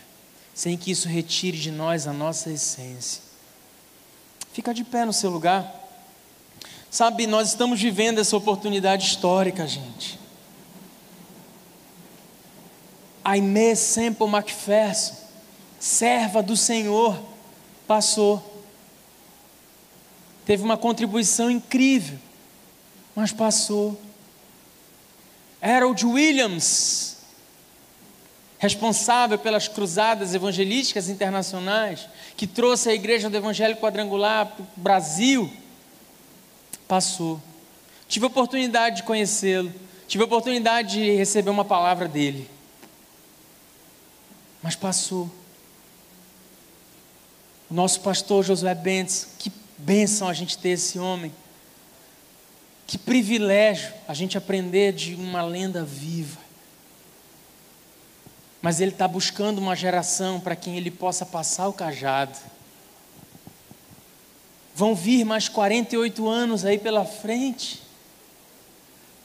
sem 0.54 0.78
que 0.78 0.92
isso 0.92 1.08
retire 1.08 1.58
de 1.58 1.72
nós 1.72 2.08
a 2.08 2.14
nossa 2.14 2.52
essência. 2.52 3.22
Fica 4.52 4.74
de 4.74 4.84
pé 4.84 5.06
no 5.06 5.14
seu 5.14 5.30
lugar. 5.30 5.80
Sabe, 6.90 7.26
nós 7.26 7.50
estamos 7.50 7.80
vivendo 7.80 8.20
essa 8.20 8.36
oportunidade 8.36 9.06
histórica, 9.06 9.66
gente. 9.66 10.20
Aimee 13.24 13.76
Semple 13.76 14.28
Macpherson, 14.28 15.16
serva 15.80 16.42
do 16.42 16.56
Senhor, 16.58 17.20
passou. 17.88 18.52
Teve 20.46 20.64
uma 20.64 20.78
contribuição 20.78 21.50
incrível, 21.50 22.18
mas 23.16 23.32
passou. 23.32 24.00
Harold 25.62 26.06
Williams, 26.06 27.18
responsável 28.58 29.38
pelas 29.38 29.68
cruzadas 29.68 30.34
evangelísticas 30.34 31.10
internacionais, 31.10 32.08
que 32.36 32.48
trouxe 32.48 32.90
a 32.90 32.94
igreja 32.94 33.30
do 33.30 33.38
Evangelho 33.38 33.78
Quadrangular 33.78 34.48
para 34.48 34.64
o 34.64 34.68
Brasil, 34.76 35.52
passou. 36.88 37.42
Tive 38.08 38.26
a 38.26 38.28
oportunidade 38.28 38.98
de 38.98 39.04
conhecê-lo, 39.04 39.74
tive 40.08 40.24
a 40.24 40.28
oportunidade 40.28 41.00
de 41.00 41.16
receber 41.16 41.50
uma 41.50 41.64
palavra 41.64 42.08
dele, 42.08 42.50
mas 44.62 44.76
passou. 44.76 45.30
O 47.70 47.74
nosso 47.74 48.01
pastor 48.01 48.43
Josué 48.43 48.76
Bentes, 48.76 49.28
que 49.39 49.51
bênção 49.78 50.28
a 50.28 50.34
gente 50.34 50.57
ter 50.57 50.70
esse 50.70 50.99
homem. 50.99 51.34
Que 52.86 52.97
privilégio 52.97 53.93
a 54.07 54.14
gente 54.14 54.38
aprender 54.38 54.91
de 54.93 55.16
uma 55.16 55.41
lenda 55.41 55.84
viva 55.84 56.41
mas 58.62 58.80
ele 58.80 58.91
está 58.91 59.07
buscando 59.07 59.57
uma 59.57 59.76
geração 59.76 60.39
para 60.39 60.55
quem 60.55 60.78
ele 60.78 60.91
possa 60.91 61.26
passar 61.26 61.68
o 61.68 61.74
cajado. 61.74 62.38
Vão 64.76 64.93
vir 64.93 65.26
mais 65.26 65.49
48 65.49 66.30
anos 66.30 66.64
aí 66.64 66.78
pela 66.78 67.03
frente. 67.03 67.82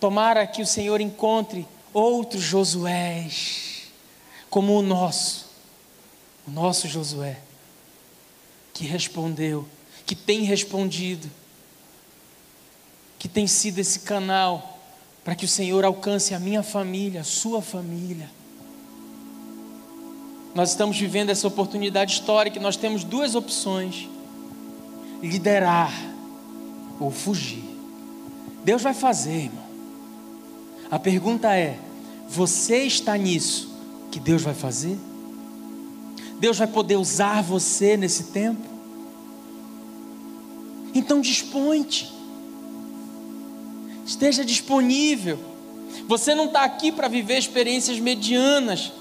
Tomara 0.01 0.47
que 0.47 0.63
o 0.63 0.67
Senhor 0.67 1.01
encontre 1.01 1.69
outros 1.93 2.43
Josués, 2.43 3.66
como 4.51 4.79
o 4.79 4.83
nosso, 4.83 5.47
o 6.47 6.51
nosso 6.51 6.89
Josué, 6.89 7.39
que 8.73 8.85
respondeu, 8.85 9.67
que 10.05 10.15
tem 10.15 10.43
respondido, 10.43 11.29
que 13.19 13.29
tem 13.29 13.47
sido 13.47 13.79
esse 13.79 14.01
canal 14.01 14.79
para 15.25 15.35
que 15.35 15.45
o 15.45 15.49
Senhor 15.49 15.85
alcance 15.85 16.35
a 16.35 16.39
minha 16.39 16.63
família, 16.63 17.23
a 17.23 17.25
sua 17.25 17.61
família. 17.61 18.31
Nós 20.55 20.71
estamos 20.71 20.97
vivendo 20.99 21.31
essa 21.31 21.49
oportunidade 21.49 22.13
histórica, 22.13 22.61
nós 22.61 22.77
temos 22.77 23.03
duas 23.03 23.35
opções: 23.35 24.09
liderar 25.23 25.93
ou 27.01 27.11
fugir. 27.11 27.65
Deus 28.65 28.83
vai 28.83 28.95
fazer, 28.95 29.45
irmão. 29.45 29.67
A 30.91 30.99
pergunta 30.99 31.55
é: 31.55 31.79
você 32.29 32.85
está 32.85 33.17
nisso 33.17 33.76
que 34.11 34.21
Deus 34.21 34.43
vai 34.43 34.55
fazer? 34.55 34.99
Deus 36.39 36.59
vai 36.59 36.67
poder 36.67 36.97
usar 36.97 37.43
você 37.43 37.97
nesse 37.97 38.25
tempo? 38.25 38.63
Então 40.95 41.21
dispõe-te. 41.21 42.13
Esteja 44.05 44.45
disponível. 44.45 45.39
Você 46.07 46.35
não 46.35 46.47
está 46.47 46.63
aqui 46.63 46.93
para 46.93 47.09
viver 47.09 47.39
experiências 47.39 47.99
medianas. 47.99 48.93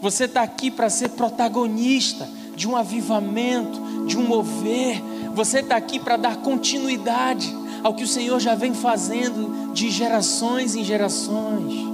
Você 0.00 0.24
está 0.24 0.42
aqui 0.42 0.70
para 0.70 0.88
ser 0.88 1.10
protagonista 1.10 2.28
de 2.56 2.68
um 2.68 2.76
avivamento, 2.76 4.06
de 4.06 4.16
um 4.16 4.22
mover. 4.22 5.02
Você 5.34 5.60
está 5.60 5.76
aqui 5.76 5.98
para 5.98 6.16
dar 6.16 6.36
continuidade 6.38 7.54
ao 7.82 7.94
que 7.94 8.04
o 8.04 8.08
Senhor 8.08 8.40
já 8.40 8.54
vem 8.54 8.72
fazendo 8.72 9.72
de 9.72 9.90
gerações 9.90 10.74
em 10.74 10.84
gerações. 10.84 11.93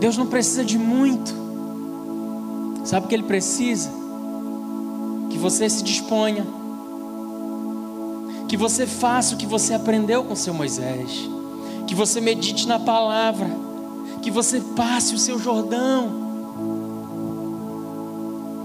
Deus 0.00 0.16
não 0.16 0.26
precisa 0.26 0.64
de 0.64 0.76
muito. 0.76 1.32
Sabe 2.84 3.06
o 3.06 3.08
que 3.08 3.14
Ele 3.14 3.22
precisa? 3.22 3.90
Que 5.30 5.38
você 5.38 5.70
se 5.70 5.84
disponha. 5.84 6.44
Que 8.48 8.56
você 8.56 8.84
faça 8.86 9.36
o 9.36 9.38
que 9.38 9.46
você 9.46 9.74
aprendeu 9.74 10.24
com 10.24 10.34
seu 10.34 10.52
Moisés. 10.52 11.28
Que 11.86 11.94
você 11.94 12.20
medite 12.20 12.66
na 12.66 12.80
palavra 12.80 13.70
que 14.20 14.30
você 14.30 14.60
passe 14.60 15.14
o 15.14 15.18
seu 15.18 15.38
Jordão, 15.38 16.08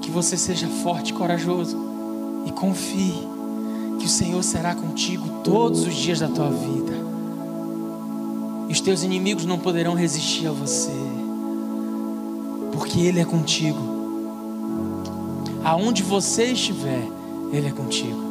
que 0.02 0.12
você 0.12 0.38
seja 0.38 0.68
forte 0.68 1.10
e 1.12 1.14
corajoso 1.14 1.78
e 2.46 2.52
confie 2.52 3.28
que 4.00 4.06
o 4.06 4.10
Senhor 4.10 4.44
será 4.44 4.76
contigo 4.76 5.42
todos 5.44 5.86
os 5.86 5.96
dias 5.96 6.20
da 6.20 6.28
tua 6.28 6.50
vida. 6.50 6.94
E 8.68 8.74
os 8.74 8.82
teus 8.82 9.04
inimigos 9.04 9.46
não 9.46 9.58
poderão 9.58 9.94
resistir 9.94 10.48
a 10.48 10.52
você, 10.52 10.92
porque 12.76 13.00
Ele 13.00 13.22
é 13.22 13.26
contigo. 13.26 13.80
Aonde 15.64 16.04
você 16.04 16.48
estiver, 16.52 17.08
Ele 17.52 17.68
é 17.68 17.72
contigo. 17.72 18.24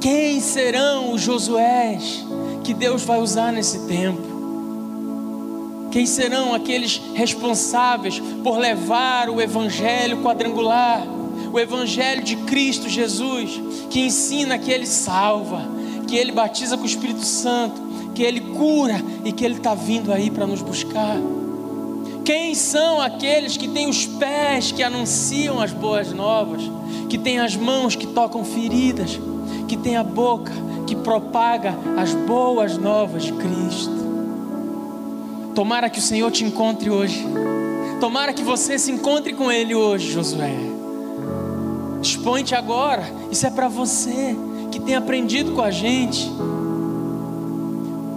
Quem 0.00 0.40
serão 0.40 1.12
os 1.12 1.20
Josués 1.20 2.24
que 2.64 2.74
Deus 2.74 3.02
vai 3.02 3.20
usar 3.20 3.52
nesse 3.52 3.86
tempo? 3.86 4.34
Quem 5.90 6.06
serão 6.06 6.54
aqueles 6.54 7.00
responsáveis 7.14 8.20
por 8.42 8.58
levar 8.58 9.28
o 9.28 9.40
evangelho 9.40 10.22
quadrangular, 10.22 11.06
o 11.52 11.60
evangelho 11.60 12.24
de 12.24 12.36
Cristo 12.36 12.88
Jesus, 12.88 13.60
que 13.90 14.00
ensina 14.00 14.58
que 14.58 14.70
Ele 14.70 14.86
salva, 14.86 15.62
que 16.08 16.16
Ele 16.16 16.32
batiza 16.32 16.76
com 16.76 16.82
o 16.82 16.86
Espírito 16.86 17.24
Santo, 17.24 17.80
que 18.14 18.22
Ele 18.22 18.40
cura 18.40 19.00
e 19.24 19.30
que 19.30 19.44
Ele 19.44 19.56
está 19.56 19.74
vindo 19.74 20.12
aí 20.12 20.30
para 20.30 20.46
nos 20.46 20.62
buscar? 20.62 21.16
Quem 22.24 22.54
são 22.54 23.02
aqueles 23.02 23.58
que 23.58 23.68
têm 23.68 23.86
os 23.88 24.06
pés 24.06 24.72
que 24.72 24.82
anunciam 24.82 25.60
as 25.60 25.72
boas 25.72 26.10
novas, 26.10 26.62
que 27.10 27.18
têm 27.18 27.38
as 27.38 27.54
mãos 27.54 27.94
que 27.94 28.06
tocam 28.06 28.42
feridas, 28.42 29.20
que 29.68 29.76
têm 29.76 29.96
a 29.96 30.02
boca 30.02 30.50
que 30.86 30.96
propaga 30.96 31.74
as 31.98 32.14
boas 32.14 32.78
novas 32.78 33.24
de 33.24 33.32
Cristo? 33.34 34.04
Tomara 35.54 35.90
que 35.90 35.98
o 35.98 36.02
Senhor 36.02 36.30
te 36.30 36.44
encontre 36.44 36.88
hoje. 36.90 37.22
Tomara 38.00 38.32
que 38.32 38.42
você 38.42 38.78
se 38.78 38.90
encontre 38.90 39.34
com 39.34 39.52
Ele 39.52 39.74
hoje, 39.74 40.10
Josué. 40.10 40.54
Dispõe-te 42.00 42.54
agora. 42.54 43.04
Isso 43.30 43.46
é 43.46 43.50
para 43.50 43.68
você 43.68 44.34
que 44.72 44.80
tem 44.80 44.96
aprendido 44.96 45.52
com 45.52 45.60
a 45.60 45.70
gente. 45.70 46.28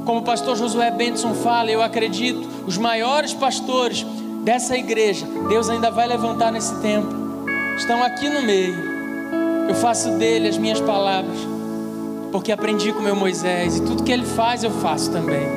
Como 0.05 0.19
o 0.19 0.23
pastor 0.23 0.55
Josué 0.55 0.89
Benson 0.91 1.33
fala, 1.33 1.69
eu 1.69 1.81
acredito, 1.81 2.56
os 2.67 2.77
maiores 2.77 3.33
pastores 3.33 4.05
dessa 4.43 4.77
igreja, 4.77 5.25
Deus 5.47 5.69
ainda 5.69 5.89
vai 5.89 6.05
levantar 6.05 6.51
nesse 6.51 6.75
tempo. 6.81 7.07
Estão 7.77 8.03
aqui 8.03 8.29
no 8.29 8.41
meio. 8.41 8.75
Eu 9.69 9.75
faço 9.75 10.17
dele 10.17 10.49
as 10.49 10.57
minhas 10.57 10.81
palavras, 10.81 11.37
porque 12.31 12.51
aprendi 12.51 12.91
com 12.91 12.99
meu 12.99 13.15
Moisés 13.15 13.77
e 13.77 13.81
tudo 13.81 14.03
que 14.03 14.11
ele 14.11 14.25
faz 14.25 14.63
eu 14.63 14.71
faço 14.71 15.11
também. 15.11 15.47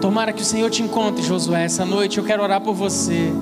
Tomara 0.00 0.32
que 0.32 0.42
o 0.42 0.44
Senhor 0.44 0.70
te 0.70 0.82
encontre, 0.82 1.22
Josué, 1.22 1.64
essa 1.64 1.84
noite. 1.84 2.18
Eu 2.18 2.24
quero 2.24 2.42
orar 2.42 2.60
por 2.60 2.74
você. 2.74 3.32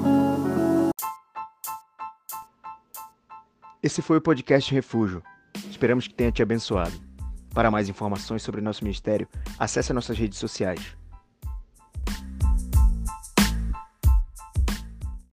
Esse 3.83 4.01
foi 4.01 4.19
o 4.19 4.21
podcast 4.21 4.73
Refúgio. 4.73 5.23
Esperamos 5.71 6.07
que 6.07 6.15
tenha 6.15 6.33
te 6.33 6.43
abençoado. 6.43 7.14
Para 7.55 7.71
mais 7.71 7.89
informações 7.89 8.43
sobre 8.43 8.61
nosso 8.61 8.83
ministério, 8.83 9.29
acesse 9.59 9.93
nossas 9.93 10.19
redes 10.19 10.39
sociais 10.39 10.97